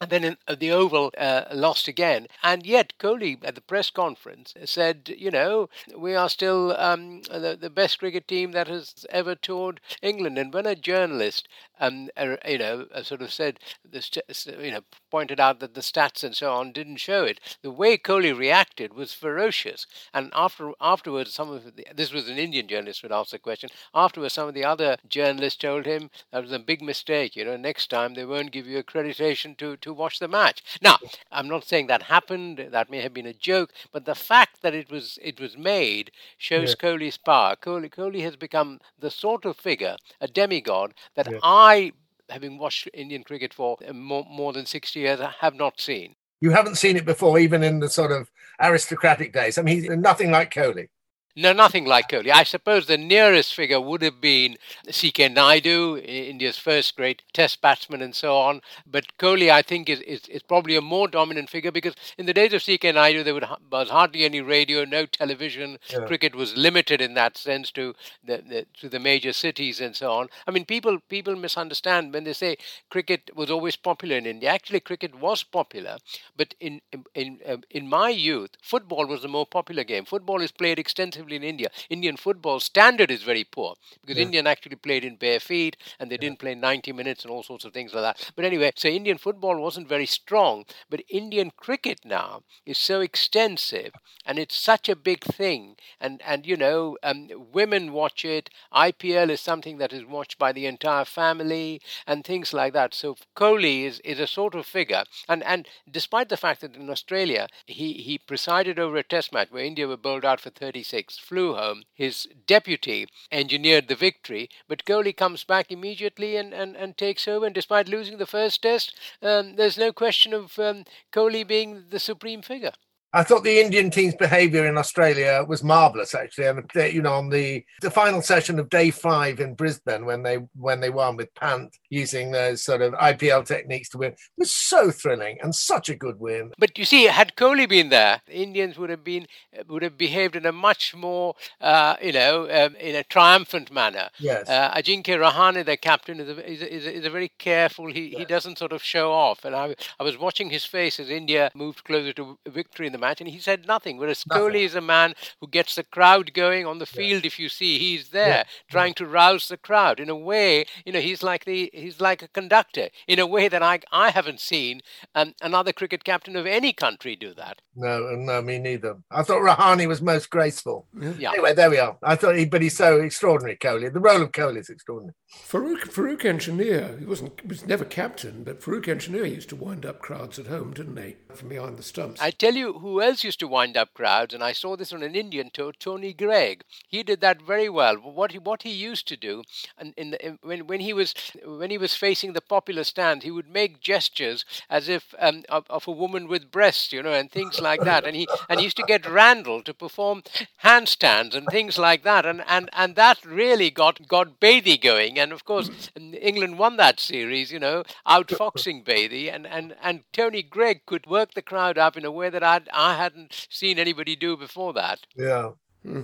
and 0.00 0.10
then 0.10 0.24
in, 0.24 0.36
uh, 0.48 0.54
the 0.54 0.70
Oval 0.70 1.12
uh, 1.18 1.44
lost 1.52 1.86
again. 1.86 2.26
And 2.42 2.64
yet, 2.64 2.94
Kohli 2.98 3.38
at 3.44 3.54
the 3.54 3.60
press 3.60 3.90
conference 3.90 4.54
said, 4.64 5.14
you 5.16 5.30
know, 5.30 5.68
we 5.96 6.14
are 6.14 6.30
still 6.30 6.74
um, 6.78 7.20
the, 7.22 7.56
the 7.60 7.68
best 7.68 7.98
cricket 7.98 8.26
team 8.26 8.52
that 8.52 8.66
has 8.68 9.04
ever 9.10 9.34
toured 9.34 9.80
England. 10.00 10.38
And 10.38 10.54
when 10.54 10.64
a 10.64 10.74
journalist, 10.74 11.48
um, 11.78 12.08
uh, 12.16 12.36
you 12.46 12.58
know, 12.58 12.86
uh, 12.94 13.02
sort 13.02 13.20
of 13.20 13.30
said, 13.30 13.60
this, 13.84 14.10
you 14.46 14.70
know, 14.70 14.80
pointed 15.10 15.38
out 15.38 15.60
that 15.60 15.74
the 15.74 15.82
stats 15.82 16.24
and 16.24 16.34
so 16.34 16.52
on 16.52 16.72
didn't 16.72 16.96
show 16.96 17.24
it, 17.24 17.38
the 17.62 17.70
way 17.70 17.98
Kohli 17.98 18.36
reacted 18.36 18.94
was 18.94 19.12
ferocious. 19.12 19.86
And 20.14 20.30
after 20.34 20.72
afterwards, 20.80 21.34
some 21.34 21.50
of 21.50 21.76
the, 21.76 21.86
this 21.94 22.12
was 22.12 22.28
an 22.28 22.38
Indian 22.38 22.68
journalist 22.68 23.02
who 23.02 23.12
asked 23.12 23.32
the 23.32 23.38
question. 23.38 23.68
Afterwards, 23.94 24.32
some 24.32 24.48
of 24.48 24.54
the 24.54 24.64
other 24.64 24.96
journalists 25.08 25.58
told 25.58 25.84
him 25.84 26.08
that 26.32 26.42
was 26.42 26.52
a 26.52 26.58
big 26.58 26.80
mistake. 26.80 27.36
You 27.36 27.44
know, 27.44 27.56
next 27.58 27.90
time 27.90 28.14
they 28.14 28.24
won't 28.24 28.52
give 28.52 28.66
you 28.66 28.82
accreditation 28.82 29.56
to 29.58 29.76
to 29.76 29.89
to 29.90 29.94
watch 29.94 30.18
the 30.18 30.28
match. 30.28 30.62
Now, 30.80 30.98
I'm 31.30 31.48
not 31.48 31.64
saying 31.64 31.88
that 31.88 32.02
happened. 32.02 32.68
That 32.70 32.90
may 32.90 33.00
have 33.00 33.12
been 33.12 33.26
a 33.26 33.32
joke, 33.32 33.72
but 33.92 34.04
the 34.04 34.14
fact 34.14 34.62
that 34.62 34.74
it 34.74 34.90
was 34.90 35.18
it 35.22 35.40
was 35.40 35.56
made 35.58 36.12
shows 36.38 36.70
yeah. 36.70 36.88
Kohli's 36.88 37.18
power. 37.18 37.56
Kohli, 37.56 37.90
Kohli 37.90 38.22
has 38.22 38.36
become 38.36 38.80
the 38.98 39.10
sort 39.10 39.44
of 39.44 39.56
figure, 39.56 39.96
a 40.20 40.28
demigod 40.28 40.94
that 41.16 41.30
yeah. 41.30 41.38
I, 41.42 41.92
having 42.28 42.58
watched 42.58 42.88
Indian 42.94 43.24
cricket 43.24 43.52
for 43.52 43.76
uh, 43.86 43.92
more, 43.92 44.24
more 44.30 44.52
than 44.52 44.66
60 44.66 45.00
years, 45.00 45.20
have 45.40 45.54
not 45.54 45.80
seen. 45.80 46.14
You 46.40 46.50
haven't 46.50 46.76
seen 46.76 46.96
it 46.96 47.04
before, 47.04 47.38
even 47.38 47.62
in 47.62 47.80
the 47.80 47.90
sort 47.90 48.12
of 48.12 48.30
aristocratic 48.60 49.32
days. 49.32 49.58
I 49.58 49.62
mean, 49.62 49.82
he's 49.82 49.90
nothing 49.90 50.30
like 50.30 50.54
Kohli. 50.54 50.88
No, 51.36 51.52
nothing 51.52 51.84
like 51.84 52.08
Kohli. 52.08 52.30
I 52.30 52.42
suppose 52.42 52.86
the 52.86 52.98
nearest 52.98 53.54
figure 53.54 53.80
would 53.80 54.02
have 54.02 54.20
been 54.20 54.56
C.K. 54.90 55.28
Nayudu, 55.28 56.02
India's 56.04 56.58
first 56.58 56.96
great 56.96 57.22
test 57.32 57.60
batsman 57.60 58.02
and 58.02 58.14
so 58.14 58.36
on. 58.36 58.60
But 58.86 59.16
Kohli, 59.18 59.50
I 59.50 59.62
think, 59.62 59.88
is, 59.88 60.00
is, 60.00 60.26
is 60.26 60.42
probably 60.42 60.76
a 60.76 60.80
more 60.80 61.06
dominant 61.08 61.48
figure 61.48 61.70
because 61.70 61.94
in 62.18 62.26
the 62.26 62.34
days 62.34 62.52
of 62.52 62.62
C.K. 62.62 62.92
Nayudu, 62.92 63.24
there 63.24 63.34
was 63.70 63.90
hardly 63.90 64.24
any 64.24 64.40
radio, 64.40 64.84
no 64.84 65.06
television. 65.06 65.78
Yeah. 65.90 66.00
Cricket 66.06 66.34
was 66.34 66.56
limited 66.56 67.00
in 67.00 67.14
that 67.14 67.36
sense 67.36 67.70
to 67.72 67.94
the, 68.24 68.38
the, 68.38 68.66
to 68.80 68.88
the 68.88 68.98
major 68.98 69.32
cities 69.32 69.80
and 69.80 69.94
so 69.94 70.12
on. 70.12 70.28
I 70.46 70.50
mean, 70.50 70.64
people 70.64 70.98
people 71.08 71.36
misunderstand 71.36 72.12
when 72.12 72.24
they 72.24 72.32
say 72.32 72.56
cricket 72.90 73.30
was 73.36 73.50
always 73.50 73.76
popular 73.76 74.16
in 74.16 74.26
India. 74.26 74.50
Actually, 74.50 74.80
cricket 74.80 75.14
was 75.14 75.42
popular, 75.44 75.98
but 76.36 76.54
in 76.60 76.80
in 76.92 77.04
in, 77.14 77.40
in 77.70 77.88
my 77.88 78.08
youth, 78.08 78.50
football 78.62 79.06
was 79.06 79.22
the 79.22 79.28
more 79.28 79.46
popular 79.46 79.84
game. 79.84 80.04
Football 80.04 80.40
is 80.40 80.50
played 80.50 80.78
extensively 80.78 81.19
extensively 81.20 81.36
in 81.36 81.42
India. 81.42 81.68
Indian 81.88 82.16
football 82.16 82.60
standard 82.60 83.10
is 83.10 83.22
very 83.22 83.44
poor 83.44 83.74
because 84.00 84.16
yeah. 84.16 84.24
Indian 84.24 84.46
actually 84.46 84.76
played 84.76 85.04
in 85.04 85.16
bare 85.16 85.40
feet 85.40 85.76
and 85.98 86.10
they 86.10 86.14
yeah. 86.14 86.20
didn't 86.20 86.38
play 86.38 86.54
90 86.54 86.92
minutes 86.92 87.24
and 87.24 87.32
all 87.32 87.42
sorts 87.42 87.64
of 87.64 87.72
things 87.72 87.94
like 87.94 88.02
that. 88.02 88.32
But 88.36 88.44
anyway, 88.44 88.72
so 88.76 88.88
Indian 88.88 89.18
football 89.18 89.60
wasn't 89.60 89.88
very 89.88 90.06
strong, 90.06 90.64
but 90.88 91.02
Indian 91.08 91.50
cricket 91.56 92.00
now 92.04 92.42
is 92.66 92.78
so 92.78 93.00
extensive 93.00 93.92
and 94.24 94.38
it's 94.38 94.56
such 94.56 94.88
a 94.88 94.96
big 94.96 95.24
thing. 95.24 95.76
And 96.00 96.22
and 96.26 96.46
you 96.46 96.56
know, 96.56 96.96
um, 97.02 97.28
women 97.52 97.92
watch 97.92 98.24
it. 98.24 98.50
IPL 98.72 99.30
is 99.30 99.40
something 99.40 99.78
that 99.78 99.92
is 99.92 100.04
watched 100.04 100.38
by 100.38 100.52
the 100.52 100.66
entire 100.66 101.04
family 101.04 101.80
and 102.06 102.24
things 102.24 102.52
like 102.52 102.72
that. 102.72 102.94
So 102.94 103.16
Kohli 103.36 103.84
is, 103.84 104.00
is 104.00 104.20
a 104.20 104.26
sort 104.26 104.54
of 104.54 104.66
figure. 104.66 105.04
And 105.28 105.42
and 105.44 105.68
despite 105.90 106.28
the 106.28 106.36
fact 106.36 106.60
that 106.60 106.76
in 106.76 106.90
Australia 106.90 107.48
he 107.66 107.92
he 107.94 108.18
presided 108.18 108.78
over 108.78 108.96
a 108.96 109.02
test 109.02 109.32
match 109.32 109.50
where 109.50 109.64
India 109.64 109.86
were 109.86 109.96
bowled 109.96 110.24
out 110.24 110.40
for 110.40 110.50
36 110.50 111.09
flew 111.18 111.54
home. 111.54 111.84
His 111.94 112.28
deputy 112.46 113.06
engineered 113.32 113.88
the 113.88 113.94
victory, 113.94 114.48
but 114.68 114.84
Kohli 114.84 115.16
comes 115.16 115.44
back 115.44 115.70
immediately 115.70 116.36
and, 116.36 116.52
and, 116.52 116.76
and 116.76 116.96
takes 116.96 117.26
over. 117.26 117.46
And 117.46 117.54
despite 117.54 117.88
losing 117.88 118.18
the 118.18 118.26
first 118.26 118.62
test, 118.62 118.94
um, 119.22 119.56
there's 119.56 119.78
no 119.78 119.92
question 119.92 120.32
of 120.32 120.58
um, 120.58 120.84
Kohli 121.12 121.46
being 121.46 121.84
the 121.90 121.98
supreme 121.98 122.42
figure. 122.42 122.72
I 123.12 123.24
thought 123.24 123.42
the 123.42 123.60
Indian 123.60 123.90
team's 123.90 124.14
behaviour 124.14 124.66
in 124.66 124.78
Australia 124.78 125.44
was 125.46 125.64
marvellous, 125.64 126.14
actually. 126.14 126.46
And 126.46 126.70
you 126.74 127.02
know, 127.02 127.14
on 127.14 127.28
the 127.28 127.64
the 127.80 127.90
final 127.90 128.22
session 128.22 128.58
of 128.60 128.68
day 128.68 128.90
five 128.90 129.40
in 129.40 129.54
Brisbane, 129.54 130.04
when 130.04 130.22
they 130.22 130.38
when 130.54 130.80
they 130.80 130.90
won 130.90 131.16
with 131.16 131.34
Pant 131.34 131.76
using 131.88 132.30
those 132.30 132.62
sort 132.62 132.82
of 132.82 132.92
IPL 132.94 133.44
techniques 133.44 133.88
to 133.90 133.98
win, 133.98 134.14
was 134.38 134.52
so 134.52 134.92
thrilling 134.92 135.38
and 135.42 135.54
such 135.54 135.88
a 135.88 135.96
good 135.96 136.20
win. 136.20 136.52
But 136.58 136.78
you 136.78 136.84
see, 136.84 137.04
had 137.04 137.34
Kohli 137.34 137.68
been 137.68 137.88
there, 137.88 138.20
the 138.26 138.34
Indians 138.34 138.78
would 138.78 138.90
have 138.90 139.02
been 139.02 139.26
would 139.68 139.82
have 139.82 139.98
behaved 139.98 140.36
in 140.36 140.46
a 140.46 140.52
much 140.52 140.94
more, 140.94 141.34
uh, 141.60 141.96
you 142.00 142.12
know, 142.12 142.48
um, 142.50 142.76
in 142.76 142.94
a 142.94 143.02
triumphant 143.02 143.72
manner. 143.72 144.10
Yes. 144.20 144.48
Uh, 144.48 144.72
Ajinkya 144.72 145.18
Rahane, 145.18 145.64
their 145.64 145.76
captain, 145.76 146.20
is 146.20 146.28
a, 146.28 146.48
is 146.48 146.62
a, 146.62 146.74
is 146.74 146.86
a, 146.86 146.92
is 146.98 147.06
a 147.06 147.10
very 147.10 147.32
careful. 147.38 147.90
He 147.92 148.10
yes. 148.10 148.18
he 148.20 148.24
doesn't 148.24 148.58
sort 148.58 148.72
of 148.72 148.84
show 148.84 149.10
off. 149.10 149.44
And 149.44 149.56
I 149.56 149.74
I 149.98 150.04
was 150.04 150.16
watching 150.16 150.50
his 150.50 150.64
face 150.64 151.00
as 151.00 151.10
India 151.10 151.50
moved 151.56 151.82
closer 151.82 152.12
to 152.12 152.38
victory 152.46 152.86
in 152.86 152.92
the 152.92 152.99
match, 153.00 153.20
and 153.20 153.30
he 153.30 153.38
said 153.38 153.66
nothing. 153.66 153.98
Whereas 153.98 154.24
nothing. 154.26 154.42
Kohli 154.42 154.64
is 154.64 154.74
a 154.74 154.80
man 154.80 155.14
who 155.40 155.48
gets 155.48 155.74
the 155.74 155.84
crowd 155.84 156.32
going 156.34 156.66
on 156.66 156.78
the 156.78 156.86
field. 156.86 157.24
Yeah. 157.24 157.28
If 157.28 157.38
you 157.38 157.48
see, 157.48 157.78
he's 157.78 158.10
there 158.10 158.28
yeah. 158.28 158.44
trying 158.70 158.94
to 158.94 159.06
rouse 159.06 159.48
the 159.48 159.56
crowd. 159.56 160.00
In 160.00 160.08
a 160.08 160.16
way, 160.16 160.66
you 160.84 160.92
know, 160.92 161.00
he's 161.00 161.22
like 161.22 161.44
the 161.44 161.70
he's 161.72 162.00
like 162.00 162.22
a 162.22 162.28
conductor. 162.28 162.88
In 163.08 163.18
a 163.18 163.26
way 163.26 163.48
that 163.48 163.62
I 163.62 163.80
I 163.90 164.10
haven't 164.10 164.40
seen 164.40 164.82
um, 165.14 165.34
another 165.40 165.72
cricket 165.72 166.04
captain 166.04 166.36
of 166.36 166.46
any 166.46 166.72
country 166.72 167.16
do 167.16 167.34
that. 167.34 167.60
No, 167.74 168.14
no, 168.16 168.42
me 168.42 168.58
neither. 168.58 168.98
I 169.10 169.22
thought 169.22 169.42
Rahane 169.42 169.86
was 169.88 170.02
most 170.02 170.30
graceful. 170.30 170.86
Yeah. 171.18 171.30
Anyway, 171.30 171.54
there 171.54 171.70
we 171.70 171.78
are. 171.78 171.96
I 172.02 172.16
thought 172.16 172.36
he, 172.36 172.44
but 172.44 172.62
he's 172.62 172.76
so 172.76 173.00
extraordinary. 173.00 173.56
Kohli. 173.56 173.92
The 173.92 174.00
role 174.00 174.22
of 174.22 174.32
Kohli 174.32 174.58
is 174.58 174.68
extraordinary. 174.68 175.14
Farooq 175.32 175.82
Farooq 175.82 176.24
Engineer, 176.24 176.96
he 176.98 177.06
wasn't 177.06 177.46
was 177.46 177.66
never 177.66 177.84
captain, 177.84 178.42
but 178.44 178.60
Farooq 178.60 178.88
Engineer 178.88 179.24
used 179.24 179.48
to 179.50 179.56
wind 179.56 179.86
up 179.86 180.00
crowds 180.00 180.38
at 180.38 180.46
home, 180.46 180.72
didn't 180.72 180.96
he? 180.96 181.16
From 181.34 181.48
behind 181.48 181.78
the 181.78 181.82
stumps. 181.82 182.20
I 182.20 182.30
tell 182.30 182.54
you, 182.54 182.74
who 182.74 182.89
else 182.98 183.24
used 183.24 183.40
to 183.40 183.48
wind 183.48 183.76
up 183.76 183.92
crowds, 183.94 184.32
and 184.32 184.42
I 184.42 184.52
saw 184.52 184.76
this 184.76 184.92
on 184.92 185.02
an 185.02 185.14
Indian 185.14 185.50
tour, 185.52 185.72
Tony 185.78 186.12
Greig. 186.12 186.64
He 186.88 187.02
did 187.02 187.20
that 187.20 187.42
very 187.42 187.68
well. 187.68 187.96
What 187.96 188.32
he 188.32 188.38
what 188.38 188.62
he 188.62 188.70
used 188.70 189.06
to 189.08 189.16
do, 189.16 189.44
and 189.76 189.94
in, 189.96 190.12
the, 190.12 190.26
in 190.26 190.38
when 190.42 190.66
when 190.66 190.80
he 190.80 190.92
was 190.92 191.14
when 191.44 191.70
he 191.70 191.78
was 191.78 191.94
facing 191.94 192.32
the 192.32 192.40
popular 192.40 192.84
stand, 192.84 193.22
he 193.22 193.30
would 193.30 193.50
make 193.50 193.80
gestures 193.80 194.44
as 194.68 194.88
if 194.88 195.14
um, 195.18 195.42
of, 195.48 195.64
of, 195.68 195.86
a 195.86 195.92
woman 195.92 196.28
with 196.28 196.50
breasts, 196.50 196.92
you 196.92 197.02
know, 197.02 197.12
and 197.12 197.30
things 197.30 197.60
like 197.60 197.82
that. 197.82 198.04
And 198.04 198.16
he 198.16 198.26
and 198.48 198.60
he 198.60 198.64
used 198.64 198.76
to 198.78 198.82
get 198.86 199.08
Randall 199.08 199.62
to 199.62 199.74
perform 199.74 200.22
handstands 200.64 201.34
and 201.34 201.46
things 201.48 201.78
like 201.78 202.02
that, 202.04 202.24
and, 202.24 202.42
and, 202.46 202.70
and 202.72 202.96
that 202.96 203.24
really 203.24 203.70
got 203.70 204.08
got 204.08 204.40
Bedi 204.40 204.80
going. 204.80 205.18
And 205.18 205.32
of 205.32 205.44
course, 205.44 205.90
England 205.96 206.58
won 206.58 206.76
that 206.76 207.00
series, 207.00 207.52
you 207.52 207.58
know, 207.58 207.82
outfoxing 208.06 208.84
Bedi, 208.84 209.32
and, 209.34 209.46
and, 209.46 209.74
and 209.82 210.02
Tony 210.12 210.42
Greig 210.42 210.86
could 210.86 211.06
work 211.06 211.34
the 211.34 211.42
crowd 211.42 211.78
up 211.78 211.96
in 211.96 212.04
a 212.04 212.10
way 212.10 212.30
that 212.30 212.42
I'd, 212.42 212.68
I 212.80 212.94
hadn't 212.94 213.46
seen 213.50 213.78
anybody 213.78 214.16
do 214.16 214.36
before 214.36 214.72
that. 214.72 215.00
Yeah. 215.16 215.50
Hmm. 215.84 216.02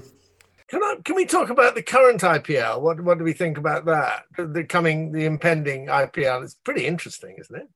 Can 0.69 0.83
I, 0.83 0.97
can 1.05 1.15
we 1.15 1.25
talk 1.25 1.49
about 1.49 1.75
the 1.75 1.83
current 1.83 2.21
IPL? 2.21 2.81
What 2.81 3.01
what 3.01 3.19
do 3.19 3.25
we 3.25 3.33
think 3.33 3.57
about 3.57 3.87
that? 3.87 4.25
The 4.37 4.65
coming, 4.65 5.13
the 5.13 5.25
impending 5.25 5.87
IPL. 5.87 6.43
It's 6.43 6.55
pretty 6.55 6.87
interesting, 6.87 7.37
isn't 7.39 7.57
it? 7.57 7.69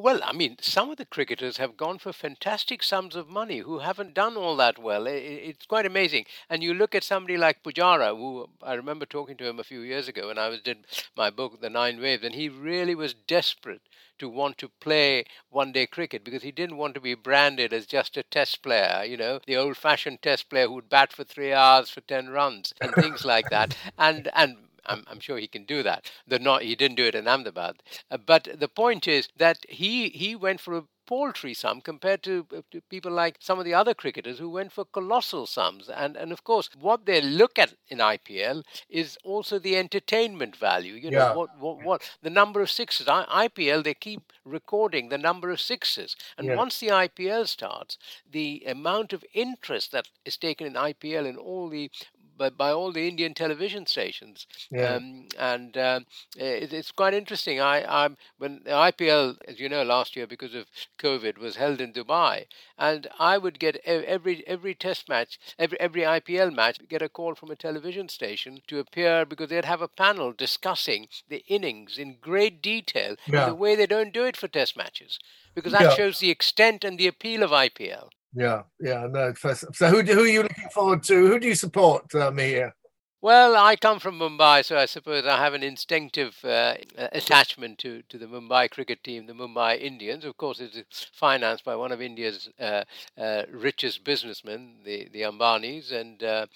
Well, 0.00 0.20
I 0.22 0.32
mean, 0.32 0.58
some 0.60 0.90
of 0.90 0.96
the 0.96 1.04
cricketers 1.04 1.56
have 1.56 1.76
gone 1.76 1.98
for 1.98 2.12
fantastic 2.12 2.84
sums 2.84 3.16
of 3.16 3.28
money 3.28 3.58
who 3.58 3.80
haven't 3.80 4.14
done 4.14 4.36
all 4.36 4.54
that 4.58 4.78
well. 4.78 5.08
It's 5.08 5.66
quite 5.66 5.86
amazing. 5.86 6.26
And 6.48 6.62
you 6.62 6.72
look 6.72 6.94
at 6.94 7.02
somebody 7.02 7.36
like 7.36 7.64
Pujara, 7.64 8.16
who 8.16 8.48
I 8.62 8.74
remember 8.74 9.06
talking 9.06 9.36
to 9.38 9.46
him 9.46 9.58
a 9.58 9.64
few 9.64 9.80
years 9.80 10.06
ago 10.06 10.28
when 10.28 10.38
I 10.38 10.50
was 10.50 10.60
did 10.60 10.86
my 11.16 11.30
book, 11.30 11.60
The 11.60 11.68
Nine 11.68 12.00
Waves, 12.00 12.22
and 12.22 12.36
he 12.36 12.48
really 12.48 12.94
was 12.94 13.12
desperate 13.12 13.82
to 14.20 14.28
want 14.28 14.56
to 14.58 14.68
play 14.68 15.24
one 15.50 15.72
day 15.72 15.86
cricket 15.86 16.22
because 16.22 16.44
he 16.44 16.52
didn't 16.52 16.76
want 16.76 16.94
to 16.94 17.00
be 17.00 17.14
branded 17.14 17.72
as 17.72 17.84
just 17.84 18.16
a 18.16 18.22
test 18.22 18.62
player, 18.62 19.02
you 19.04 19.16
know, 19.16 19.40
the 19.46 19.56
old 19.56 19.76
fashioned 19.76 20.22
test 20.22 20.48
player 20.48 20.68
who'd 20.68 20.88
bat 20.88 21.12
for 21.12 21.24
three 21.24 21.52
hours 21.52 21.90
for 21.90 22.02
10 22.02 22.28
runs 22.28 22.72
and 22.80 22.94
things 22.94 23.24
like 23.24 23.50
that. 23.50 23.76
And, 23.98 24.30
and 24.32 24.67
I'm, 24.88 25.04
I'm 25.06 25.20
sure 25.20 25.38
he 25.38 25.46
can 25.46 25.64
do 25.64 25.82
that. 25.82 26.10
The 26.26 26.38
not 26.38 26.62
he 26.62 26.74
didn't 26.74 26.96
do 26.96 27.06
it 27.06 27.14
in 27.14 27.28
Ahmedabad. 27.28 27.82
Uh, 28.10 28.16
but 28.16 28.48
the 28.58 28.68
point 28.68 29.06
is 29.06 29.28
that 29.36 29.58
he 29.68 30.08
he 30.08 30.34
went 30.34 30.60
for 30.60 30.76
a 30.76 30.84
paltry 31.08 31.54
sum 31.54 31.80
compared 31.80 32.22
to, 32.22 32.46
uh, 32.54 32.60
to, 32.70 32.82
people 32.82 33.10
like 33.10 33.38
some 33.40 33.58
of 33.58 33.64
the 33.64 33.72
other 33.72 33.94
cricketers 33.94 34.38
who 34.38 34.50
went 34.50 34.70
for 34.70 34.84
colossal 34.84 35.46
sums. 35.46 35.88
And 35.88 36.16
and 36.16 36.30
of 36.32 36.44
course, 36.44 36.68
what 36.78 37.06
they 37.06 37.20
look 37.22 37.58
at 37.58 37.72
in 37.88 37.98
IPL 37.98 38.62
is 38.90 39.16
also 39.24 39.58
the 39.58 39.76
entertainment 39.76 40.54
value. 40.54 40.94
You 40.94 41.10
know, 41.10 41.18
yeah. 41.18 41.34
what, 41.34 41.58
what 41.58 41.84
what 41.84 42.16
the 42.22 42.30
number 42.30 42.60
of 42.60 42.70
sixes. 42.70 43.08
I, 43.08 43.48
IPL 43.48 43.82
they 43.84 43.94
keep 43.94 44.32
recording 44.44 45.08
the 45.08 45.18
number 45.18 45.50
of 45.50 45.60
sixes, 45.60 46.14
and 46.36 46.46
yeah. 46.46 46.56
once 46.56 46.78
the 46.78 46.88
IPL 46.88 47.48
starts, 47.48 47.96
the 48.30 48.62
amount 48.66 49.12
of 49.12 49.24
interest 49.32 49.92
that 49.92 50.08
is 50.24 50.36
taken 50.36 50.66
in 50.66 50.74
IPL 50.74 51.26
in 51.26 51.36
all 51.36 51.68
the 51.68 51.90
by, 52.38 52.50
by 52.50 52.70
all 52.70 52.92
the 52.92 53.08
Indian 53.08 53.34
television 53.34 53.84
stations. 53.86 54.46
Yeah. 54.70 54.94
Um, 54.94 55.26
and 55.38 55.76
uh, 55.76 56.00
it, 56.36 56.72
it's 56.72 56.92
quite 56.92 57.14
interesting. 57.14 57.60
I, 57.60 57.84
I'm 58.04 58.16
when 58.38 58.62
the 58.64 58.70
IPL, 58.70 59.36
as 59.46 59.60
you 59.60 59.68
know, 59.68 59.82
last 59.82 60.16
year 60.16 60.26
because 60.26 60.54
of 60.54 60.66
COVID 60.98 61.38
was 61.38 61.56
held 61.56 61.80
in 61.80 61.92
Dubai, 61.92 62.46
and 62.78 63.08
I 63.18 63.36
would 63.38 63.58
get 63.58 63.76
every 63.84 64.46
every 64.46 64.74
Test 64.74 65.08
match, 65.08 65.38
every 65.58 65.78
every 65.80 66.02
IPL 66.02 66.54
match, 66.54 66.78
get 66.88 67.02
a 67.02 67.08
call 67.08 67.34
from 67.34 67.50
a 67.50 67.56
television 67.56 68.08
station 68.08 68.62
to 68.68 68.78
appear 68.78 69.24
because 69.24 69.48
they'd 69.50 69.64
have 69.64 69.82
a 69.82 69.88
panel 69.88 70.32
discussing 70.32 71.08
the 71.28 71.44
innings 71.48 71.98
in 71.98 72.16
great 72.20 72.62
detail 72.62 73.16
yeah. 73.26 73.46
the 73.46 73.54
way 73.54 73.74
they 73.74 73.86
don't 73.86 74.14
do 74.14 74.24
it 74.24 74.36
for 74.36 74.48
Test 74.48 74.76
matches 74.76 75.18
because 75.54 75.72
that 75.72 75.82
yeah. 75.82 75.94
shows 75.94 76.20
the 76.20 76.30
extent 76.30 76.84
and 76.84 76.98
the 76.98 77.08
appeal 77.08 77.42
of 77.42 77.50
IPL. 77.50 78.10
Yeah, 78.34 78.62
yeah, 78.80 79.06
no. 79.10 79.32
So, 79.34 79.54
who 79.88 80.02
who 80.02 80.20
are 80.22 80.26
you 80.26 80.42
looking 80.42 80.68
forward 80.72 81.02
to? 81.04 81.26
Who 81.28 81.38
do 81.40 81.48
you 81.48 81.54
support, 81.54 82.14
uh, 82.14 82.30
Mihir? 82.30 82.72
Well, 83.20 83.56
I 83.56 83.74
come 83.74 83.98
from 83.98 84.20
Mumbai, 84.20 84.64
so 84.64 84.78
I 84.78 84.86
suppose 84.86 85.26
I 85.26 85.38
have 85.38 85.52
an 85.52 85.64
instinctive 85.64 86.38
uh, 86.44 86.74
attachment 86.96 87.78
to, 87.78 88.02
to 88.08 88.16
the 88.16 88.26
Mumbai 88.26 88.70
cricket 88.70 89.02
team, 89.02 89.26
the 89.26 89.32
Mumbai 89.32 89.80
Indians. 89.80 90.24
Of 90.24 90.36
course, 90.36 90.60
it's 90.60 91.02
financed 91.12 91.64
by 91.64 91.74
one 91.74 91.90
of 91.90 92.00
India's 92.00 92.48
uh, 92.60 92.84
uh, 93.18 93.42
richest 93.50 94.04
businessmen, 94.04 94.74
the, 94.84 95.08
the 95.12 95.22
Ambanis, 95.22 95.90
and 95.90 96.22
uh, 96.22 96.46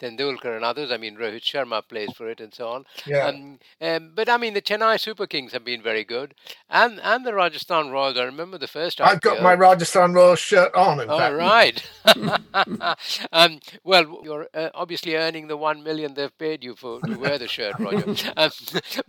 Tendulkar 0.00 0.54
and 0.54 0.64
others. 0.64 0.92
I 0.92 0.96
mean, 0.96 1.16
Rohit 1.16 1.42
Sharma 1.42 1.82
plays 1.88 2.12
for 2.12 2.30
it 2.30 2.40
and 2.40 2.54
so 2.54 2.68
on. 2.68 2.84
Yeah. 3.04 3.26
Um, 3.26 3.58
um, 3.80 4.12
but 4.14 4.28
I 4.28 4.36
mean, 4.36 4.54
the 4.54 4.62
Chennai 4.62 5.00
Super 5.00 5.26
Kings 5.26 5.50
have 5.52 5.64
been 5.64 5.82
very 5.82 6.04
good, 6.04 6.36
and 6.70 7.00
and 7.02 7.26
the 7.26 7.34
Rajasthan 7.34 7.90
Royals. 7.90 8.16
I 8.16 8.22
remember 8.22 8.58
the 8.58 8.68
first. 8.68 8.98
time. 8.98 9.08
I've 9.08 9.20
got 9.20 9.42
my 9.42 9.54
Rajasthan 9.54 10.12
Royals 10.12 10.38
shirt 10.38 10.72
on. 10.76 11.00
In 11.00 11.10
All 11.10 11.18
fact. 11.18 11.34
right. 11.34 11.82
um, 13.32 13.58
well, 13.82 14.20
you're 14.22 14.48
uh, 14.54 14.70
obviously 14.72 15.16
earning 15.16 15.48
the 15.48 15.56
one 15.56 15.82
million 15.82 16.11
they've 16.14 16.36
paid 16.38 16.64
you 16.64 16.74
for 16.74 17.00
to 17.00 17.16
wear 17.16 17.38
the 17.38 17.48
shirt, 17.48 17.78
Roger. 17.78 18.14
um, 18.36 18.50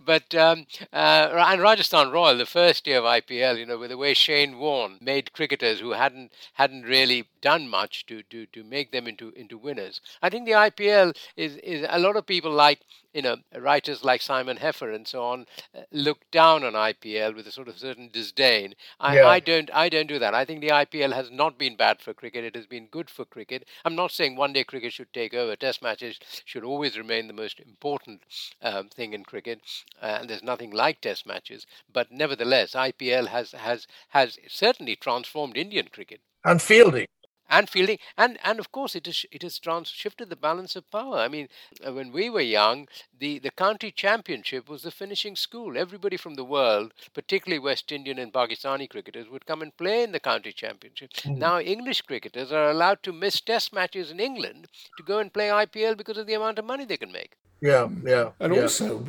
but 0.04 0.34
um, 0.34 0.66
uh, 0.92 1.44
and 1.48 1.60
Rajasthan 1.60 2.10
Royal, 2.10 2.36
the 2.36 2.46
first 2.46 2.86
year 2.86 2.98
of 2.98 3.04
IPL, 3.04 3.58
you 3.58 3.66
know, 3.66 3.78
with 3.78 3.90
the 3.90 3.98
way 3.98 4.14
Shane 4.14 4.58
Warne 4.58 4.98
made 5.00 5.32
cricketers 5.32 5.80
who 5.80 5.92
hadn't 5.92 6.32
hadn't 6.54 6.82
really 6.82 7.28
done 7.40 7.68
much 7.68 8.06
to, 8.06 8.22
to, 8.24 8.46
to 8.46 8.64
make 8.64 8.92
them 8.92 9.06
into 9.06 9.30
into 9.30 9.58
winners. 9.58 10.00
I 10.22 10.30
think 10.30 10.46
the 10.46 10.52
IPL 10.52 11.16
is 11.36 11.56
is 11.56 11.86
a 11.88 11.98
lot 11.98 12.16
of 12.16 12.26
people 12.26 12.50
like 12.50 12.80
you 13.14 13.22
know, 13.22 13.36
writers 13.56 14.02
like 14.02 14.20
Simon 14.20 14.58
Heffer 14.58 14.92
and 14.92 15.06
so 15.06 15.22
on 15.22 15.46
uh, 15.74 15.82
look 15.92 16.28
down 16.32 16.64
on 16.64 16.72
IPL 16.72 17.36
with 17.36 17.46
a 17.46 17.52
sort 17.52 17.68
of 17.68 17.78
certain 17.78 18.10
disdain. 18.12 18.74
I, 18.98 19.18
yeah. 19.18 19.28
I, 19.28 19.38
don't, 19.38 19.70
I 19.72 19.88
don't 19.88 20.08
do 20.08 20.18
that. 20.18 20.34
I 20.34 20.44
think 20.44 20.60
the 20.60 20.68
IPL 20.68 21.12
has 21.12 21.30
not 21.30 21.56
been 21.56 21.76
bad 21.76 22.00
for 22.00 22.12
cricket. 22.12 22.44
It 22.44 22.56
has 22.56 22.66
been 22.66 22.86
good 22.86 23.08
for 23.08 23.24
cricket. 23.24 23.66
I'm 23.84 23.94
not 23.94 24.10
saying 24.10 24.34
one-day 24.34 24.64
cricket 24.64 24.92
should 24.92 25.12
take 25.12 25.32
over. 25.32 25.54
Test 25.54 25.80
matches 25.80 26.18
should 26.44 26.64
always 26.64 26.93
remain 26.96 27.26
the 27.26 27.32
most 27.32 27.60
important 27.60 28.22
um, 28.62 28.88
thing 28.88 29.12
in 29.12 29.24
cricket, 29.24 29.60
uh, 30.00 30.18
and 30.20 30.30
there's 30.30 30.42
nothing 30.42 30.70
like 30.70 31.00
Test 31.00 31.26
matches. 31.26 31.66
But 31.92 32.10
nevertheless, 32.10 32.72
IPL 32.72 33.28
has 33.28 33.52
has 33.52 33.86
has 34.08 34.38
certainly 34.48 34.96
transformed 34.96 35.56
Indian 35.56 35.88
cricket. 35.88 36.20
And 36.44 36.60
fielding 36.60 37.06
and 37.48 37.68
fielding 37.68 37.98
and 38.16 38.38
and 38.44 38.58
of 38.58 38.72
course 38.72 38.94
it 38.94 39.06
is 39.06 39.26
it 39.30 39.42
has 39.42 39.58
trans- 39.58 39.88
shifted 39.88 40.30
the 40.30 40.36
balance 40.36 40.76
of 40.76 40.90
power. 40.90 41.16
I 41.18 41.28
mean 41.28 41.48
uh, 41.86 41.92
when 41.92 42.12
we 42.12 42.30
were 42.30 42.40
young 42.40 42.88
the 43.18 43.38
the 43.38 43.50
county 43.50 43.90
championship 43.90 44.68
was 44.68 44.82
the 44.82 44.90
finishing 44.90 45.36
school. 45.36 45.76
Everybody 45.76 46.16
from 46.16 46.34
the 46.34 46.44
world 46.44 46.92
particularly 47.12 47.58
west 47.58 47.92
indian 47.92 48.18
and 48.18 48.32
pakistani 48.32 48.88
cricketers 48.88 49.28
would 49.28 49.46
come 49.46 49.62
and 49.62 49.76
play 49.76 50.02
in 50.02 50.12
the 50.12 50.20
county 50.20 50.52
championship. 50.52 51.10
Mm. 51.12 51.38
now 51.38 51.58
english 51.60 52.00
cricketers 52.02 52.52
are 52.52 52.70
allowed 52.70 53.02
to 53.02 53.12
miss 53.12 53.40
test 53.40 53.72
matches 53.72 54.10
in 54.10 54.20
england 54.20 54.68
to 54.96 55.02
go 55.02 55.18
and 55.18 55.32
play 55.32 55.48
ipl 55.48 55.96
because 55.96 56.18
of 56.18 56.26
the 56.26 56.34
amount 56.34 56.58
of 56.58 56.64
money 56.64 56.84
they 56.84 56.96
can 56.96 57.12
make. 57.12 57.32
Yeah 57.60 57.88
yeah 58.04 58.30
and 58.40 58.54
yeah. 58.54 58.62
also 58.62 59.06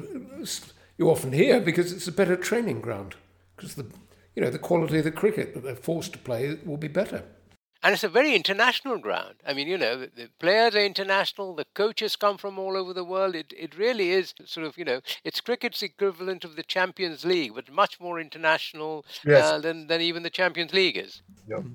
you 0.98 1.10
often 1.10 1.34
hear 1.34 1.60
because 1.60 1.92
it's 1.92 2.08
a 2.08 2.12
better 2.12 2.36
training 2.36 2.82
ground 2.82 3.16
because 3.56 3.76
the 3.76 3.86
you 4.36 4.42
know 4.42 4.50
the 4.50 4.60
quality 4.60 5.00
of 5.00 5.04
the 5.04 5.12
cricket 5.12 5.54
that 5.54 5.64
they're 5.64 5.76
forced 5.76 6.14
to 6.14 6.20
play 6.20 6.58
will 6.66 6.78
be 6.78 6.88
better 6.88 7.24
and 7.84 7.94
it's 7.94 8.04
a 8.04 8.10
very 8.10 8.36
international 8.36 8.98
ground. 8.98 9.36
I 9.46 9.54
mean, 9.54 9.68
you 9.68 9.78
know, 9.78 9.98
the, 9.98 10.12
the, 10.16 10.30
players 10.40 10.76
are 10.76 10.80
international, 10.80 11.56
the 11.56 11.66
coaches 11.74 12.16
come 12.16 12.38
from 12.38 12.58
all 12.58 12.76
over 12.78 12.94
the 12.94 13.04
world. 13.04 13.36
It, 13.36 13.54
it 13.58 13.78
really 13.78 14.12
is 14.12 14.34
sort 14.46 14.66
of, 14.66 14.78
you 14.78 14.86
know, 14.86 15.02
it's 15.24 15.42
cricket's 15.42 15.84
equivalent 15.84 16.44
of 16.44 16.56
the 16.56 16.64
Champions 16.64 17.26
League, 17.26 17.54
but 17.56 17.72
much 17.72 18.00
more 18.00 18.20
international 18.20 19.06
yes. 19.26 19.46
uh, 19.46 19.60
than, 19.60 19.88
than 19.88 20.02
even 20.02 20.24
the 20.24 20.30
Champions 20.30 20.74
League 20.74 20.98
is. 20.98 21.22
Yep. 21.48 21.66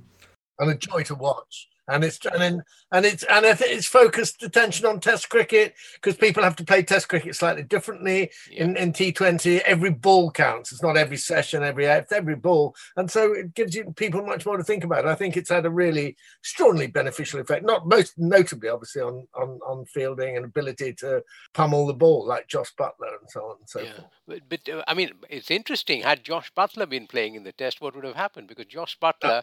And 0.59 0.71
a 0.71 0.75
joy 0.75 1.03
to 1.05 1.15
watch 1.15 1.69
and 1.91 2.05
it's 2.05 2.25
and 2.25 2.63
and 2.93 3.07
it's 3.07 3.22
and 3.24 3.45
it's 3.47 3.86
focused 3.86 4.43
attention 4.43 4.86
on 4.86 5.01
Test 5.01 5.28
cricket 5.28 5.74
because 5.95 6.16
people 6.16 6.43
have 6.43 6.57
to 6.57 6.64
play 6.64 6.82
Test 6.82 7.09
cricket 7.09 7.34
slightly 7.36 7.62
differently 7.62 8.30
yeah. 8.51 8.64
in, 8.64 8.76
in 8.76 8.93
T20. 8.93 9.61
Every 9.61 9.91
ball 9.91 10.30
counts. 10.30 10.72
It's 10.72 10.82
not 10.82 10.97
every 10.97 11.16
session, 11.16 11.62
every 11.62 11.86
it's 11.86 12.12
every 12.12 12.36
ball, 12.36 12.74
and 12.97 13.11
so 13.11 13.32
it 13.32 13.55
gives 13.55 13.74
you 13.74 13.93
people 13.97 14.24
much 14.24 14.45
more 14.45 14.57
to 14.57 14.64
think 14.64 14.84
about. 14.84 15.07
I 15.07 15.14
think 15.14 15.36
it's 15.36 15.51
had 15.51 15.66
a 15.66 15.70
really 15.70 16.16
strongly 16.43 16.88
beneficial 16.88 17.41
effect. 17.41 17.64
Not 17.64 17.86
most 17.86 18.18
notably, 18.18 18.68
obviously, 18.68 19.03
on 19.03 19.26
on 19.34 19.61
on 19.66 19.84
fielding 19.86 20.36
and 20.36 20.45
ability 20.45 20.95
to 20.95 21.22
pummel 21.55 21.86
the 21.86 21.95
ball 21.95 22.26
like 22.26 22.49
Jos 22.49 22.72
Buttler 22.78 23.18
and 23.20 23.28
so 23.28 23.41
on 23.43 23.57
and 23.61 23.68
so 23.68 23.80
yeah. 23.80 23.93
forth. 23.93 24.07
But, 24.26 24.41
but 24.49 24.68
uh, 24.68 24.84
I 24.86 24.95
mean, 24.95 25.12
it's 25.28 25.51
interesting. 25.51 26.03
Had 26.03 26.24
Jos 26.24 26.51
Buttler 26.57 26.88
been 26.88 27.07
playing 27.07 27.34
in 27.34 27.45
the 27.45 27.53
Test, 27.53 27.80
what 27.80 27.95
would 27.95 28.05
have 28.05 28.16
happened? 28.16 28.49
Because 28.49 28.66
Jos 28.66 28.97
Buttler, 29.01 29.43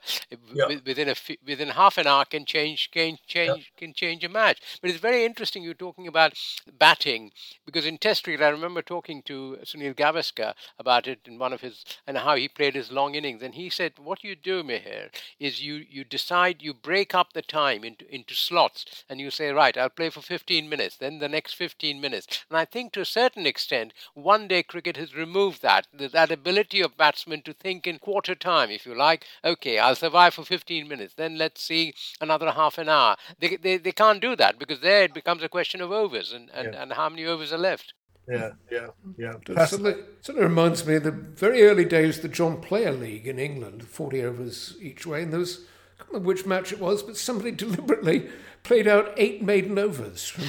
yeah. 0.53 0.79
within 0.85 1.09
a 1.09 1.15
within 1.45 1.69
half 1.69 1.97
an 1.97 2.07
hour, 2.07 2.25
can 2.25 2.45
change 2.45 2.91
can 2.91 3.17
change 3.25 3.36
can 3.77 3.93
change 3.93 4.23
a 4.23 4.29
match. 4.29 4.59
But 4.81 4.89
it's 4.89 4.99
very 4.99 5.23
interesting 5.25 5.63
you're 5.63 5.73
talking 5.73 6.07
about 6.07 6.33
batting 6.77 7.31
because 7.65 7.85
in 7.85 7.97
Test 7.97 8.23
cricket 8.23 8.43
I 8.43 8.49
remember 8.49 8.81
talking 8.81 9.21
to 9.23 9.57
Sunil 9.63 9.93
Gavaskar 9.95 10.53
about 10.79 11.07
it 11.07 11.19
in 11.25 11.37
one 11.37 11.53
of 11.53 11.61
his 11.61 11.83
and 12.05 12.17
how 12.17 12.35
he 12.35 12.47
played 12.47 12.75
his 12.75 12.91
long 12.91 13.15
innings, 13.15 13.41
and 13.41 13.55
he 13.55 13.69
said 13.69 13.93
what 13.97 14.23
you 14.23 14.35
do, 14.35 14.63
Mihir, 14.63 15.09
is 15.39 15.61
you 15.61 15.85
you 15.89 16.03
decide 16.03 16.61
you 16.61 16.73
break 16.73 17.13
up 17.13 17.33
the 17.33 17.41
time 17.41 17.83
into 17.83 18.05
into 18.13 18.33
slots, 18.33 19.03
and 19.09 19.19
you 19.19 19.29
say 19.31 19.51
right, 19.51 19.77
I'll 19.77 19.89
play 19.89 20.09
for 20.09 20.21
15 20.21 20.67
minutes, 20.69 20.97
then 20.97 21.19
the 21.19 21.29
next 21.29 21.53
15 21.53 21.99
minutes, 22.01 22.27
and 22.49 22.57
I 22.57 22.65
think 22.65 22.93
to 22.93 23.01
a 23.01 23.05
certain 23.05 23.45
extent, 23.45 23.93
one 24.13 24.47
day 24.47 24.63
cricket 24.63 24.97
has 24.97 25.15
removed 25.15 25.61
that 25.61 25.87
that 25.93 26.31
ability 26.31 26.81
of 26.81 26.97
batsmen 26.97 27.41
to 27.43 27.53
think 27.53 27.87
in 27.87 27.99
quarter 27.99 28.35
time, 28.35 28.69
if 28.69 28.85
you 28.85 28.95
like. 28.95 29.25
Okay, 29.43 29.77
I'll 29.79 29.95
survive 29.95 30.33
for 30.33 30.43
15 30.43 30.87
minutes, 30.87 31.13
then 31.15 31.37
let's 31.37 31.61
see 31.61 31.93
another 32.21 32.51
half 32.51 32.77
an 32.77 32.89
hour. 32.89 33.15
They, 33.39 33.57
they, 33.57 33.77
they 33.77 33.91
can't 33.91 34.21
do 34.21 34.35
that 34.35 34.59
because 34.59 34.79
there 34.81 35.03
it 35.03 35.13
becomes 35.13 35.43
a 35.43 35.49
question 35.49 35.81
of 35.81 35.91
overs 35.91 36.33
and, 36.33 36.49
and, 36.53 36.73
yeah. 36.73 36.81
and 36.81 36.93
how 36.93 37.09
many 37.09 37.25
overs 37.25 37.53
are 37.53 37.57
left. 37.57 37.93
Yeah, 38.29 38.51
yeah, 38.69 38.87
yeah. 39.17 39.65
Something, 39.65 39.95
something 40.19 40.43
reminds 40.43 40.85
me 40.85 40.95
of 40.95 41.03
the 41.03 41.11
very 41.11 41.63
early 41.63 41.85
days 41.85 42.17
of 42.17 42.23
the 42.23 42.27
John 42.27 42.59
Player 42.59 42.91
League 42.91 43.25
in 43.25 43.39
England, 43.39 43.87
40 43.87 44.21
overs 44.23 44.75
each 44.81 45.05
way, 45.05 45.23
and 45.23 45.31
there 45.31 45.39
was 45.39 45.61
can't 46.07 46.09
remember 46.09 46.27
which 46.27 46.45
match 46.45 46.71
it 46.71 46.79
was, 46.79 47.03
but 47.03 47.17
somebody 47.17 47.51
deliberately 47.55 48.29
played 48.63 48.87
out 48.87 49.13
eight 49.17 49.41
maiden 49.41 49.77
overs 49.77 50.27
from 50.27 50.45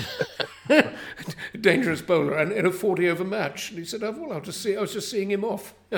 a 0.69 0.93
dangerous 1.61 2.03
bowler 2.03 2.37
and 2.37 2.53
in 2.53 2.67
a 2.67 2.73
40 2.73 3.09
over 3.09 3.25
match. 3.25 3.71
And 3.71 3.79
he 3.79 3.85
said, 3.85 4.03
oh, 4.03 4.13
well, 4.13 4.33
I'll 4.33 4.41
just 4.41 4.63
see, 4.63 4.77
I 4.77 4.81
was 4.81 4.93
just 4.93 5.11
seeing 5.11 5.31
him 5.31 5.45
off. 5.45 5.75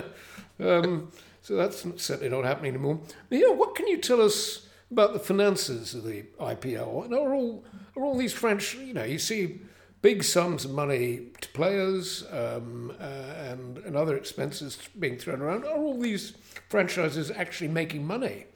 um, 0.61 1.11
so 1.43 1.57
that's 1.57 1.87
certainly 2.03 2.28
not 2.28 2.45
happening 2.45 2.74
anymore. 2.74 3.01
But, 3.28 3.39
you 3.39 3.49
know, 3.49 3.55
what 3.55 3.74
can 3.74 3.87
you 3.87 3.99
tell 3.99 4.20
us 4.20 4.66
about 4.91 5.12
the 5.12 5.18
finances 5.18 5.95
of 5.95 6.05
the 6.05 6.24
IPL? 6.41 7.05
And 7.05 7.14
are 7.14 7.34
all, 7.34 7.64
are 7.97 8.03
all 8.03 8.16
these 8.16 8.32
French, 8.32 8.74
you 8.74 8.95
know, 8.95 9.05
you 9.05 9.18
see 9.18 9.61
big 10.03 10.24
sums 10.24 10.64
of 10.64 10.70
money 10.70 11.28
to 11.41 11.49
players 11.51 12.24
um, 12.32 12.93
uh, 12.99 13.05
and, 13.05 13.78
and 13.78 13.97
other 13.97 14.16
expenses 14.16 14.78
being 14.99 15.18
thrown 15.18 15.43
around. 15.43 15.64
Are 15.64 15.76
all 15.76 15.99
these 15.99 16.34
franchises 16.68 17.30
actually 17.30 17.68
making 17.68 18.07
money? 18.07 18.47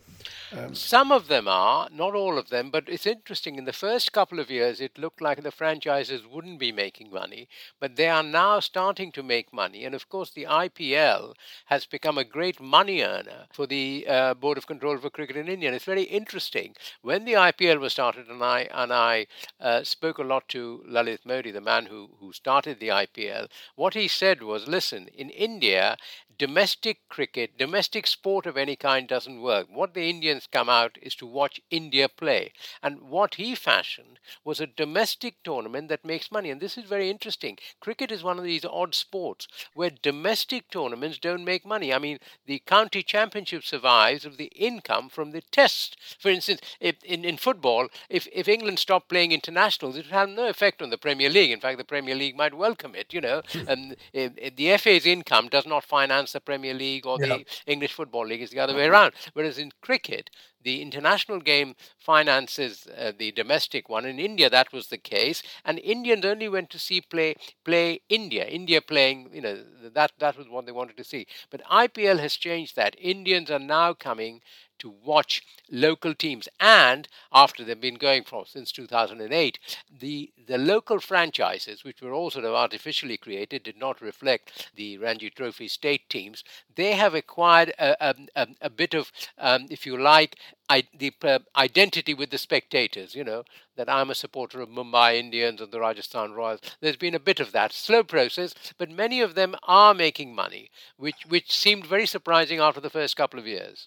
Um, 0.57 0.75
Some 0.75 1.11
of 1.13 1.29
them 1.29 1.49
are, 1.49 1.89
not 1.91 2.15
all 2.15 2.39
of 2.39 2.49
them, 2.49 2.71
but 2.71 2.85
it's 2.89 3.07
interesting. 3.07 3.57
In 3.57 3.65
the 3.65 3.73
first 3.73 4.13
couple 4.13 4.39
of 4.39 4.51
years, 4.51 4.81
it 4.81 4.99
looked 4.99 5.21
like 5.21 5.43
the 5.43 5.51
franchises 5.51 6.27
wouldn't 6.27 6.59
be 6.59 6.73
making 6.73 7.11
money, 7.11 7.49
but 7.81 7.97
they 7.97 8.09
are 8.09 8.23
now 8.23 8.61
starting 8.61 9.13
to 9.13 9.23
make 9.23 9.53
money. 9.53 9.85
And 9.85 9.95
of 9.95 10.09
course, 10.09 10.31
the 10.31 10.47
IPL 10.47 11.35
has 11.67 11.87
become 11.87 12.19
a 12.19 12.25
great 12.25 12.61
money 12.61 13.03
earner 13.03 13.47
for 13.53 13.67
the 13.67 14.05
uh, 14.09 14.35
Board 14.35 14.59
of 14.59 14.67
Control 14.67 14.99
for 14.99 15.11
Cricket 15.11 15.37
in 15.37 15.49
India. 15.49 15.69
And 15.69 15.77
it's 15.77 15.85
very 15.85 16.03
interesting. 16.05 16.75
When 17.03 17.25
the 17.25 17.37
IPL 17.37 17.81
was 17.81 17.93
started, 17.93 18.29
and 18.29 18.43
I 18.43 18.69
and 18.73 18.93
I 18.93 19.27
uh, 19.61 19.83
spoke 19.85 20.19
a 20.19 20.23
lot 20.25 20.49
to 20.51 20.85
Lalit 20.89 21.25
Modi, 21.25 21.51
the 21.51 21.61
man 21.61 21.87
who 21.87 22.11
who 22.21 22.33
started 22.33 22.79
the 22.81 22.91
IPL, 22.91 23.49
what 23.77 23.95
he 23.95 24.09
said 24.09 24.43
was, 24.43 24.69
"Listen, 24.69 25.09
in 25.09 25.31
India, 25.31 25.97
domestic 26.39 27.09
cricket, 27.09 27.57
domestic 27.59 28.07
sport 28.07 28.47
of 28.47 28.57
any 28.57 28.77
kind 28.77 29.07
doesn't 29.09 29.41
work. 29.41 29.67
What 29.71 29.95
the 29.95 30.09
Indians 30.09 30.44
come 30.47 30.69
out 30.69 30.99
is 31.03 31.15
to 31.17 31.27
watch 31.27 31.61
India 31.71 32.09
play. 32.09 32.53
And 32.83 33.03
what 33.03 33.35
he 33.35 33.55
fashioned 33.55 34.19
was 34.45 34.61
a 34.61 34.67
domestic 34.67 35.37
tournament 35.43 35.89
that 35.89 36.05
makes 36.05 36.33
money. 36.33 36.51
And 36.51 36.61
this 36.61 36.77
is 36.79 36.85
very 36.85 37.11
interesting. 37.11 37.59
Cricket 37.81 38.11
is 38.11 38.23
one 38.23 38.39
of 38.39 38.45
these 38.45 38.65
odd 38.65 38.95
sports 38.95 39.47
where 39.75 39.91
domestic 39.91 40.71
tournaments 40.71 41.19
don't 41.19 41.45
make 41.45 41.65
money. 41.65 41.93
I 41.93 41.99
mean, 41.99 42.19
the 42.47 42.61
county 42.67 43.03
championship 43.03 43.65
survives 43.65 44.25
of 44.25 44.37
the 44.37 44.53
income 44.55 45.09
from 45.09 45.33
the 45.33 45.43
test. 45.51 45.97
For 46.19 46.29
instance, 46.29 46.61
if, 46.81 47.03
in, 47.05 47.25
in 47.25 47.37
football, 47.37 47.89
if, 48.09 48.27
if 48.33 48.49
England 48.49 48.79
stopped 48.79 49.09
playing 49.09 49.33
internationals, 49.33 49.97
it 49.97 50.07
would 50.07 50.13
have 50.13 50.29
no 50.29 50.49
effect 50.49 50.83
on 50.83 50.91
the 50.91 50.99
Premier 50.99 51.31
League. 51.31 51.51
In 51.51 51.61
fact, 51.61 51.79
the 51.79 51.85
Premier 51.85 52.15
League 52.15 52.37
might 52.37 52.55
welcome 52.55 52.95
it, 52.95 53.13
you 53.13 53.21
know. 53.21 53.43
and 53.69 53.97
if, 54.13 54.33
if 54.37 54.57
the 54.57 54.77
FA's 54.79 55.07
income 55.07 55.49
does 55.49 55.67
not 55.67 55.85
finance 55.85 56.33
the 56.33 56.41
Premier 56.41 56.75
League 56.75 57.07
or 57.07 57.19
yeah. 57.21 57.39
the 57.39 57.45
English 57.67 57.93
Football 57.93 58.27
League. 58.27 58.43
it's 58.43 58.53
the 58.53 58.61
other 58.61 58.73
hmm. 58.73 58.79
way 58.79 58.87
around. 58.87 59.13
Whereas 59.33 59.59
in 59.59 59.73
cricket, 59.81 60.24
it 60.27 60.31
the 60.65 60.83
international 60.83 61.41
game 61.41 61.77
finances 61.99 62.89
uh, 62.99 63.13
the 63.17 63.31
domestic 63.33 63.89
one. 63.89 64.05
In 64.05 64.19
India, 64.19 64.51
that 64.51 64.73
was 64.73 64.89
the 64.89 64.99
case, 64.99 65.43
and 65.65 65.79
Indians 65.79 66.25
only 66.25 66.49
went 66.49 66.71
to 66.71 66.79
see 66.79 67.01
play 67.01 67.37
play 67.65 68.01
India. 68.09 68.45
India 68.45 68.81
playing, 68.81 69.31
you 69.33 69.41
know, 69.41 69.59
that 69.93 70.13
that 70.19 70.37
was 70.37 70.49
what 70.49 70.67
they 70.67 70.73
wanted 70.73 70.97
to 70.97 71.05
see. 71.05 71.27
But 71.51 71.63
IPL 71.65 72.19
has 72.19 72.35
changed 72.35 72.77
that. 72.77 72.97
Indians 72.99 73.51
are 73.51 73.59
now 73.59 73.93
coming 73.93 74.41
to 74.79 74.95
watch 75.05 75.43
local 75.71 76.15
teams. 76.15 76.49
And 76.61 77.09
after 77.33 77.65
they've 77.65 77.81
been 77.81 77.95
going 77.95 78.25
for 78.25 78.47
since 78.47 78.73
2008, 78.73 79.59
the, 79.99 80.33
the 80.47 80.59
local 80.59 81.01
franchises, 81.01 81.85
which 81.85 82.03
were 82.03 82.13
all 82.13 82.31
sort 82.31 82.45
of 82.45 82.55
artificially 82.55 83.17
created, 83.17 83.63
did 83.63 83.79
not 83.79 84.01
reflect 84.01 84.71
the 84.75 84.99
Ranji 84.99 85.31
Trophy 85.31 85.69
state 85.69 86.09
teams. 86.09 86.45
They 86.75 86.93
have 86.93 87.15
acquired 87.15 87.73
a, 87.79 88.15
a, 88.37 88.47
a 88.61 88.71
bit 88.71 88.95
of, 88.95 89.11
um, 89.39 89.67
if 89.71 89.87
you 89.87 89.97
like, 89.97 90.37
I, 90.69 90.85
the 90.99 91.13
uh, 91.23 91.41
identity 91.57 92.15
with 92.15 92.31
the 92.31 92.39
spectators, 92.39 93.15
you 93.15 93.25
know, 93.25 93.45
that 93.77 93.89
I'm 93.89 94.11
a 94.11 94.15
supporter 94.15 94.61
of 94.61 94.69
Mumbai 94.69 95.17
Indians 95.17 95.61
and 95.61 95.71
the 95.71 95.81
Rajasthan 95.81 96.33
Royals. 96.33 96.61
There's 96.81 96.97
been 96.97 97.15
a 97.15 97.21
bit 97.21 97.41
of 97.41 97.53
that 97.53 97.73
slow 97.73 98.03
process, 98.03 98.55
but 98.79 98.91
many 98.91 99.21
of 99.21 99.35
them 99.35 99.57
are 99.65 99.95
making 99.95 100.35
money, 100.35 100.71
which 100.97 101.27
which 101.29 101.53
seemed 101.53 101.87
very 101.87 102.07
surprising 102.07 102.61
after 102.61 102.81
the 102.81 102.91
first 102.91 103.17
couple 103.17 103.39
of 103.39 103.47
years. 103.47 103.87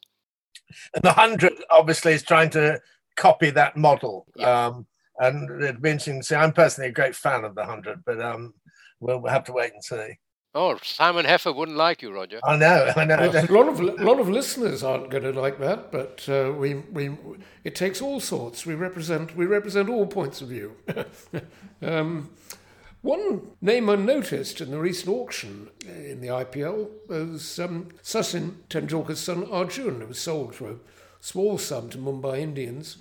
And 0.94 1.04
the 1.04 1.14
hundred 1.14 1.54
obviously 1.70 2.14
is 2.14 2.24
trying 2.24 2.50
to 2.52 2.80
copy 3.16 3.50
that 3.52 3.78
model. 3.78 4.28
Yeah. 4.36 4.68
Um, 4.68 4.88
and 5.20 5.64
it'd 5.64 5.82
be 5.82 5.90
interesting 5.90 6.22
to 6.22 6.24
see. 6.24 6.36
I'm 6.36 6.54
personally 6.54 6.90
a 6.90 6.94
great 6.94 7.16
fan 7.16 7.44
of 7.44 7.56
the 7.56 7.66
hundred, 7.66 8.04
but 8.06 8.22
um, 8.22 8.54
we'll, 9.00 9.20
we'll 9.20 9.32
have 9.32 9.46
to 9.46 9.54
wait 9.54 9.74
and 9.74 9.84
see. 9.84 10.18
Oh, 10.56 10.78
Simon 10.82 11.26
Heffer 11.26 11.56
wouldn't 11.56 11.78
like 11.78 12.02
you, 12.02 12.12
Roger. 12.12 12.40
I 12.44 12.56
know, 12.58 12.92
I 12.96 13.06
know. 13.06 13.16
a 13.16 13.52
lot 13.52 13.68
of 13.68 13.80
a 13.80 14.04
lot 14.04 14.20
of 14.20 14.28
listeners 14.30 14.82
aren't 14.82 15.10
going 15.10 15.24
to 15.24 15.40
like 15.40 15.60
that, 15.60 15.92
but 15.92 16.28
uh, 16.28 16.52
we 16.52 16.76
we 16.92 17.12
it 17.64 17.76
takes 17.76 18.02
all 18.02 18.20
sorts. 18.20 18.66
We 18.66 18.74
represent 18.74 19.36
we 19.36 19.46
represent 19.46 19.90
all 19.90 20.08
points 20.08 20.42
of 20.42 20.50
view. 20.50 20.76
um, 21.82 22.30
one 23.02 23.52
name 23.62 23.88
unnoticed 23.90 24.60
in 24.60 24.72
the 24.72 24.80
recent 24.80 25.10
auction 25.10 25.70
in 25.86 26.22
the 26.22 26.28
IPL 26.28 26.90
was 27.08 27.60
um, 27.60 27.90
Sachin 28.02 28.56
Tendulkar's 28.70 29.20
son 29.20 29.48
Arjun. 29.52 30.02
It 30.02 30.08
was 30.08 30.20
sold 30.20 30.56
for 30.56 30.72
a 30.72 30.76
small 31.20 31.58
sum 31.58 31.90
to 31.92 31.98
Mumbai 31.98 32.40
Indians. 32.40 32.98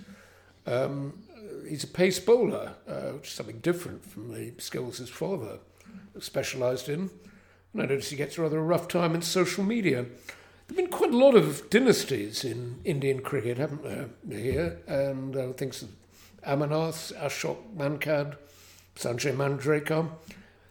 Um, 0.66 1.22
he's 1.66 1.84
a 1.84 1.88
pace 1.88 2.20
bowler, 2.20 2.74
uh, 2.86 3.12
which 3.12 3.28
is 3.28 3.34
something 3.34 3.60
different 3.60 4.04
from 4.04 4.34
the 4.34 4.52
skills 4.58 4.98
his 4.98 5.08
father 5.08 5.58
specialised 6.18 6.88
in. 6.88 7.10
And 7.76 7.82
I 7.82 7.88
notice 7.88 8.08
he 8.08 8.16
gets 8.16 8.38
rather 8.38 8.58
a 8.58 8.62
rough 8.62 8.88
time 8.88 9.14
in 9.14 9.20
social 9.20 9.62
media. 9.62 10.04
There 10.04 10.10
have 10.68 10.76
been 10.76 10.86
quite 10.86 11.12
a 11.12 11.18
lot 11.18 11.34
of 11.34 11.68
dynasties 11.68 12.42
in 12.42 12.80
Indian 12.86 13.20
cricket, 13.20 13.58
haven't 13.58 13.82
there, 13.82 14.08
here? 14.26 14.78
And 14.86 15.36
uh, 15.36 15.52
things 15.52 15.82
of 15.82 15.90
Amarnath, 16.42 17.14
Ashok 17.18 17.58
Mankad, 17.76 18.38
Sanjay 18.96 19.36
Manjrekar. 19.36 20.08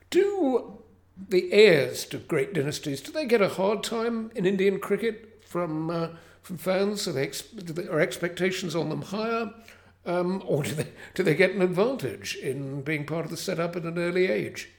Do 0.10 0.80
the 1.16 1.54
heirs 1.54 2.06
to 2.06 2.18
great 2.18 2.56
dynasties, 2.56 3.02
do 3.02 3.12
they 3.12 3.28
get 3.28 3.40
a 3.40 3.50
hard 3.50 3.84
time 3.84 4.32
in 4.34 4.48
Indian 4.48 4.80
cricket 4.80 5.44
from, 5.46 5.92
uh, 5.92 6.08
from 6.42 6.58
fans? 6.58 7.08
Are, 7.08 7.14
they 7.14 7.88
are 7.88 8.00
expectations 8.00 8.76
on 8.76 8.90
them 8.90 9.04
higher? 9.04 9.54
Um, 10.08 10.42
or 10.48 10.64
do 10.64 10.72
they, 10.72 10.88
do 11.14 11.22
they 11.22 11.36
get 11.36 11.52
an 11.52 11.62
advantage 11.62 12.36
in 12.36 12.82
being 12.82 13.06
part 13.06 13.26
of 13.26 13.32
the 13.32 13.38
setup 13.38 13.76
at 13.76 13.84
an 13.84 14.00
early 14.00 14.26
age? 14.26 14.72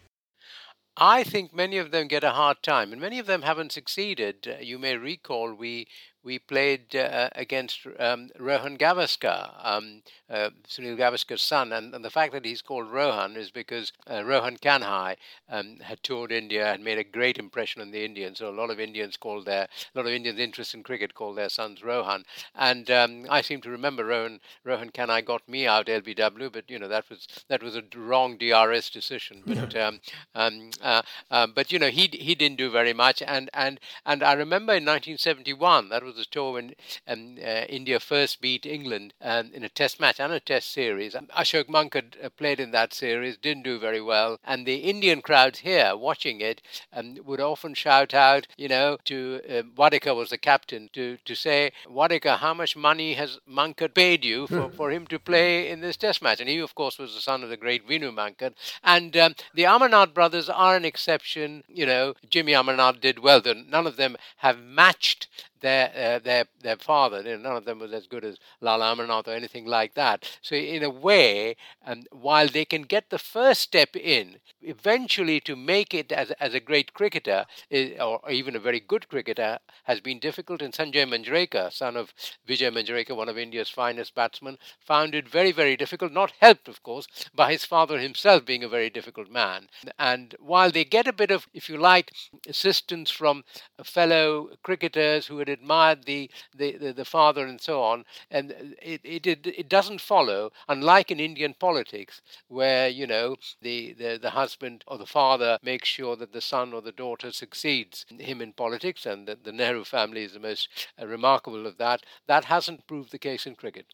I 0.99 1.25
think 1.25 1.55
many 1.55 1.79
of 1.79 1.91
them 1.91 2.07
get 2.07 2.23
a 2.25 2.33
hard 2.33 2.63
time, 2.63 2.93
and 2.93 3.01
many 3.01 3.19
of 3.19 3.27
them 3.27 3.43
haven't 3.43 3.73
succeeded. 3.73 4.47
Uh, 4.47 4.61
you 4.61 4.79
may 4.79 4.97
recall 4.97 5.55
we 5.55 5.89
we 6.27 6.41
played 6.41 6.97
uh, 6.97 7.31
against 7.37 7.87
um, 8.01 8.31
Rohan 8.37 8.77
Gavaskar, 8.77 9.53
um, 9.63 10.03
uh, 10.29 10.51
Sunil 10.69 10.99
Gavaskar's 10.99 11.41
son. 11.41 11.73
And, 11.73 11.95
and, 11.95 12.05
the 12.05 12.11
fact 12.11 12.33
that 12.33 12.45
he's 12.45 12.63
called 12.63 12.91
Rohan 12.91 13.37
is 13.37 13.53
because 13.53 13.93
uh, 14.11 14.25
Rohan 14.25 14.57
Kanhai 14.57 15.15
um, 15.49 15.77
had 15.81 16.03
toured 16.03 16.33
India 16.33 16.73
and 16.73 16.83
made 16.83 16.99
a 16.99 17.05
great 17.05 17.39
impression 17.39 17.81
on 17.81 17.93
the 17.93 18.05
Indians. 18.05 18.39
So 18.39 18.51
a 18.51 18.51
lot 18.51 18.71
of 18.71 18.81
Indians 18.81 19.17
called 19.17 19.47
their, 19.47 19.63
a 19.63 19.99
lot 19.99 20.07
of 20.07 20.13
Indians 20.13 20.41
interested 20.41 20.79
in 20.79 20.83
cricket 20.83 21.15
called 21.15 21.39
their 21.39 21.49
sons 21.49 21.85
Rohan. 21.85 22.25
And 22.57 22.91
um, 22.91 23.27
I 23.31 23.41
seem 23.41 23.61
to 23.61 23.71
remember 23.71 24.05
Rohan, 24.05 24.41
Rohan 24.65 24.91
Kanhai 24.91 25.25
got 25.25 25.49
me 25.49 25.69
out 25.69 25.87
LBW, 25.87 26.53
but 26.53 26.69
you 26.69 26.81
know 26.81 26.89
that 26.89 27.09
was 27.09 27.29
that 27.49 27.63
was 27.63 27.77
a 27.77 27.85
wrong 27.95 28.37
DRS 28.37 28.91
decision. 28.91 29.43
But 29.47 29.77
um, 29.77 30.01
um, 30.35 30.71
uh, 30.83 31.03
uh, 31.31 31.47
but 31.47 31.71
you 31.71 31.79
know 31.79 31.89
he 31.89 32.09
he 32.13 32.35
didn't 32.35 32.59
do 32.59 32.69
very 32.69 32.93
much. 32.93 33.23
And 33.23 33.49
and 33.55 33.79
and 34.05 34.25
I 34.25 34.33
remember 34.33 34.73
in 34.73 34.85
1971 34.85 35.91
that 35.91 36.03
was 36.03 36.16
the 36.17 36.25
tour 36.25 36.53
when 36.55 36.75
um, 37.07 37.37
uh, 37.43 37.65
India 37.69 38.01
first 38.01 38.41
beat 38.41 38.67
England 38.67 39.15
um, 39.21 39.51
in 39.55 39.65
a 39.65 39.69
test 39.69 40.01
match 40.01 40.21
and 40.21 40.33
a 40.33 40.41
test 40.41 40.73
series. 40.73 41.15
Ashok 41.15 41.67
Mankad 41.69 42.23
uh, 42.23 42.29
played 42.31 42.61
in 42.61 42.71
that 42.73 42.93
series, 42.93 43.37
didn't 43.37 43.65
do 43.65 43.79
very 43.79 44.01
well. 44.01 44.39
And 44.45 44.67
the 44.67 44.77
Indian 44.77 45.23
crowds 45.23 45.61
here 45.61 45.97
watching 45.97 46.41
it 46.41 46.63
um, 46.93 47.19
would 47.25 47.41
often 47.41 47.75
shout 47.75 48.15
out, 48.15 48.47
you 48.57 48.69
know, 48.69 48.99
to 49.05 49.41
uh, 49.49 49.63
Wadekar 49.77 50.17
was 50.17 50.31
the 50.31 50.39
captain, 50.39 50.89
to, 50.93 51.19
to 51.25 51.35
say, 51.35 51.73
Wadekar, 51.89 52.39
how 52.39 52.55
much 52.55 52.77
money 52.77 53.15
has 53.15 53.39
Mankad 53.49 53.95
paid 53.95 54.25
you 54.25 54.47
for, 54.47 54.71
for 54.77 54.91
him 54.91 55.07
to 55.09 55.19
play 55.19 55.69
in 55.69 55.81
this 55.81 55.97
test 55.97 56.23
match? 56.23 56.41
And 56.41 56.49
he, 56.49 56.59
of 56.59 56.75
course, 56.75 56.99
was 56.99 57.15
the 57.15 57.21
son 57.21 57.43
of 57.43 57.51
the 57.51 57.57
great 57.57 57.87
Vinu 57.87 58.13
Mankad. 58.13 58.55
And 58.83 59.17
um, 59.17 59.35
the 59.55 59.65
Amarnath 59.65 60.15
brothers 60.15 60.49
are 60.49 60.77
an 60.77 60.85
exception. 60.85 61.65
You 61.69 61.87
know, 61.87 62.15
Jimmy 62.29 62.53
Amarnath 62.53 63.01
did 63.01 63.19
well. 63.19 63.43
None 63.45 63.87
of 63.87 63.97
them 63.97 64.17
have 64.39 64.59
matched 64.59 65.29
their 65.61 65.91
uh, 65.97 66.19
their 66.19 66.45
their 66.61 66.77
father. 66.77 67.23
You 67.23 67.37
know, 67.37 67.49
none 67.49 67.57
of 67.57 67.65
them 67.65 67.79
was 67.79 67.93
as 67.93 68.07
good 68.07 68.25
as 68.25 68.37
Lala 68.61 68.95
Amarnath 68.95 69.29
or 69.29 69.33
anything 69.33 69.67
like 69.67 69.95
that. 69.95 70.29
So 70.43 70.55
in 70.55 70.83
a 70.83 70.91
way, 70.91 71.57
um, 71.85 72.03
while 72.11 72.49
they 72.49 72.65
can 72.65 72.83
get 72.83 73.11
the 73.11 73.19
first 73.19 73.63
step 73.63 73.97
in, 73.97 74.37
eventually 74.63 75.41
to 75.41 75.57
make 75.57 75.95
it 75.95 76.13
as 76.13 76.31
as 76.33 76.55
a 76.55 76.61
great 76.61 76.93
cricketer 76.95 77.47
is, 77.71 77.99
or 78.01 78.21
even 78.31 78.57
a 78.57 78.61
very 78.61 78.81
good 78.81 79.09
cricketer 79.09 79.59
has 79.85 80.01
been 80.01 80.19
difficult. 80.19 80.63
And 80.63 80.73
Sanjay 80.73 81.07
Manjrekar, 81.07 81.73
son 81.73 81.97
of 81.97 82.13
Vijay 82.49 82.73
Manjrekar, 82.73 83.17
one 83.17 83.29
of 83.29 83.39
India's 83.39 83.71
finest 83.71 84.15
batsmen, 84.15 84.59
found 84.81 85.15
it 85.15 85.29
very 85.29 85.53
very 85.53 85.77
difficult. 85.77 86.13
Not 86.13 86.33
helped, 86.41 86.69
of 86.69 86.83
course, 86.83 87.07
by 87.35 87.53
his 87.53 87.65
father 87.65 87.99
himself 87.99 88.45
being 88.45 88.65
a 88.65 88.69
very 88.69 88.91
difficult 88.91 89.31
man. 89.31 89.69
And 89.99 90.35
while 90.39 90.71
they 90.71 90.85
get 90.85 91.07
a 91.07 91.13
bit 91.13 91.31
of, 91.31 91.47
if 91.55 91.69
you 91.69 91.79
like, 91.79 92.13
assistance 92.49 93.11
from 93.11 93.45
fellow 93.85 94.51
cricketers 94.63 95.27
who 95.27 95.39
had 95.47 95.59
admired 95.59 96.05
the, 96.05 96.31
the, 96.55 96.77
the, 96.77 96.93
the 96.93 97.05
father 97.05 97.47
and 97.47 97.61
so 97.61 97.83
on. 97.83 98.05
And 98.31 98.53
it, 98.83 99.01
it, 99.05 99.27
it, 99.27 99.47
it 99.47 99.69
doesn't 99.69 100.01
follow, 100.01 100.51
unlike 100.69 101.11
in 101.11 101.21
Indian 101.21 101.55
politics, 101.59 102.21
where, 102.49 102.89
you 102.89 103.07
know, 103.07 103.37
the, 103.63 103.93
the, 103.95 104.19
the 104.21 104.31
husband 104.31 104.85
or 104.87 104.99
the 104.99 105.07
father 105.07 105.59
makes 105.63 105.89
sure 105.89 106.17
that 106.17 106.33
the 106.33 106.41
son 106.41 106.73
or 106.73 106.83
the 106.83 106.93
daughter 106.93 107.33
succeeds 107.33 108.05
him 108.19 108.41
in 108.41 108.53
politics, 108.53 109.07
and 109.07 109.27
the, 109.27 109.39
the 109.43 109.53
Nehru 109.53 109.85
family 109.85 110.23
is 110.25 110.33
the 110.33 110.41
most 110.41 110.69
uh, 111.01 111.07
remarkable 111.07 111.67
of 111.67 111.79
that. 111.79 112.03
That 112.27 112.45
hasn't 112.45 112.87
proved 112.87 113.13
the 113.13 113.19
case 113.19 113.47
in 113.47 113.55
cricket. 113.55 113.87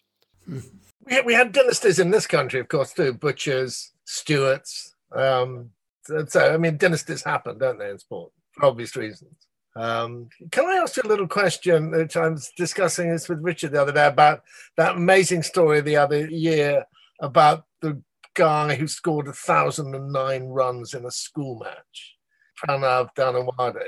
We 1.04 1.14
had, 1.14 1.26
we 1.26 1.34
had 1.34 1.50
dynasties 1.50 1.98
in 1.98 2.12
this 2.12 2.28
country, 2.28 2.60
of 2.60 2.68
course, 2.68 2.92
too. 2.92 3.12
Butchers, 3.14 3.90
Stuarts. 4.04 4.94
Um, 5.10 5.70
so, 6.04 6.24
so, 6.28 6.54
I 6.54 6.56
mean, 6.56 6.76
dynasties 6.76 7.24
happen, 7.24 7.58
don't 7.58 7.76
they, 7.76 7.90
in 7.90 7.98
sport, 7.98 8.30
for 8.52 8.66
obvious 8.66 8.94
reasons. 8.94 9.34
Um, 9.74 10.28
can 10.50 10.66
I 10.66 10.74
ask 10.74 10.96
you 10.96 11.02
a 11.04 11.08
little 11.08 11.28
question, 11.28 11.90
which 11.92 12.16
I 12.16 12.28
was 12.28 12.52
discussing 12.56 13.10
this 13.10 13.28
with 13.28 13.40
Richard 13.40 13.72
the 13.72 13.80
other 13.80 13.92
day 13.92 14.06
about 14.06 14.42
that 14.76 14.96
amazing 14.96 15.42
story 15.42 15.80
the 15.80 15.96
other 15.96 16.26
year 16.26 16.84
about 17.20 17.64
the 17.80 18.02
guy 18.34 18.74
who 18.74 18.86
scored 18.86 19.28
a 19.28 19.32
thousand 19.32 19.94
and 19.94 20.12
nine 20.12 20.44
runs 20.44 20.94
in 20.94 21.06
a 21.06 21.10
school 21.10 21.58
match, 21.58 22.16
Pranav 22.58 23.10
Dhanawade. 23.16 23.82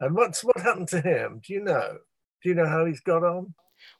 And 0.00 0.14
what's 0.16 0.42
what 0.42 0.60
happened 0.60 0.88
to 0.88 1.00
him? 1.00 1.40
Do 1.46 1.52
you 1.52 1.62
know? 1.62 1.98
Do 2.42 2.48
you 2.48 2.54
know 2.54 2.68
how 2.68 2.84
he's 2.84 3.00
got 3.00 3.22
on? 3.22 3.54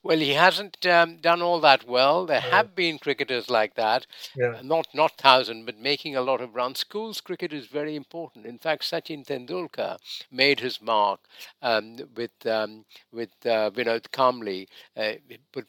Well, 0.04 0.18
he 0.20 0.34
hasn't 0.34 0.86
um, 0.86 1.16
done 1.16 1.42
all 1.42 1.58
that 1.60 1.84
well. 1.88 2.26
There 2.26 2.40
have 2.40 2.76
been 2.76 2.98
cricketers 3.00 3.50
like 3.50 3.74
that, 3.74 4.06
Yeah. 4.36 4.60
not 4.62 4.86
not 4.94 5.18
thousand, 5.18 5.64
but 5.66 5.78
making 5.78 6.14
a 6.14 6.20
lot 6.22 6.40
of 6.40 6.54
runs. 6.54 6.78
Schools 6.80 7.20
cricket 7.20 7.52
is 7.52 7.66
very 7.66 7.96
important. 7.96 8.46
In 8.46 8.58
fact, 8.58 8.84
Sachin 8.84 9.24
Tendulkar 9.26 9.98
made 10.30 10.60
his 10.60 10.80
mark 10.80 11.20
um, 11.62 11.96
with 12.14 12.46
um, 12.46 12.84
with 13.12 13.30
uh, 13.46 13.70
Vinod 13.70 14.10
Kambli, 14.12 14.68
uh, 14.96 15.14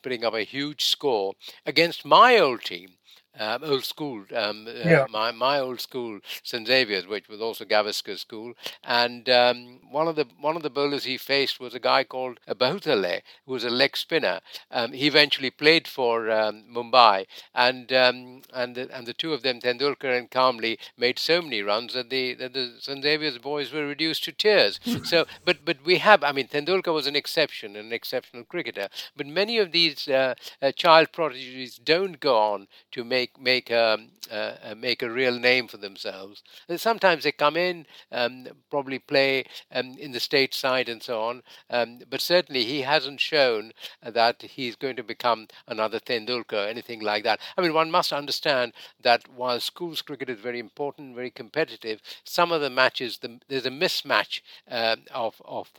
putting 0.04 0.24
up 0.26 0.34
a 0.36 0.44
huge 0.44 0.86
score 0.86 1.34
against 1.66 2.06
my 2.06 2.38
old 2.38 2.62
team. 2.64 2.98
Um, 3.38 3.64
old 3.64 3.84
school, 3.84 4.24
um, 4.34 4.68
uh, 4.68 5.06
my 5.10 5.32
my 5.32 5.60
old 5.60 5.82
school, 5.82 6.20
St 6.44 6.66
Xavier's, 6.68 7.06
which 7.06 7.28
was 7.28 7.42
also 7.42 7.66
Gavaskar 7.66 8.18
school, 8.18 8.54
and 8.84 9.30
um, 9.30 9.80
one 9.92 10.08
of 10.08 10.16
the 10.16 10.26
one 10.40 10.56
of 10.56 10.64
the 10.64 10.70
bowlers 10.70 11.04
he 11.04 11.18
faced 11.18 11.60
was 11.60 11.74
a 11.74 11.80
guy 11.80 12.04
called 12.04 12.40
Bahutule, 12.48 13.22
who 13.46 13.52
was 13.54 13.66
a 13.66 13.70
leg 13.70 13.98
spinner. 13.98 14.40
Um, 14.72 14.94
he 14.94 15.08
eventually 15.08 15.52
played 15.52 15.88
for 15.88 16.32
um, 16.32 16.64
Mumbai, 16.74 17.26
and 17.54 17.92
um, 17.92 18.42
and 18.54 18.76
the, 18.76 18.90
and 18.96 19.06
the 19.06 19.14
two 19.14 19.34
of 19.34 19.42
them, 19.42 19.60
Tendulkar 19.60 20.18
and 20.18 20.30
Kambli, 20.32 20.78
made 20.98 21.20
so 21.20 21.42
many 21.42 21.62
runs 21.62 21.94
that 21.94 22.10
the 22.10 22.34
that 22.36 22.54
the 22.54 22.76
St 22.80 23.04
Xavier's 23.04 23.38
boys 23.38 23.72
were 23.74 23.86
reduced 23.86 24.24
to 24.26 24.32
tears. 24.32 24.80
so, 25.04 25.26
but 25.44 25.66
but 25.66 25.84
we 25.84 25.98
have, 25.98 26.24
I 26.24 26.32
mean, 26.32 26.48
Tendulkar 26.48 26.94
was 26.94 27.08
an 27.08 27.16
exception, 27.16 27.76
an 27.76 27.92
exceptional 27.92 28.44
cricketer, 28.46 28.88
but 29.16 29.28
many 29.28 29.58
of 29.58 29.72
these 29.72 30.08
uh, 30.08 30.36
uh, 30.62 30.72
child 30.72 31.12
prodigies 31.12 31.78
don't 31.78 32.20
go 32.20 32.38
on 32.38 32.68
to 32.92 33.04
make 33.04 33.25
make 33.40 33.72
um, 33.72 34.10
uh, 34.32 34.56
uh, 34.64 34.76
make 34.76 35.04
a 35.04 35.10
real 35.10 35.38
name 35.40 35.68
for 35.68 35.78
themselves. 35.78 36.44
And 36.68 36.80
sometimes 36.80 37.24
they 37.24 37.32
come 37.32 37.56
in, 37.56 37.86
um, 38.12 38.48
probably 38.70 39.00
play 39.00 39.46
um, 39.72 39.96
in 40.00 40.12
the 40.12 40.20
state 40.20 40.54
side 40.54 40.90
and 40.90 41.02
so 41.04 41.22
on, 41.22 41.44
um, 41.70 42.00
but 42.10 42.22
certainly 42.22 42.64
he 42.64 42.82
hasn't 42.82 43.20
shown 43.20 43.72
that 44.02 44.42
he's 44.42 44.76
going 44.76 44.96
to 44.96 45.04
become 45.04 45.48
another 45.68 46.00
Tendulkar, 46.00 46.66
or 46.66 46.68
anything 46.68 47.02
like 47.02 47.24
that. 47.24 47.40
I 47.58 47.62
mean, 47.62 47.74
one 47.74 47.92
must 47.92 48.14
understand 48.14 48.74
that 49.02 49.28
while 49.30 49.60
schools 49.60 50.02
cricket 50.02 50.30
is 50.30 50.40
very 50.40 50.60
important, 50.60 51.16
very 51.16 51.32
competitive, 51.32 52.02
some 52.24 52.52
of 52.52 52.62
the 52.62 52.70
matches 52.70 53.20
the, 53.20 53.40
there's 53.48 53.66
a 53.66 53.72
mismatch 53.72 54.42
uh, 54.70 54.96
of 55.12 55.42
of 55.46 55.70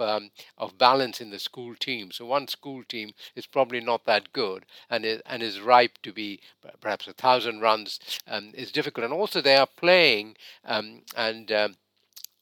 of 0.58 0.78
balance 0.78 1.20
in 1.20 1.30
the 1.30 1.38
school 1.38 1.74
team. 1.74 2.10
So 2.12 2.26
one 2.26 2.48
school 2.48 2.84
team 2.84 3.12
is 3.34 3.46
probably 3.46 3.80
not 3.80 4.04
that 4.06 4.32
good 4.32 4.66
and 4.90 5.04
is, 5.04 5.20
and 5.26 5.42
is 5.42 5.60
ripe 5.60 5.98
to 6.02 6.12
be 6.12 6.40
perhaps 6.80 7.08
a 7.08 7.12
thousand 7.12 7.35
runs 7.60 8.00
um, 8.26 8.52
is 8.54 8.72
difficult. 8.72 9.04
And 9.04 9.12
also 9.12 9.40
they 9.40 9.56
are 9.56 9.66
playing 9.66 10.36
um, 10.64 11.02
and. 11.16 11.50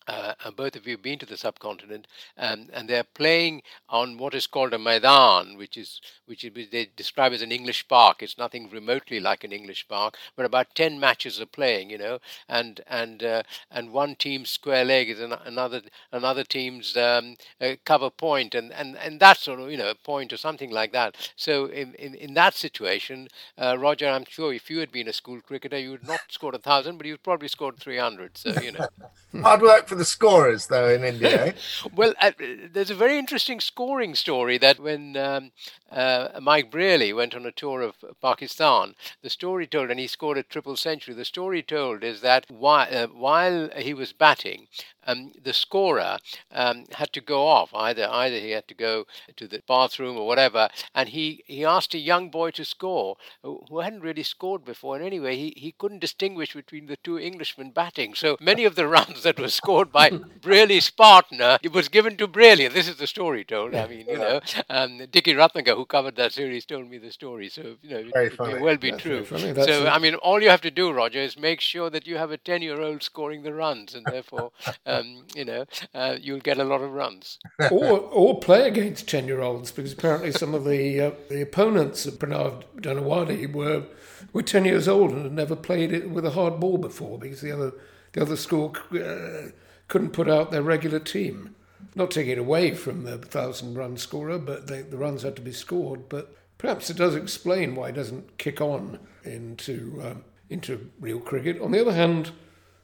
Uh, 0.06 0.34
and 0.44 0.56
both 0.56 0.76
of 0.76 0.86
you 0.86 0.92
have 0.92 1.02
been 1.02 1.18
to 1.18 1.26
the 1.26 1.36
subcontinent, 1.36 2.06
um, 2.36 2.68
and 2.72 2.88
they're 2.88 3.04
playing 3.04 3.62
on 3.88 4.18
what 4.18 4.34
is 4.34 4.46
called 4.46 4.74
a 4.74 4.78
maidan, 4.78 5.56
which 5.56 5.76
is 5.76 6.00
which 6.26 6.46
they 6.70 6.88
describe 6.96 7.32
as 7.32 7.42
an 7.42 7.52
English 7.52 7.88
park. 7.88 8.22
It's 8.22 8.38
nothing 8.38 8.68
remotely 8.70 9.20
like 9.20 9.44
an 9.44 9.52
English 9.52 9.88
park, 9.88 10.16
but 10.36 10.44
about 10.46 10.74
ten 10.74 11.00
matches 11.00 11.40
are 11.40 11.46
playing, 11.46 11.90
you 11.90 11.98
know, 11.98 12.18
and 12.48 12.80
and 12.86 13.22
uh, 13.22 13.42
and 13.70 13.92
one 13.92 14.14
team's 14.16 14.50
square 14.50 14.84
leg 14.84 15.08
is 15.10 15.20
an, 15.20 15.32
another 15.44 15.82
another 16.12 16.44
team's 16.44 16.96
um, 16.96 17.36
uh, 17.60 17.74
cover 17.84 18.10
point, 18.10 18.54
and, 18.54 18.72
and 18.72 18.96
and 18.98 19.20
that 19.20 19.38
sort 19.38 19.60
of 19.60 19.70
you 19.70 19.76
know 19.78 19.92
point 20.02 20.32
or 20.32 20.36
something 20.36 20.70
like 20.70 20.92
that. 20.92 21.16
So 21.36 21.66
in 21.66 21.94
in, 21.94 22.14
in 22.14 22.34
that 22.34 22.54
situation, 22.54 23.28
uh, 23.58 23.76
Roger, 23.78 24.08
I'm 24.08 24.24
sure 24.28 24.52
if 24.52 24.70
you 24.70 24.78
had 24.78 24.92
been 24.92 25.08
a 25.08 25.12
school 25.12 25.40
cricketer, 25.40 25.78
you 25.78 25.90
would 25.92 26.06
not 26.06 26.20
scored 26.28 26.54
a 26.54 26.58
thousand, 26.58 26.98
but 26.98 27.06
you'd 27.06 27.22
probably 27.22 27.48
scored 27.48 27.78
three 27.78 27.98
hundred. 27.98 28.36
So 28.36 28.52
you 28.60 28.72
know. 28.72 28.86
Hard 29.42 29.62
work 29.62 29.88
for 29.94 29.98
the 29.98 30.04
scorers, 30.04 30.66
though, 30.66 30.88
in 30.88 31.04
India. 31.04 31.46
eh? 31.46 31.52
Well, 31.94 32.14
uh, 32.20 32.32
there's 32.72 32.90
a 32.90 32.94
very 32.96 33.16
interesting 33.18 33.60
scoring 33.60 34.14
story 34.16 34.58
that 34.58 34.80
when 34.80 35.16
um, 35.16 35.52
uh, 35.94 36.40
Mike 36.40 36.70
Brearley 36.70 37.12
went 37.12 37.34
on 37.34 37.46
a 37.46 37.52
tour 37.52 37.80
of 37.80 37.94
Pakistan, 38.20 38.94
the 39.22 39.30
story 39.30 39.66
told, 39.66 39.90
and 39.90 40.00
he 40.00 40.06
scored 40.06 40.36
a 40.36 40.42
triple 40.42 40.76
century. 40.76 41.14
The 41.14 41.24
story 41.24 41.62
told 41.62 42.02
is 42.02 42.20
that 42.20 42.50
while, 42.50 42.88
uh, 42.90 43.06
while 43.06 43.70
he 43.76 43.94
was 43.94 44.12
batting, 44.12 44.66
um, 45.06 45.32
the 45.40 45.52
scorer 45.52 46.18
um, 46.50 46.84
had 46.92 47.12
to 47.12 47.20
go 47.20 47.46
off. 47.46 47.70
Either 47.74 48.08
either 48.10 48.38
he 48.38 48.50
had 48.50 48.68
to 48.68 48.74
go 48.74 49.06
to 49.36 49.46
the 49.46 49.62
bathroom 49.66 50.16
or 50.16 50.26
whatever, 50.26 50.68
and 50.94 51.10
he, 51.10 51.44
he 51.46 51.64
asked 51.64 51.94
a 51.94 51.98
young 51.98 52.30
boy 52.30 52.50
to 52.52 52.64
score 52.64 53.16
who 53.42 53.62
who 53.68 53.80
hadn't 53.80 54.00
really 54.00 54.22
scored 54.22 54.64
before. 54.64 54.96
And 54.96 55.04
anyway, 55.04 55.36
he, 55.36 55.54
he 55.56 55.72
couldn't 55.72 56.00
distinguish 56.00 56.54
between 56.54 56.86
the 56.86 56.96
two 56.96 57.18
Englishmen 57.18 57.70
batting. 57.70 58.14
So 58.14 58.36
many 58.40 58.64
of 58.64 58.74
the 58.74 58.86
runs 58.94 59.22
that 59.22 59.38
were 59.38 59.48
scored 59.48 59.92
by 59.92 60.10
Brearley's 60.10 60.90
partner, 60.90 61.58
it 61.62 61.72
was 61.72 61.88
given 61.88 62.16
to 62.16 62.26
Brearley. 62.26 62.68
This 62.68 62.88
is 62.88 62.96
the 62.96 63.06
story 63.06 63.44
told. 63.44 63.74
I 63.74 63.86
mean, 63.86 64.06
you 64.08 64.18
know, 64.18 64.40
um, 64.68 65.02
Dickie 65.10 65.34
Rutnagur, 65.34 65.76
who 65.76 65.83
covered 65.86 66.16
that 66.16 66.32
series, 66.32 66.64
told 66.66 66.88
me 66.90 66.98
the 66.98 67.12
story. 67.12 67.48
So 67.48 67.76
you 67.82 67.90
know, 67.90 67.98
it, 67.98 68.14
Very 68.14 68.30
it 68.30 68.40
may 68.42 68.54
well 68.54 68.76
be 68.76 68.90
That's 68.90 69.02
true. 69.02 69.24
very 69.24 69.24
funny. 69.24 69.52
That's 69.52 69.66
So 69.66 69.84
a- 69.86 69.90
I 69.90 69.98
mean, 69.98 70.14
all 70.16 70.42
you 70.42 70.50
have 70.50 70.60
to 70.62 70.70
do, 70.70 70.92
Roger, 70.92 71.20
is 71.20 71.38
make 71.38 71.60
sure 71.60 71.90
that 71.90 72.06
you 72.06 72.16
have 72.18 72.30
a 72.32 72.38
ten-year-old 72.38 73.02
scoring 73.02 73.42
the 73.42 73.54
runs, 73.54 73.94
and 73.94 74.08
therefore, 74.08 74.52
um, 74.86 75.26
you 75.34 75.44
know, 75.44 75.64
uh, 75.94 76.16
you'll 76.20 76.40
get 76.40 76.58
a 76.58 76.64
lot 76.64 76.82
of 76.82 76.92
runs. 76.92 77.38
or 77.68 78.00
or 78.00 78.40
play 78.40 78.66
against 78.68 79.08
ten 79.08 79.26
year 79.26 79.40
olds 79.40 79.72
because 79.72 79.92
apparently 79.92 80.32
some 80.32 80.54
of 80.54 80.64
the 80.64 81.00
uh, 81.00 81.10
the 81.28 81.42
opponents 81.42 82.06
of 82.06 82.14
Pranav 82.18 82.64
Dhanawade 82.76 83.52
were 83.52 83.84
were 84.32 84.42
ten 84.42 84.64
years 84.64 84.88
old 84.88 85.12
and 85.12 85.22
had 85.24 85.32
never 85.32 85.56
played 85.56 85.92
it 85.92 86.10
with 86.10 86.24
a 86.26 86.30
hard 86.32 86.60
ball 86.60 86.78
before 86.78 87.18
because 87.18 87.40
the 87.40 87.52
other 87.52 87.72
the 88.12 88.22
other 88.22 88.36
school 88.36 88.76
uh, 88.92 89.50
couldn't 89.88 90.10
put 90.12 90.28
out 90.28 90.50
their 90.50 90.62
regular 90.62 90.98
team. 91.00 91.54
Not 91.94 92.10
taking 92.10 92.32
it 92.32 92.38
away 92.38 92.74
from 92.74 93.04
the 93.04 93.18
thousand 93.18 93.76
run 93.76 93.96
scorer, 93.96 94.38
but 94.38 94.66
they, 94.66 94.82
the 94.82 94.96
runs 94.96 95.22
had 95.22 95.36
to 95.36 95.42
be 95.42 95.52
scored. 95.52 96.08
But 96.08 96.34
perhaps 96.58 96.90
it 96.90 96.96
does 96.96 97.14
explain 97.14 97.76
why 97.76 97.88
he 97.88 97.92
doesn't 97.92 98.38
kick 98.38 98.60
on 98.60 98.98
into 99.22 100.00
um, 100.04 100.24
into 100.50 100.90
real 101.00 101.20
cricket. 101.20 101.60
On 101.60 101.70
the 101.70 101.80
other 101.80 101.92
hand, 101.92 102.32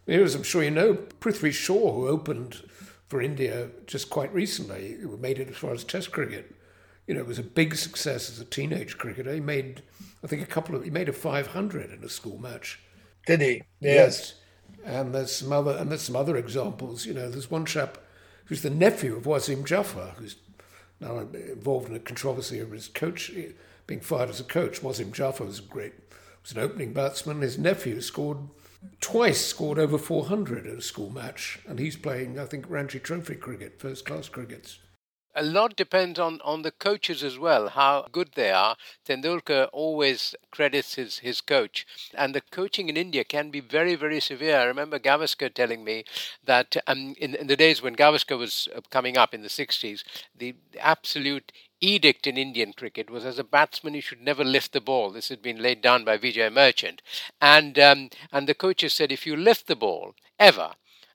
here, 0.07 0.25
as 0.25 0.35
I'm 0.35 0.43
sure 0.43 0.63
you 0.63 0.71
know, 0.71 0.95
Prithvi 0.95 1.53
Shaw, 1.53 1.93
who 1.95 2.09
opened 2.09 2.63
for 3.09 3.21
India 3.21 3.69
just 3.87 4.11
quite 4.11 4.33
recently, 4.33 4.95
who 5.01 5.17
made 5.17 5.39
it 5.39 5.49
as 5.49 5.57
far 5.57 5.73
as 5.73 5.85
Test 5.85 6.13
cricket, 6.13 6.55
you 7.07 7.15
know, 7.15 7.21
it 7.21 7.27
was 7.27 7.39
a 7.39 7.45
big 7.45 7.75
success 7.75 8.31
as 8.31 8.39
a 8.39 8.45
teenage 8.45 8.97
cricketer. 8.97 9.33
He 9.35 9.41
made, 9.41 9.83
I 10.23 10.29
think, 10.29 10.43
a 10.43 10.47
couple 10.47 10.77
of, 10.77 10.85
he 10.85 10.91
made 10.91 11.09
a 11.09 11.13
500 11.13 11.93
in 11.93 12.05
a 12.05 12.09
school 12.09 12.39
match. 12.39 12.79
Did 13.27 13.41
he? 13.41 13.63
Yes. 13.81 14.35
And 14.85 15.15
there's 15.15 15.35
some 15.35 15.53
other, 15.53 15.77
and 15.77 15.91
there's 15.91 16.03
some 16.03 16.17
other 16.17 16.37
examples. 16.37 17.05
You 17.05 17.15
know, 17.15 17.29
there's 17.29 17.51
one 17.51 17.67
chap 17.67 17.99
who's 18.51 18.63
the 18.63 18.69
nephew 18.69 19.17
of 19.17 19.23
Wasim 19.23 19.65
Jaffer, 19.65 20.13
who's 20.19 20.35
now 20.99 21.21
involved 21.21 21.89
in 21.89 21.95
a 21.95 22.01
controversy 22.01 22.61
over 22.61 22.75
his 22.75 22.89
coach 22.89 23.31
eh, 23.37 23.53
being 23.87 24.01
fired 24.01 24.29
as 24.29 24.41
a 24.41 24.45
coach. 24.45 24.83
Wasim 24.83 25.13
Jaffer 25.13 25.45
was 25.45 25.61
a 25.61 25.63
great, 25.63 25.93
was 26.43 26.51
an 26.51 26.59
opening 26.59 26.93
batsman. 26.93 27.43
His 27.43 27.59
nephew 27.59 28.01
scored 28.01 28.39
twice, 29.01 29.47
scored 29.47 29.79
over 29.79 29.97
400 29.97 30.67
at 30.67 30.79
a 30.79 30.83
school 30.83 31.11
match, 31.11 31.61
and 31.65 31.79
he's 31.79 31.97
playing, 31.97 32.41
I 32.41 32.45
think, 32.45 32.69
Ranji 32.69 32.99
Trophy 32.99 33.37
cricket, 33.37 33.79
first 33.79 34.05
class 34.05 34.29
crickets. 34.29 34.81
A 35.35 35.45
lot 35.45 35.77
depends 35.77 36.19
on, 36.19 36.41
on 36.43 36.63
the 36.63 36.73
coaches 36.73 37.23
as 37.23 37.39
well, 37.39 37.69
how 37.69 38.07
good 38.11 38.31
they 38.35 38.51
are. 38.51 38.77
Tendulkar 39.07 39.69
always 39.73 40.35
credits 40.51 40.97
his, 40.97 41.19
his 41.19 41.41
coach. 41.41 41.87
And 42.15 42.35
the 42.35 42.41
coaching 42.41 42.89
in 42.89 42.97
India 42.97 43.23
can 43.23 43.51
be 43.51 43.61
very, 43.61 43.95
very 43.95 44.19
severe. 44.19 44.59
I 44.59 44.65
remember 44.65 44.99
Gavaskar 44.99 45.55
telling 45.55 45.85
me 45.85 46.05
that 46.45 46.77
um, 46.89 47.15
in, 47.19 47.37
in 47.37 47.47
the 47.47 47.57
days 47.57 47.81
when 47.81 47.95
Gavaskar 47.95 48.37
was 48.37 48.69
uh, 48.75 48.81
coming 48.91 49.17
up 49.17 49.33
in 49.33 49.43
the 49.43 49.49
60s, 49.49 50.03
the 50.37 50.57
absolute 50.81 51.53
edict 51.81 52.27
in 52.27 52.37
Indian 52.37 52.73
cricket 52.73 53.09
was 53.09 53.25
as 53.25 53.39
a 53.39 53.45
batsman 53.45 53.95
you 53.95 54.03
should 54.03 54.21
never 54.21 54.45
lift 54.45 54.73
the 54.73 54.81
ball. 54.81 55.11
This 55.11 55.29
had 55.29 55.43
been 55.43 55.63
laid 55.63 55.81
down 55.81 56.05
by 56.05 56.19
Vijay 56.19 56.53
Merchant. 56.53 57.03
And, 57.41 57.79
um, 57.79 58.11
and 58.33 58.49
the 58.49 58.55
coaches 58.55 58.95
said 58.95 59.13
if 59.13 59.27
you 59.27 59.37
lift 59.37 59.69
the 59.69 59.77
ball, 59.77 60.15
ever, 60.39 60.73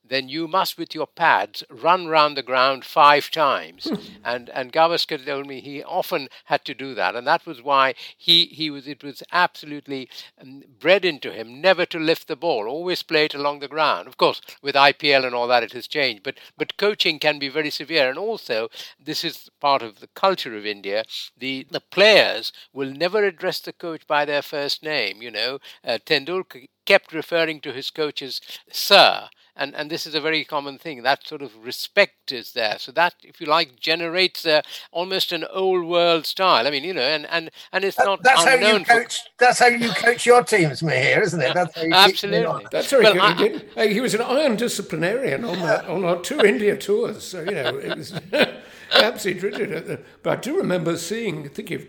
then 0.08 0.30
you 0.30 0.48
must, 0.48 0.78
with 0.78 0.94
your 0.96 1.08
pads, 1.08 1.64
run 1.70 2.08
round 2.08 2.38
the 2.38 2.44
ground 2.44 2.86
five 2.86 3.30
times. 3.32 3.92
and 4.24 4.50
and 4.50 4.72
Gavaskar 4.72 5.24
told 5.26 5.48
me 5.48 5.62
he 5.62 5.84
often 5.84 6.30
had 6.46 6.64
to 6.66 6.74
do 6.74 6.94
that, 6.96 7.16
and 7.16 7.26
that 7.28 7.46
was 7.46 7.62
why 7.62 7.96
he 8.18 8.46
he 8.48 8.70
was 8.70 8.88
it 8.88 9.04
was 9.04 9.24
absolutely 9.32 10.10
um, 10.42 10.64
bred 10.80 11.06
into 11.06 11.32
him 11.32 11.62
never 11.62 11.86
to 11.88 12.00
lift 12.00 12.28
the 12.28 12.36
ball, 12.36 12.68
always 12.68 13.04
play 13.04 13.26
it 13.26 13.34
along 13.34 13.60
the 13.60 13.68
ground. 13.68 14.08
Of 14.08 14.18
course, 14.18 14.42
with 14.62 14.76
IPL 14.76 15.26
and 15.26 15.34
all 15.36 15.48
that, 15.48 15.64
it 15.64 15.74
has 15.74 15.88
changed, 15.88 16.24
but 16.24 16.38
but 16.58 16.78
coaching 16.78 17.20
can 17.20 17.40
be 17.40 17.50
very 17.50 17.70
severe, 17.70 18.10
and 18.10 18.18
also 18.18 18.70
this 19.00 19.24
is 19.24 19.50
part 19.60 19.82
of 19.82 20.00
the 20.00 20.08
culture 20.08 20.56
of 20.58 20.66
India. 20.66 21.04
The 21.38 21.66
the 21.70 21.82
players 21.82 22.52
will 22.74 22.92
never 22.92 23.24
address 23.24 23.60
the 23.60 23.74
coach 23.74 24.06
by 24.08 24.26
their 24.26 24.42
first 24.42 24.84
name. 24.84 25.22
You 25.22 25.32
know, 25.32 25.60
uh, 25.84 26.00
Tendulkar 26.06 26.66
kept 26.86 27.14
referring 27.14 27.60
to 27.62 27.72
his 27.74 27.90
coach 27.90 28.22
as 28.22 28.42
sir 28.72 29.28
and 29.56 29.74
and 29.76 29.90
this 29.90 30.06
is 30.06 30.14
a 30.16 30.22
very 30.22 30.44
common 30.44 30.78
thing 30.78 31.02
that 31.04 31.26
sort 31.26 31.42
of 31.42 31.56
respect 31.64 32.32
is 32.32 32.52
there 32.54 32.78
so 32.78 32.92
that 32.92 33.14
if 33.24 33.40
you 33.40 33.48
like 33.48 33.80
generates 33.80 34.46
a, 34.46 34.62
almost 34.92 35.32
an 35.32 35.46
old 35.52 35.86
world 35.86 36.26
style 36.26 36.68
i 36.68 36.70
mean 36.70 36.84
you 36.84 36.94
know 36.94 37.02
and 37.02 37.26
and, 37.28 37.50
and 37.72 37.84
it's 37.84 37.98
not 37.98 38.22
that's 38.24 38.44
how 38.44 38.54
unknown 38.56 38.82
you 38.82 38.86
coach 38.86 39.20
that's 39.38 39.60
how 39.60 39.68
you 39.68 39.90
coach 39.92 40.26
your 40.26 40.44
teams 40.44 40.80
here 40.82 41.22
isn't 41.22 41.42
it 41.42 41.54
that's 41.54 41.76
how 41.76 41.82
you 41.82 41.88
keep 41.88 41.96
absolutely. 41.96 42.66
That's 42.72 42.90
very 42.90 43.04
Well, 43.04 43.14
good. 43.14 43.22
I- 43.22 43.34
he, 43.36 43.50
did. 43.50 43.70
Uh, 43.78 43.82
he 43.88 44.02
was 44.02 44.14
an 44.14 44.22
iron 44.22 44.56
disciplinarian 44.56 45.46
on, 45.46 45.60
that, 45.60 45.86
on 45.86 46.04
our 46.06 46.22
two 46.22 46.40
India 46.40 46.78
tours. 46.78 47.24
So, 47.24 47.42
you 47.42 47.52
know, 47.52 47.78
it 47.78 47.98
was 47.98 48.14
absolutely 48.92 49.50
rigid. 49.50 50.06
But 50.24 50.38
I 50.40 50.42
do 50.42 50.58
remember 50.58 50.98
seeing, 50.98 51.48
Think 51.50 51.72
of 51.72 51.86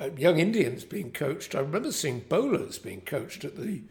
uh, 0.00 0.10
young 0.16 0.38
Indians 0.38 0.84
being 0.84 1.10
coached. 1.12 1.54
I 1.54 1.60
remember 1.60 1.92
seeing 1.92 2.20
bowlers 2.28 2.78
being 2.78 3.00
coached 3.02 3.44
at 3.44 3.56
the, 3.56 3.82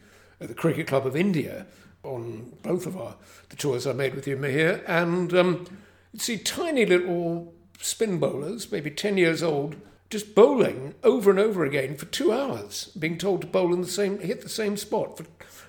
at 0.41 0.47
the 0.47 0.53
Cricket 0.53 0.87
Club 0.87 1.05
of 1.05 1.15
India 1.15 1.65
on 2.03 2.53
both 2.63 2.85
of 2.85 2.97
our 2.97 3.15
the 3.49 3.55
tours 3.55 3.85
I 3.85 3.93
made 3.93 4.15
with 4.15 4.27
you, 4.27 4.35
Mihir. 4.35 4.83
And 4.87 5.33
um, 5.33 5.65
you'd 6.11 6.21
see 6.21 6.37
tiny 6.37 6.85
little 6.85 7.53
spin 7.79 8.17
bowlers, 8.19 8.71
maybe 8.71 8.89
10 8.89 9.17
years 9.17 9.43
old, 9.43 9.75
just 10.09 10.35
bowling 10.35 10.95
over 11.03 11.29
and 11.29 11.39
over 11.39 11.63
again 11.63 11.95
for 11.95 12.05
two 12.05 12.33
hours, 12.33 12.87
being 12.99 13.17
told 13.17 13.41
to 13.41 13.47
bowl 13.47 13.73
in 13.73 13.81
the 13.81 13.87
same, 13.87 14.19
hit 14.19 14.41
the 14.41 14.49
same 14.49 14.77
spot 14.77 15.17
for 15.17 15.25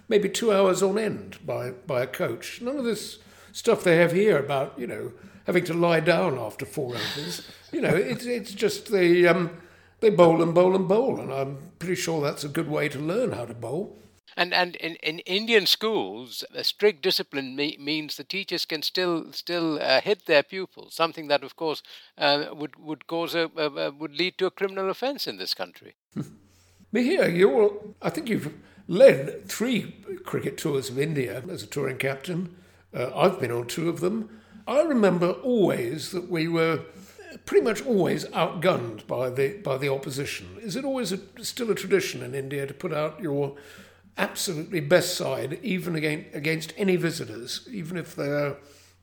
maybe 0.08 0.28
two 0.28 0.52
hours 0.52 0.82
on 0.82 0.98
end 0.98 1.38
by, 1.44 1.70
by 1.70 2.02
a 2.02 2.06
coach. 2.06 2.60
None 2.60 2.78
of 2.78 2.84
this 2.84 3.18
stuff 3.52 3.84
they 3.84 3.96
have 3.96 4.12
here 4.12 4.38
about, 4.38 4.78
you 4.78 4.86
know, 4.86 5.12
having 5.46 5.64
to 5.64 5.74
lie 5.74 6.00
down 6.00 6.38
after 6.38 6.64
four 6.64 6.94
overs. 6.94 7.48
You 7.72 7.80
know, 7.80 7.94
it's, 7.94 8.24
it's 8.26 8.52
just 8.52 8.90
they, 8.90 9.26
um, 9.26 9.50
they 10.00 10.10
bowl 10.10 10.42
and 10.42 10.54
bowl 10.54 10.74
and 10.74 10.88
bowl, 10.88 11.20
and 11.20 11.32
I'm 11.32 11.58
pretty 11.78 11.94
sure 11.94 12.20
that's 12.20 12.44
a 12.44 12.48
good 12.48 12.68
way 12.68 12.88
to 12.88 12.98
learn 12.98 13.32
how 13.32 13.44
to 13.44 13.54
bowl. 13.54 13.96
And 14.36 14.54
and 14.54 14.76
in, 14.76 14.96
in 14.96 15.18
Indian 15.20 15.66
schools, 15.66 16.44
strict 16.62 17.02
discipline 17.02 17.54
me, 17.54 17.76
means 17.78 18.16
the 18.16 18.24
teachers 18.24 18.64
can 18.64 18.82
still 18.82 19.32
still 19.32 19.78
uh, 19.80 20.00
hit 20.00 20.26
their 20.26 20.42
pupils. 20.42 20.94
Something 20.94 21.28
that, 21.28 21.44
of 21.44 21.54
course, 21.56 21.82
uh, 22.16 22.46
would 22.52 22.76
would 22.76 23.06
cause 23.06 23.34
a, 23.34 23.50
a 23.56 23.90
would 23.90 24.16
lead 24.16 24.38
to 24.38 24.46
a 24.46 24.50
criminal 24.50 24.90
offence 24.90 25.26
in 25.26 25.36
this 25.36 25.54
country. 25.54 25.94
Mihir, 26.94 27.34
you're, 27.34 27.72
I 28.02 28.10
think 28.10 28.28
you've 28.28 28.52
led 28.86 29.48
three 29.48 29.94
cricket 30.24 30.58
tours 30.58 30.90
of 30.90 30.98
India 30.98 31.42
as 31.50 31.62
a 31.62 31.66
touring 31.66 31.96
captain. 31.96 32.54
Uh, 32.94 33.10
I've 33.16 33.40
been 33.40 33.50
on 33.50 33.66
two 33.66 33.88
of 33.88 34.00
them. 34.00 34.28
I 34.66 34.82
remember 34.82 35.32
always 35.32 36.10
that 36.10 36.28
we 36.28 36.48
were 36.48 36.80
pretty 37.46 37.64
much 37.64 37.84
always 37.86 38.26
outgunned 38.26 39.06
by 39.06 39.30
the 39.30 39.58
by 39.64 39.78
the 39.78 39.88
opposition. 39.88 40.58
Is 40.60 40.76
it 40.76 40.84
always 40.84 41.12
a, 41.12 41.18
still 41.42 41.70
a 41.70 41.74
tradition 41.74 42.22
in 42.22 42.34
India 42.34 42.66
to 42.66 42.74
put 42.74 42.92
out 42.92 43.20
your 43.20 43.56
absolutely 44.16 44.80
best 44.80 45.16
side, 45.16 45.58
even 45.62 45.94
against, 45.96 46.34
against 46.34 46.72
any 46.76 46.96
visitors, 46.96 47.66
even 47.70 47.96
if 47.96 48.14
they're 48.14 48.56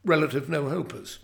relative 0.03 0.49
no 0.49 0.69
hopers? 0.69 1.19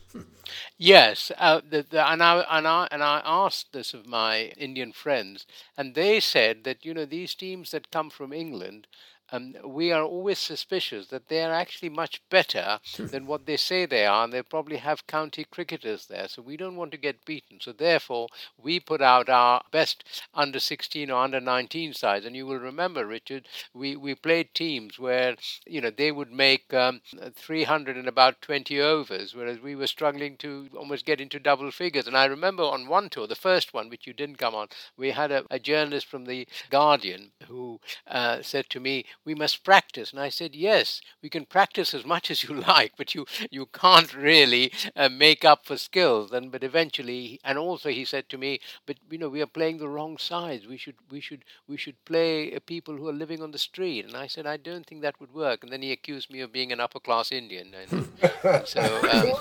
Yes, 0.78 1.32
uh, 1.38 1.62
the, 1.68 1.84
the, 1.84 2.08
and 2.10 2.22
I 2.22 2.40
and 2.50 2.68
I 2.68 2.88
and 2.92 3.04
I 3.04 3.22
asked 3.26 3.74
this 3.74 3.94
of 3.94 4.08
my 4.08 4.54
Indian 4.58 4.92
friends, 4.92 5.46
and 5.78 5.96
they 5.96 6.20
said 6.20 6.64
that 6.64 6.86
you 6.86 6.94
know 6.94 7.06
these 7.06 7.36
teams 7.36 7.72
that 7.72 7.92
come 7.92 8.10
from 8.10 8.34
England. 8.34 8.88
Um, 9.32 9.56
we 9.66 9.92
are 9.92 10.04
always 10.04 10.40
suspicious 10.40 11.08
that 11.08 11.28
they 11.28 11.44
are 11.44 11.52
actually 11.54 11.90
much 11.90 12.22
better 12.30 12.80
than 12.98 13.26
what 13.26 13.46
they 13.46 13.58
say 13.58 13.86
they 13.86 14.06
are, 14.06 14.24
and 14.24 14.32
they 14.34 14.42
probably 14.44 14.78
have 14.78 15.08
county 15.08 15.44
cricketers 15.44 16.06
there. 16.06 16.28
So 16.28 16.42
we 16.42 16.58
don't 16.58 16.76
want 16.76 16.92
to 16.92 16.98
get 16.98 17.26
beaten. 17.26 17.60
So 17.60 17.72
therefore, 17.72 18.28
we 18.62 18.80
put 18.80 19.02
out 19.02 19.30
our 19.30 19.64
best 19.72 20.04
under 20.34 20.60
16 20.60 21.10
or 21.10 21.24
under 21.24 21.40
19 21.40 21.94
sides. 21.94 22.26
And 22.26 22.36
you 22.36 22.46
will 22.46 22.60
remember, 22.60 23.06
Richard, 23.06 23.48
we, 23.74 23.96
we 23.96 24.16
played 24.16 24.54
teams 24.54 25.00
where 25.00 25.36
you 25.66 25.82
know 25.82 25.90
they 25.90 26.12
would 26.12 26.32
make 26.32 26.74
um, 26.74 27.02
300 27.34 27.98
in 27.98 28.08
about 28.08 28.42
20 28.42 28.80
overs, 28.80 29.34
whereas 29.34 29.60
we 29.60 29.76
were 29.76 29.88
struggling 29.88 30.38
to 30.38 30.70
almost 30.78 31.06
get 31.06 31.20
into 31.22 31.40
double 31.40 31.72
figures. 31.72 32.08
And 32.08 32.18
I 32.18 32.26
remember 32.26 32.64
on 32.64 32.88
one 32.88 33.10
tour, 33.10 33.28
the 33.28 33.36
first 33.36 33.74
one, 33.74 33.90
which 33.90 34.06
you 34.08 34.14
didn't 34.14 34.38
come 34.38 34.56
on, 34.56 34.68
we 34.98 35.12
had 35.12 35.32
a, 35.32 35.44
a 35.50 35.60
journalist 35.60 36.08
from 36.08 36.26
the 36.26 36.48
Guardian 36.70 37.32
who 37.48 37.80
uh, 38.08 38.42
said 38.42 38.70
to 38.70 38.80
me, 38.80 39.06
"We 39.26 39.36
must 39.36 39.64
practice," 39.64 40.12
and 40.12 40.20
I 40.20 40.30
said, 40.30 40.56
"Yes, 40.56 41.02
we 41.22 41.30
can 41.30 41.46
practice 41.46 41.94
as 41.94 42.06
much 42.06 42.32
as 42.32 42.44
you 42.44 42.54
like, 42.68 42.94
but 42.98 43.14
you 43.16 43.26
you 43.52 43.66
can't 43.66 44.14
really 44.14 44.72
uh, 44.96 45.10
make 45.10 45.44
up 45.44 45.66
for 45.66 45.78
skills." 45.78 46.32
And 46.32 46.52
but 46.52 46.64
eventually, 46.64 47.40
and 47.44 47.58
also 47.58 47.90
he 47.90 48.06
said 48.06 48.30
to 48.30 48.38
me, 48.38 48.60
"But 48.86 48.98
you 49.10 49.18
know, 49.18 49.30
we 49.30 49.42
are 49.42 49.48
playing 49.48 49.80
the 49.80 49.90
wrong 49.90 50.18
sides. 50.18 50.68
We 50.68 50.78
should 50.78 50.96
we 51.10 51.20
should 51.20 51.44
we 51.68 51.78
should 51.78 52.04
play 52.06 52.56
uh, 52.56 52.60
people 52.66 52.96
who 52.96 53.08
are 53.10 53.14
living 53.14 53.42
on 53.42 53.52
the 53.52 53.58
street." 53.70 54.06
And 54.06 54.16
I 54.16 54.28
said, 54.28 54.46
"I 54.46 54.58
don't 54.58 54.86
think 54.86 55.02
that 55.02 55.20
would 55.20 55.34
work." 55.34 55.64
And 55.64 55.72
then 55.72 55.82
he 55.82 55.92
accused 55.92 56.32
me 56.32 56.42
of 56.42 56.52
being 56.52 56.72
an 56.72 56.80
upper 56.80 57.00
class 57.00 57.32
Indian. 57.32 57.74
And, 57.74 58.08
and 58.44 58.68
so. 58.74 58.82
Um, 59.12 59.34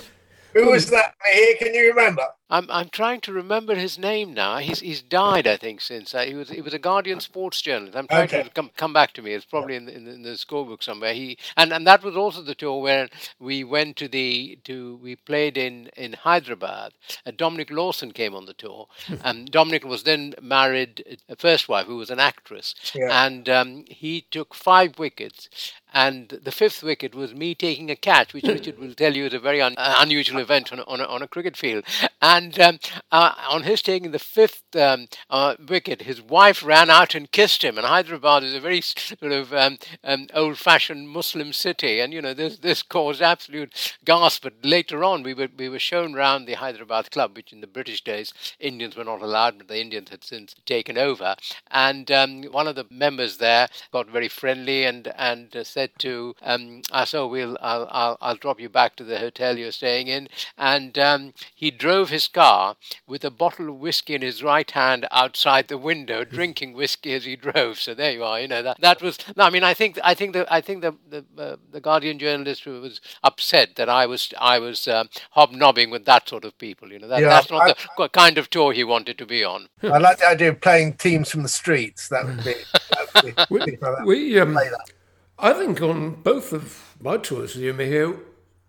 Who 0.54 0.70
was 0.70 0.88
that 0.90 1.14
here? 1.32 1.56
Can 1.58 1.74
you 1.74 1.88
remember? 1.88 2.28
I'm 2.54 2.66
I'm 2.70 2.88
trying 2.88 3.20
to 3.22 3.32
remember 3.32 3.74
his 3.74 3.98
name 3.98 4.32
now. 4.34 4.58
He's 4.58 4.80
he's 4.80 5.02
died, 5.02 5.46
I 5.46 5.56
think, 5.56 5.80
since 5.80 6.14
uh, 6.14 6.22
he 6.30 6.34
was 6.34 6.48
he 6.50 6.60
was 6.60 6.74
a 6.74 6.78
Guardian 6.78 7.20
sports 7.20 7.60
journalist. 7.60 7.96
I'm 7.96 8.06
trying 8.08 8.24
Okay. 8.28 8.42
to 8.44 8.50
come 8.50 8.70
come 8.76 8.92
back 8.92 9.12
to 9.14 9.22
me. 9.22 9.32
It's 9.32 9.44
probably 9.54 9.76
in 9.76 9.86
the, 9.86 9.94
in 9.96 10.04
the, 10.04 10.12
in 10.12 10.22
the 10.22 10.30
scorebook 10.44 10.82
somewhere. 10.82 11.14
He 11.14 11.36
and, 11.56 11.72
and 11.72 11.86
that 11.86 12.02
was 12.04 12.16
also 12.16 12.42
the 12.42 12.54
tour 12.54 12.80
where 12.80 13.08
we 13.38 13.64
went 13.64 13.96
to 13.96 14.08
the 14.08 14.58
to 14.64 14.98
we 15.02 15.16
played 15.16 15.56
in 15.56 15.88
in 15.96 16.12
Hyderabad. 16.12 16.92
Uh, 17.26 17.32
Dominic 17.36 17.70
Lawson 17.70 18.12
came 18.12 18.34
on 18.34 18.46
the 18.46 18.54
tour, 18.54 18.86
and 19.24 19.50
Dominic 19.50 19.84
was 19.84 20.04
then 20.04 20.34
married 20.40 21.18
a 21.28 21.36
first 21.36 21.68
wife 21.68 21.86
who 21.86 21.96
was 21.96 22.10
an 22.10 22.20
actress, 22.20 22.74
Yeah. 22.94 23.24
and 23.26 23.48
um, 23.48 23.84
he 23.88 24.26
took 24.30 24.54
five 24.54 24.98
wickets. 24.98 25.48
And 25.96 26.40
the 26.42 26.50
fifth 26.50 26.82
wicket 26.82 27.14
was 27.14 27.32
me 27.36 27.54
taking 27.54 27.88
a 27.88 27.94
catch, 27.94 28.34
which 28.34 28.42
Richard 28.56 28.78
will 28.80 28.94
tell 28.94 29.14
you 29.16 29.26
is 29.26 29.32
a 29.34 29.38
very 29.38 29.62
un- 29.62 29.76
uh, 29.78 29.94
unusual 30.00 30.40
event 30.40 30.72
on 30.72 30.80
a, 30.80 30.82
on 30.88 31.00
a, 31.00 31.04
on 31.04 31.22
a 31.22 31.28
cricket 31.28 31.56
field. 31.56 31.84
And 32.20 32.43
um, 32.60 32.78
uh, 33.10 33.34
on 33.48 33.62
his 33.62 33.82
taking 33.82 34.10
the 34.10 34.18
fifth 34.18 34.74
um, 34.76 35.06
uh, 35.30 35.54
wicket, 35.68 36.02
his 36.02 36.20
wife 36.20 36.64
ran 36.64 36.90
out 36.90 37.14
and 37.14 37.30
kissed 37.30 37.62
him. 37.62 37.78
And 37.78 37.86
Hyderabad 37.86 38.42
is 38.42 38.54
a 38.54 38.60
very 38.60 38.80
sort 38.80 39.32
of 39.32 39.52
um, 39.52 39.78
um, 40.02 40.26
old-fashioned 40.34 41.08
Muslim 41.08 41.52
city, 41.52 42.00
and 42.00 42.12
you 42.12 42.20
know 42.20 42.34
this 42.34 42.58
this 42.58 42.82
caused 42.82 43.22
absolute 43.22 43.96
gasp. 44.04 44.42
But 44.42 44.54
later 44.62 45.04
on, 45.04 45.22
we 45.22 45.34
were 45.34 45.48
we 45.56 45.68
were 45.68 45.78
shown 45.78 46.14
round 46.14 46.46
the 46.46 46.54
Hyderabad 46.54 47.10
club, 47.10 47.36
which 47.36 47.52
in 47.52 47.60
the 47.60 47.66
British 47.66 48.02
days 48.02 48.32
Indians 48.58 48.96
were 48.96 49.04
not 49.04 49.22
allowed, 49.22 49.58
but 49.58 49.68
the 49.68 49.80
Indians 49.80 50.10
had 50.10 50.24
since 50.24 50.54
taken 50.66 50.98
over. 50.98 51.36
And 51.70 52.10
um, 52.10 52.42
one 52.44 52.68
of 52.68 52.76
the 52.76 52.86
members 52.90 53.38
there 53.38 53.68
got 53.92 54.08
very 54.08 54.28
friendly 54.28 54.84
and 54.84 55.12
and 55.16 55.54
uh, 55.56 55.64
said 55.64 55.90
to 55.98 56.34
um, 56.42 56.82
us, 56.92 57.14
"Oh, 57.14 57.26
we'll 57.26 57.56
I'll, 57.60 57.88
I'll 57.90 58.18
I'll 58.20 58.36
drop 58.36 58.60
you 58.60 58.68
back 58.68 58.96
to 58.96 59.04
the 59.04 59.18
hotel 59.18 59.58
you're 59.58 59.72
staying 59.72 60.08
in." 60.08 60.28
And 60.56 60.98
um, 60.98 61.34
he 61.54 61.70
drove 61.70 62.10
his 62.10 62.23
car 62.28 62.76
with 63.06 63.24
a 63.24 63.30
bottle 63.30 63.68
of 63.68 63.76
whiskey 63.76 64.14
in 64.14 64.22
his 64.22 64.42
right 64.42 64.70
hand 64.70 65.06
outside 65.10 65.68
the 65.68 65.78
window, 65.78 66.24
drinking 66.38 66.72
whiskey 66.74 67.12
as 67.14 67.24
he 67.24 67.36
drove. 67.36 67.78
So 67.80 67.94
there 67.94 68.12
you 68.12 68.24
are. 68.24 68.40
You 68.40 68.48
know 68.48 68.62
that 68.62 68.80
that 68.80 69.02
was. 69.02 69.18
No, 69.36 69.44
I 69.44 69.50
mean, 69.50 69.64
I 69.64 69.74
think 69.74 69.98
I 70.02 70.14
think 70.14 70.32
the 70.32 70.46
I 70.52 70.60
think 70.60 70.82
the 70.82 70.94
the, 71.08 71.24
uh, 71.38 71.56
the 71.70 71.80
Guardian 71.80 72.18
journalist 72.18 72.66
was 72.66 73.00
upset 73.22 73.76
that 73.76 73.88
I 73.88 74.06
was 74.06 74.32
I 74.38 74.58
was 74.58 74.86
um, 74.88 75.08
hobnobbing 75.32 75.90
with 75.90 76.04
that 76.06 76.28
sort 76.28 76.44
of 76.44 76.56
people. 76.58 76.92
You 76.92 76.98
know 76.98 77.08
that 77.08 77.20
Yeah, 77.20 77.28
that's 77.28 77.50
not 77.50 77.70
I- 77.70 77.74
the 77.96 78.08
kind 78.08 78.38
of 78.38 78.50
tour 78.50 78.72
he 78.72 78.84
wanted 78.84 79.18
to 79.18 79.26
be 79.26 79.44
on. 79.44 79.68
I 79.82 79.98
like 79.98 80.18
the 80.18 80.28
idea 80.28 80.50
of 80.50 80.60
playing 80.60 80.94
teams 80.94 81.30
from 81.30 81.42
the 81.42 81.48
streets. 81.48 82.08
That 82.08 82.24
would 82.26 82.44
be. 82.44 82.54
That 82.90 83.24
would 83.24 83.36
be 83.36 83.42
We, 83.50 83.64
people 83.64 83.88
like 83.90 83.98
that. 83.98 84.06
we 84.06 84.38
um, 84.40 84.52
play 84.52 84.68
that. 84.68 84.90
I 85.38 85.52
think 85.52 85.82
on 85.82 86.14
both 86.22 86.52
of 86.52 86.94
my 87.00 87.16
tours 87.16 87.54
with 87.54 87.64
you, 87.64 87.74
Mihir, 87.74 88.18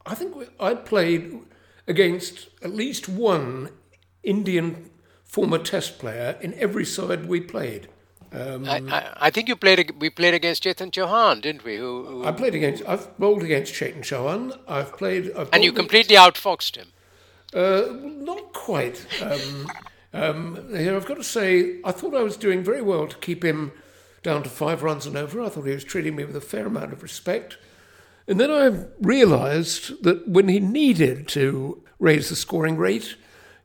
I 0.06 0.16
think 0.16 0.36
we, 0.36 0.46
I 0.60 0.74
played 0.74 1.40
against 1.88 2.50
at 2.62 2.74
least 2.74 3.08
one 3.08 3.70
Indian 4.24 4.90
former 5.24 5.58
Test 5.58 6.00
player 6.00 6.38
in 6.42 6.54
every 6.56 6.86
side 6.86 7.26
we 7.28 7.42
played. 7.42 7.88
Um, 8.32 8.66
I, 8.68 8.82
I, 8.90 9.14
I 9.28 9.30
think 9.30 9.48
you 9.48 9.56
played. 9.56 9.94
We 10.00 10.10
played 10.10 10.34
against 10.34 10.64
Chetan 10.64 10.92
Chauhan, 10.92 11.42
didn't 11.42 11.64
we? 11.64 11.78
Who, 11.78 12.06
who 12.06 12.26
I 12.26 12.32
played 12.32 12.56
against. 12.56 12.84
I've 12.88 13.18
bowled 13.18 13.44
against 13.44 13.74
Chetan 13.74 14.02
Chauhan. 14.02 14.58
I've 14.68 14.98
played. 14.98 15.32
I've 15.36 15.50
and 15.54 15.64
you 15.64 15.72
completely 15.72 16.16
outfoxed 16.16 16.76
him. 16.76 16.88
Uh, 17.54 17.86
not 18.02 18.52
quite. 18.52 19.06
Um, 19.22 19.72
um, 20.14 20.70
here, 20.76 20.96
I've 20.96 21.06
got 21.06 21.18
to 21.18 21.24
say, 21.24 21.80
I 21.86 21.92
thought 21.92 22.14
I 22.14 22.24
was 22.24 22.36
doing 22.36 22.64
very 22.64 22.82
well 22.82 23.08
to 23.08 23.16
keep 23.18 23.44
him 23.44 23.72
down 24.24 24.44
to 24.44 24.50
five 24.50 24.84
runs 24.84 25.06
and 25.06 25.16
over. 25.16 25.42
I 25.42 25.50
thought 25.50 25.66
he 25.66 25.74
was 25.74 25.84
treating 25.84 26.16
me 26.16 26.26
with 26.26 26.36
a 26.36 26.42
fair 26.42 26.66
amount 26.66 26.92
of 26.92 27.04
respect. 27.04 27.58
And 28.28 28.40
then 28.40 28.52
I 28.52 28.86
realised 29.02 30.04
that 30.04 30.28
when 30.28 30.48
he 30.48 30.60
needed 30.60 31.28
to 31.30 31.84
raise 32.00 32.30
the 32.30 32.36
scoring 32.36 32.78
rate, 32.78 33.16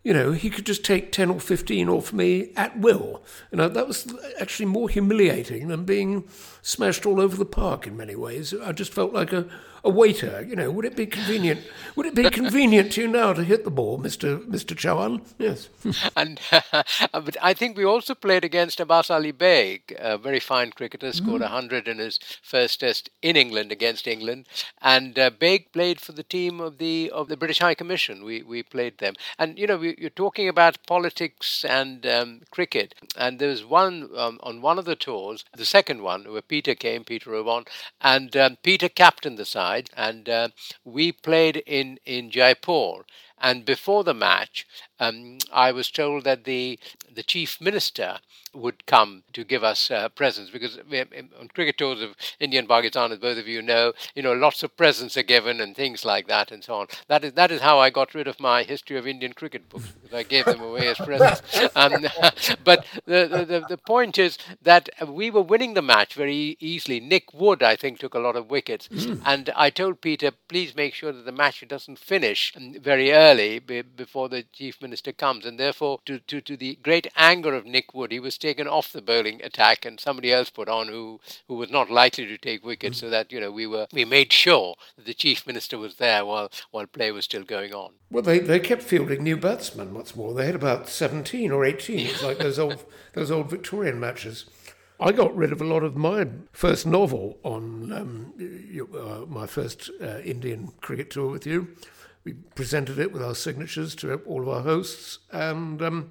you 0.02 0.14
know, 0.14 0.32
he 0.32 0.48
could 0.48 0.64
just 0.64 0.84
take 0.84 1.12
10 1.12 1.30
or 1.30 1.40
15 1.40 1.88
off 1.88 2.12
me 2.12 2.52
at 2.56 2.78
will. 2.78 3.22
You 3.50 3.58
know, 3.58 3.68
that 3.68 3.86
was 3.86 4.14
actually 4.40 4.66
more 4.66 4.88
humiliating 4.88 5.68
than 5.68 5.84
being 5.84 6.26
smashed 6.62 7.04
all 7.04 7.20
over 7.20 7.36
the 7.36 7.44
park 7.44 7.86
in 7.86 7.96
many 7.96 8.16
ways. 8.16 8.54
I 8.54 8.72
just 8.72 8.92
felt 8.92 9.12
like 9.12 9.32
a, 9.32 9.46
a 9.84 9.90
waiter. 9.90 10.44
You 10.46 10.56
know, 10.56 10.70
would 10.70 10.84
it 10.84 10.96
be 10.96 11.06
convenient? 11.06 11.60
Would 11.96 12.06
it 12.06 12.14
be 12.14 12.28
convenient 12.30 12.92
to 12.92 13.02
you 13.02 13.08
now 13.08 13.32
to 13.32 13.44
hit 13.44 13.64
the 13.64 13.70
ball, 13.70 13.98
Mister 13.98 14.38
Mister 14.38 14.74
Chauhan? 14.74 15.22
Yes. 15.38 15.68
and 16.16 16.40
uh, 16.52 16.82
but 17.12 17.36
I 17.42 17.54
think 17.54 17.76
we 17.76 17.84
also 17.84 18.14
played 18.14 18.44
against 18.44 18.80
Abbas 18.80 19.10
Ali 19.10 19.32
Baig, 19.32 19.92
a 19.98 20.18
very 20.18 20.40
fine 20.40 20.70
cricketer, 20.72 21.12
scored 21.12 21.42
mm. 21.42 21.48
hundred 21.48 21.88
in 21.88 21.98
his 21.98 22.18
first 22.42 22.80
test 22.80 23.10
in 23.22 23.36
England 23.36 23.72
against 23.72 24.06
England, 24.06 24.46
and 24.82 25.18
uh, 25.18 25.30
Baig 25.30 25.72
played 25.72 26.00
for 26.00 26.12
the 26.12 26.22
team 26.22 26.60
of 26.60 26.78
the 26.78 27.10
of 27.10 27.28
the 27.28 27.36
British 27.36 27.60
High 27.60 27.74
Commission. 27.74 28.24
We 28.24 28.42
we 28.42 28.62
played 28.62 28.98
them, 28.98 29.14
and 29.38 29.58
you 29.58 29.66
know 29.66 29.76
we, 29.76 29.94
you're 29.98 30.10
talking 30.10 30.48
about 30.48 30.86
politics 30.86 31.64
and 31.64 32.06
um, 32.06 32.40
cricket, 32.50 32.94
and 33.16 33.38
there 33.38 33.48
was 33.48 33.64
one 33.64 34.10
um, 34.16 34.38
on 34.42 34.62
one 34.62 34.78
of 34.78 34.84
the 34.84 34.96
tours, 34.96 35.44
the 35.56 35.64
second 35.64 36.02
one, 36.02 36.30
where 36.30 36.42
Peter 36.42 36.74
came, 36.74 37.04
Peter 37.04 37.30
Oborne, 37.30 37.66
and 38.00 38.36
um, 38.36 38.56
Peter 38.62 38.88
captained 38.88 39.38
the 39.38 39.44
side 39.44 39.69
side, 39.70 39.90
and 39.96 40.28
uh, 40.28 40.48
we 40.84 41.12
played 41.12 41.56
in 41.66 41.98
in 42.04 42.30
Jaipur. 42.30 43.04
And 43.38 43.64
before 43.64 44.04
the 44.04 44.14
match, 44.14 44.66
um, 45.00 45.38
I 45.52 45.72
was 45.72 45.90
told 45.90 46.24
that 46.24 46.44
the 46.44 46.78
the 47.12 47.22
chief 47.22 47.60
minister 47.60 48.18
would 48.52 48.84
come 48.86 49.22
to 49.32 49.44
give 49.44 49.62
us 49.62 49.90
uh, 49.90 50.08
presents 50.08 50.50
because 50.50 50.78
on 50.78 51.48
cricket 51.54 51.78
tours 51.78 52.00
of 52.00 52.16
India 52.40 52.58
and 52.58 52.68
Pakistan, 52.68 53.12
as 53.12 53.18
both 53.18 53.38
of 53.38 53.46
you 53.46 53.62
know, 53.62 53.92
you 54.14 54.22
know 54.22 54.32
lots 54.32 54.62
of 54.62 54.76
presents 54.76 55.16
are 55.16 55.22
given 55.22 55.60
and 55.60 55.76
things 55.76 56.04
like 56.04 56.26
that 56.28 56.50
and 56.50 56.62
so 56.64 56.74
on. 56.74 56.86
That 57.08 57.24
is 57.24 57.32
that 57.34 57.50
is 57.50 57.60
how 57.60 57.78
I 57.78 57.90
got 57.90 58.14
rid 58.14 58.28
of 58.28 58.40
my 58.40 58.62
history 58.62 58.96
of 58.96 59.06
Indian 59.06 59.32
cricket 59.32 59.68
books 59.68 59.86
because 59.92 60.14
I 60.14 60.22
gave 60.22 60.44
them 60.44 60.60
away 60.60 60.88
as 60.88 60.98
presents. 60.98 61.42
Um, 61.74 62.06
but 62.64 62.84
the, 63.06 63.46
the 63.48 63.64
the 63.68 63.78
point 63.78 64.18
is 64.18 64.36
that 64.62 64.88
we 65.06 65.30
were 65.30 65.42
winning 65.42 65.74
the 65.74 65.82
match 65.82 66.14
very 66.14 66.56
easily. 66.60 67.00
Nick 67.00 67.32
Wood, 67.32 67.62
I 67.62 67.76
think, 67.76 67.98
took 67.98 68.14
a 68.14 68.18
lot 68.18 68.36
of 68.36 68.50
wickets, 68.50 68.88
mm. 68.88 69.20
and 69.24 69.50
I 69.56 69.70
told 69.70 70.00
Peter, 70.00 70.32
please 70.48 70.74
make 70.74 70.94
sure 70.94 71.12
that 71.12 71.24
the 71.24 71.32
match 71.32 71.64
doesn't 71.66 71.98
finish 71.98 72.52
very 72.80 73.12
early 73.12 73.58
before 73.58 74.28
the 74.28 74.44
chief 74.52 74.80
minister 74.82 74.89
comes, 75.16 75.44
and 75.44 75.58
therefore, 75.58 76.00
to 76.06 76.18
to 76.18 76.40
to 76.40 76.56
the 76.56 76.78
great 76.82 77.06
anger 77.16 77.54
of 77.54 77.66
Nick 77.66 77.94
Wood, 77.94 78.12
he 78.12 78.20
was 78.20 78.38
taken 78.38 78.66
off 78.66 78.92
the 78.92 79.02
bowling 79.02 79.42
attack 79.42 79.84
and 79.84 80.00
somebody 80.00 80.32
else 80.32 80.50
put 80.50 80.68
on 80.68 80.88
who, 80.88 81.20
who 81.48 81.54
was 81.54 81.70
not 81.70 81.90
likely 81.90 82.26
to 82.26 82.38
take 82.38 82.64
wickets 82.64 82.98
mm. 82.98 83.00
so 83.00 83.10
that, 83.10 83.32
you 83.32 83.40
know, 83.40 83.50
we 83.50 83.66
were 83.66 83.86
we 83.92 84.04
made 84.04 84.32
sure 84.32 84.74
that 84.96 85.06
the 85.06 85.14
chief 85.14 85.46
minister 85.46 85.78
was 85.78 85.96
there 85.96 86.24
while 86.24 86.50
while 86.70 86.86
play 86.86 87.10
was 87.10 87.24
still 87.24 87.44
going 87.44 87.72
on. 87.72 87.92
Well 88.10 88.22
they, 88.22 88.38
they 88.38 88.60
kept 88.60 88.82
fielding 88.82 89.22
new 89.22 89.36
batsmen 89.36 89.94
what's 89.94 90.16
more. 90.16 90.34
They 90.34 90.46
had 90.46 90.54
about 90.54 90.88
seventeen 90.88 91.50
or 91.50 91.64
eighteen. 91.64 92.06
It's 92.06 92.22
like 92.22 92.38
those 92.38 92.58
old 92.58 92.84
those 93.14 93.30
old 93.30 93.50
Victorian 93.50 94.00
matches. 94.00 94.46
I 95.02 95.12
got 95.12 95.34
rid 95.34 95.50
of 95.50 95.62
a 95.62 95.64
lot 95.64 95.82
of 95.82 95.96
my 95.96 96.26
first 96.52 96.86
novel 96.86 97.38
on 97.42 97.90
um, 97.90 98.34
uh, 98.94 99.24
my 99.26 99.46
first 99.46 99.90
uh, 100.00 100.18
Indian 100.18 100.72
cricket 100.82 101.10
tour 101.10 101.30
with 101.30 101.46
you. 101.46 101.68
We 102.24 102.34
presented 102.34 102.98
it 102.98 103.12
with 103.12 103.22
our 103.22 103.34
signatures 103.34 103.94
to 103.96 104.14
all 104.26 104.42
of 104.42 104.48
our 104.48 104.62
hosts, 104.62 105.20
and 105.32 105.80
um, 105.80 106.10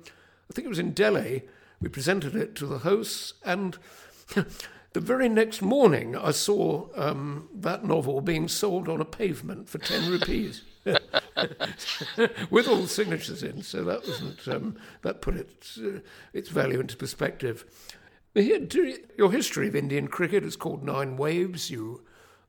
I 0.50 0.54
think 0.54 0.66
it 0.66 0.70
was 0.70 0.80
in 0.80 0.94
Delhi. 0.94 1.44
We 1.80 1.90
presented 1.90 2.36
it 2.36 2.56
to 2.56 2.66
the 2.66 2.80
hosts, 2.80 3.34
and 3.46 3.78
the 4.94 5.00
very 5.00 5.30
next 5.30 5.62
morning, 5.62 6.16
I 6.16 6.32
saw 6.32 6.88
um, 6.96 7.50
that 7.54 7.86
novel 7.86 8.22
being 8.22 8.48
sold 8.48 8.90
on 8.90 9.00
a 9.00 9.06
pavement 9.06 9.70
for 9.70 9.78
10 9.78 10.10
rupees. 10.10 10.64
with 12.50 12.68
all 12.68 12.82
the 12.82 12.88
signatures 12.88 13.44
in, 13.44 13.62
so 13.62 13.84
that 13.84 14.08
wasn't 14.08 14.48
um, 14.48 14.76
that 15.02 15.22
put 15.22 15.36
it, 15.36 15.70
uh, 15.78 16.00
its 16.34 16.50
value 16.50 16.80
into 16.80 16.98
perspective. 16.98 17.66
Your 18.34 19.32
history 19.32 19.68
of 19.68 19.76
Indian 19.76 20.08
cricket 20.08 20.44
is 20.44 20.56
called 20.56 20.84
Nine 20.84 21.18
Waves. 21.18 21.70
You 21.70 22.02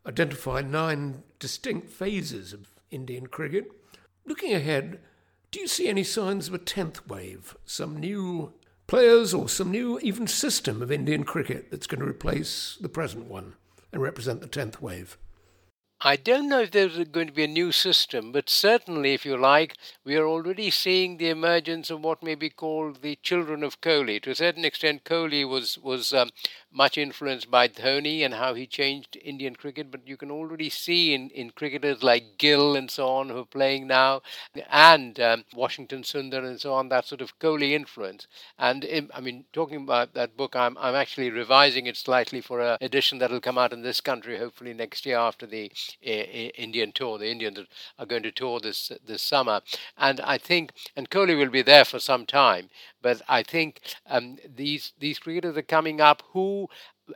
identify 0.06 0.62
nine 0.62 1.22
distinct 1.38 1.90
phases 1.90 2.52
of 2.52 2.69
Indian 2.90 3.26
cricket. 3.26 3.70
Looking 4.26 4.54
ahead, 4.54 5.00
do 5.50 5.60
you 5.60 5.66
see 5.66 5.88
any 5.88 6.04
signs 6.04 6.48
of 6.48 6.54
a 6.54 6.58
10th 6.58 7.06
wave? 7.08 7.56
Some 7.64 7.96
new 7.96 8.52
players 8.86 9.32
or 9.32 9.48
some 9.48 9.70
new 9.70 9.98
even 10.00 10.26
system 10.26 10.82
of 10.82 10.92
Indian 10.92 11.24
cricket 11.24 11.70
that's 11.70 11.86
going 11.86 12.00
to 12.00 12.06
replace 12.06 12.78
the 12.80 12.88
present 12.88 13.26
one 13.26 13.54
and 13.92 14.02
represent 14.02 14.40
the 14.40 14.48
10th 14.48 14.80
wave? 14.80 15.16
I 16.02 16.16
don't 16.16 16.48
know 16.48 16.62
if 16.62 16.70
there's 16.70 16.96
going 17.10 17.26
to 17.26 17.32
be 17.32 17.44
a 17.44 17.48
new 17.48 17.72
system, 17.72 18.32
but 18.32 18.48
certainly, 18.48 19.12
if 19.12 19.26
you 19.26 19.36
like, 19.36 19.76
we 20.02 20.16
are 20.16 20.26
already 20.26 20.70
seeing 20.70 21.18
the 21.18 21.28
emergence 21.28 21.90
of 21.90 22.02
what 22.02 22.22
may 22.22 22.34
be 22.34 22.48
called 22.48 23.02
the 23.02 23.16
children 23.16 23.62
of 23.62 23.82
Kohli. 23.82 24.18
To 24.22 24.30
a 24.30 24.34
certain 24.34 24.64
extent, 24.64 25.04
Kohli 25.04 25.46
was 25.46 25.76
was 25.76 26.14
um, 26.14 26.30
much 26.72 26.96
influenced 26.96 27.50
by 27.50 27.68
Dhoni 27.68 28.24
and 28.24 28.34
how 28.34 28.54
he 28.54 28.66
changed 28.66 29.16
Indian 29.22 29.56
cricket, 29.56 29.90
but 29.90 30.06
you 30.06 30.16
can 30.16 30.30
already 30.30 30.70
see 30.70 31.14
in, 31.14 31.30
in 31.30 31.50
cricketers 31.50 32.02
like 32.02 32.38
Gill 32.38 32.76
and 32.76 32.90
so 32.90 33.08
on 33.08 33.28
who 33.28 33.38
are 33.38 33.44
playing 33.44 33.86
now, 33.86 34.22
and 34.70 35.18
um, 35.20 35.44
Washington 35.54 36.02
Sundar 36.02 36.44
and 36.44 36.60
so 36.60 36.72
on, 36.72 36.88
that 36.88 37.06
sort 37.06 37.20
of 37.20 37.38
Kohli 37.38 37.72
influence. 37.72 38.26
And 38.58 38.84
in, 38.84 39.10
I 39.14 39.20
mean, 39.20 39.44
talking 39.52 39.82
about 39.82 40.14
that 40.14 40.36
book, 40.36 40.54
I'm, 40.54 40.76
I'm 40.78 40.94
actually 40.94 41.30
revising 41.30 41.86
it 41.86 41.96
slightly 41.96 42.40
for 42.40 42.60
an 42.60 42.78
edition 42.80 43.18
that 43.18 43.30
will 43.30 43.40
come 43.40 43.58
out 43.58 43.72
in 43.72 43.82
this 43.82 44.00
country 44.00 44.38
hopefully 44.38 44.74
next 44.74 45.04
year 45.06 45.18
after 45.18 45.46
the 45.46 45.70
uh, 46.06 46.10
Indian 46.10 46.92
tour. 46.92 47.18
The 47.18 47.30
Indians 47.30 47.60
are 47.98 48.06
going 48.06 48.22
to 48.22 48.32
tour 48.32 48.60
this 48.60 48.92
this 49.06 49.22
summer, 49.22 49.60
and 49.96 50.20
I 50.20 50.38
think, 50.38 50.72
and 50.96 51.10
Kohli 51.10 51.36
will 51.36 51.50
be 51.50 51.62
there 51.62 51.84
for 51.84 51.98
some 51.98 52.26
time. 52.26 52.70
But 53.02 53.22
I 53.28 53.42
think 53.42 53.80
um, 54.06 54.38
these 54.46 54.92
these 54.98 55.18
cricketers 55.18 55.56
are 55.56 55.62
coming 55.62 56.00
up 56.00 56.22
who 56.32 56.68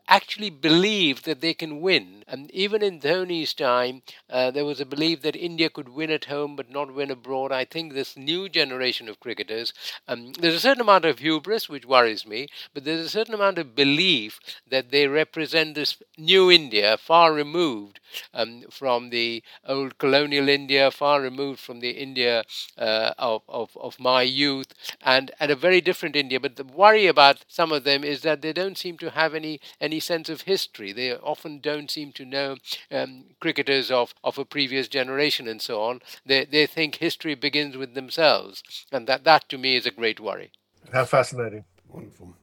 actually 0.08 0.50
believe 0.50 1.22
that 1.22 1.40
they 1.40 1.54
can 1.54 1.80
win. 1.80 2.24
And 2.26 2.50
even 2.50 2.82
in 2.82 3.00
Dhoni's 3.00 3.54
time, 3.54 4.02
uh, 4.28 4.50
there 4.50 4.64
was 4.64 4.80
a 4.80 4.86
belief 4.86 5.22
that 5.22 5.36
India 5.36 5.70
could 5.70 5.88
win 5.88 6.10
at 6.10 6.24
home 6.24 6.56
but 6.56 6.70
not 6.70 6.92
win 6.94 7.10
abroad. 7.10 7.52
I 7.52 7.64
think 7.64 7.92
this 7.92 8.16
new 8.16 8.48
generation 8.48 9.08
of 9.08 9.20
cricketers, 9.20 9.72
um, 10.08 10.32
there's 10.32 10.54
a 10.54 10.60
certain 10.60 10.80
amount 10.80 11.04
of 11.04 11.18
hubris, 11.20 11.68
which 11.68 11.86
worries 11.86 12.26
me, 12.26 12.48
but 12.72 12.84
there's 12.84 13.06
a 13.06 13.10
certain 13.10 13.34
amount 13.34 13.58
of 13.58 13.76
belief 13.76 14.40
that 14.68 14.90
they 14.90 15.06
represent 15.06 15.74
this 15.74 15.96
new 16.18 16.50
India, 16.50 16.96
far 16.96 17.32
removed 17.32 18.00
um, 18.32 18.64
from 18.70 19.10
the 19.10 19.42
old 19.66 19.98
colonial 19.98 20.48
India, 20.48 20.90
far 20.90 21.20
removed 21.20 21.60
from 21.60 21.80
the 21.80 21.90
India 21.90 22.44
uh, 22.78 23.12
of, 23.18 23.42
of, 23.48 23.76
of 23.80 23.98
my 23.98 24.22
youth, 24.22 24.74
and, 25.02 25.30
and 25.40 25.50
a 25.50 25.56
very 25.56 25.80
different 25.80 26.16
India. 26.16 26.40
But 26.40 26.56
the 26.56 26.64
worry 26.64 27.06
about 27.06 27.44
some 27.48 27.72
of 27.72 27.84
them 27.84 28.04
is 28.04 28.22
that 28.22 28.42
they 28.42 28.52
don't 28.52 28.78
seem 28.78 28.98
to 28.98 29.10
have 29.10 29.34
any 29.34 29.60
any 29.80 30.00
sense 30.00 30.28
of 30.28 30.42
history. 30.42 30.92
They 30.92 31.12
often 31.14 31.60
don't 31.60 31.90
seem 31.90 32.12
to 32.12 32.24
know 32.24 32.56
um, 32.90 33.24
cricketers 33.40 33.90
of, 33.90 34.14
of 34.22 34.38
a 34.38 34.44
previous 34.44 34.88
generation 34.88 35.48
and 35.48 35.60
so 35.60 35.82
on. 35.82 36.00
They, 36.24 36.44
they 36.44 36.66
think 36.66 36.96
history 36.96 37.34
begins 37.34 37.76
with 37.76 37.94
themselves. 37.94 38.62
And 38.92 39.06
that, 39.06 39.24
that 39.24 39.48
to 39.50 39.58
me 39.58 39.76
is 39.76 39.86
a 39.86 39.90
great 39.90 40.20
worry. 40.20 40.50
How 40.92 41.04
fascinating. 41.04 41.64
Wonderful. 41.88 42.34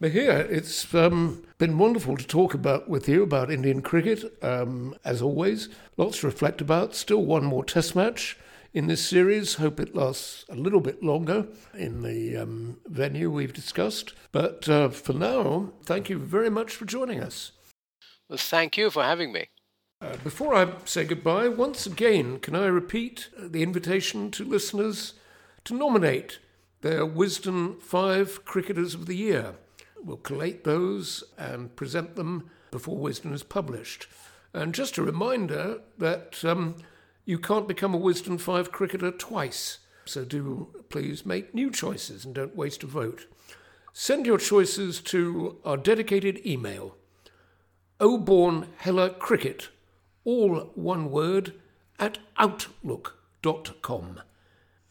Yeah. 0.00 0.08
Mihir, 0.08 0.50
it's 0.50 0.94
um, 0.94 1.42
been 1.58 1.78
wonderful 1.78 2.16
to 2.16 2.26
talk 2.26 2.54
about 2.54 2.88
with 2.88 3.08
you 3.08 3.22
about 3.22 3.50
Indian 3.50 3.82
cricket, 3.82 4.36
um, 4.42 4.94
as 5.04 5.22
always. 5.22 5.68
Lots 5.96 6.20
to 6.20 6.26
reflect 6.26 6.60
about. 6.60 6.94
Still 6.94 7.24
one 7.24 7.44
more 7.44 7.64
test 7.64 7.96
match 7.96 8.36
in 8.74 8.88
this 8.88 9.04
series. 9.06 9.54
Hope 9.54 9.80
it 9.80 9.94
lasts 9.94 10.44
a 10.50 10.54
little 10.54 10.80
bit 10.80 11.02
longer 11.02 11.46
in 11.74 12.02
the 12.02 12.36
um, 12.36 12.78
venue 12.86 13.30
we've 13.30 13.54
discussed. 13.54 14.12
But 14.32 14.68
uh, 14.68 14.90
for 14.90 15.14
now, 15.14 15.72
thank 15.84 16.10
you 16.10 16.18
very 16.18 16.50
much 16.50 16.74
for 16.74 16.84
joining 16.84 17.20
us. 17.20 17.52
Well, 18.28 18.38
thank 18.38 18.76
you 18.76 18.90
for 18.90 19.02
having 19.02 19.32
me. 19.32 19.48
Uh, 20.02 20.16
before 20.22 20.54
I 20.54 20.72
say 20.84 21.04
goodbye, 21.04 21.48
once 21.48 21.86
again, 21.86 22.38
can 22.40 22.54
I 22.54 22.66
repeat 22.66 23.30
the 23.38 23.62
invitation 23.62 24.30
to 24.32 24.44
listeners 24.44 25.14
to 25.64 25.74
nominate 25.74 26.38
their 26.82 27.06
Wisden 27.06 27.80
5 27.80 28.44
Cricketers 28.44 28.94
of 28.94 29.06
the 29.06 29.16
Year? 29.16 29.54
We'll 30.06 30.18
collate 30.18 30.62
those 30.62 31.24
and 31.36 31.74
present 31.74 32.14
them 32.14 32.48
before 32.70 32.96
Wisden 32.96 33.32
is 33.32 33.42
published. 33.42 34.06
And 34.54 34.72
just 34.72 34.98
a 34.98 35.02
reminder 35.02 35.80
that 35.98 36.44
um, 36.44 36.76
you 37.24 37.40
can't 37.40 37.66
become 37.66 37.92
a 37.92 37.98
Wisden 37.98 38.40
5 38.40 38.70
cricketer 38.70 39.10
twice, 39.10 39.78
so 40.04 40.24
do 40.24 40.68
please 40.90 41.26
make 41.26 41.52
new 41.54 41.72
choices 41.72 42.24
and 42.24 42.36
don't 42.36 42.54
waste 42.54 42.84
a 42.84 42.86
vote. 42.86 43.26
Send 43.92 44.26
your 44.26 44.38
choices 44.38 45.00
to 45.00 45.58
our 45.64 45.76
dedicated 45.76 46.46
email, 46.46 46.96
obornehellercricket, 47.98 49.68
all 50.24 50.70
one 50.76 51.10
word, 51.10 51.54
at 51.98 52.18
outlook.com. 52.36 54.20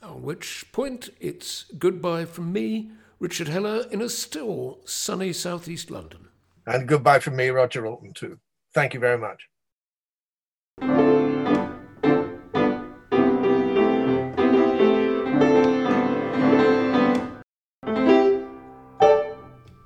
On 0.03 0.21
which 0.21 0.65
point 0.73 1.09
it's 1.21 1.65
goodbye 1.79 2.25
from 2.25 2.51
me, 2.51 2.91
Richard 3.19 3.47
Heller, 3.47 3.85
in 3.91 4.01
a 4.01 4.09
still 4.09 4.79
sunny 4.85 5.31
southeast 5.33 5.89
London. 5.89 6.27
And 6.67 6.87
goodbye 6.87 7.19
from 7.19 7.35
me, 7.35 7.49
Roger 7.49 7.85
Alton, 7.85 8.13
too. 8.13 8.39
Thank 8.73 8.93
you 8.93 8.99
very 8.99 9.17
much. 9.17 9.47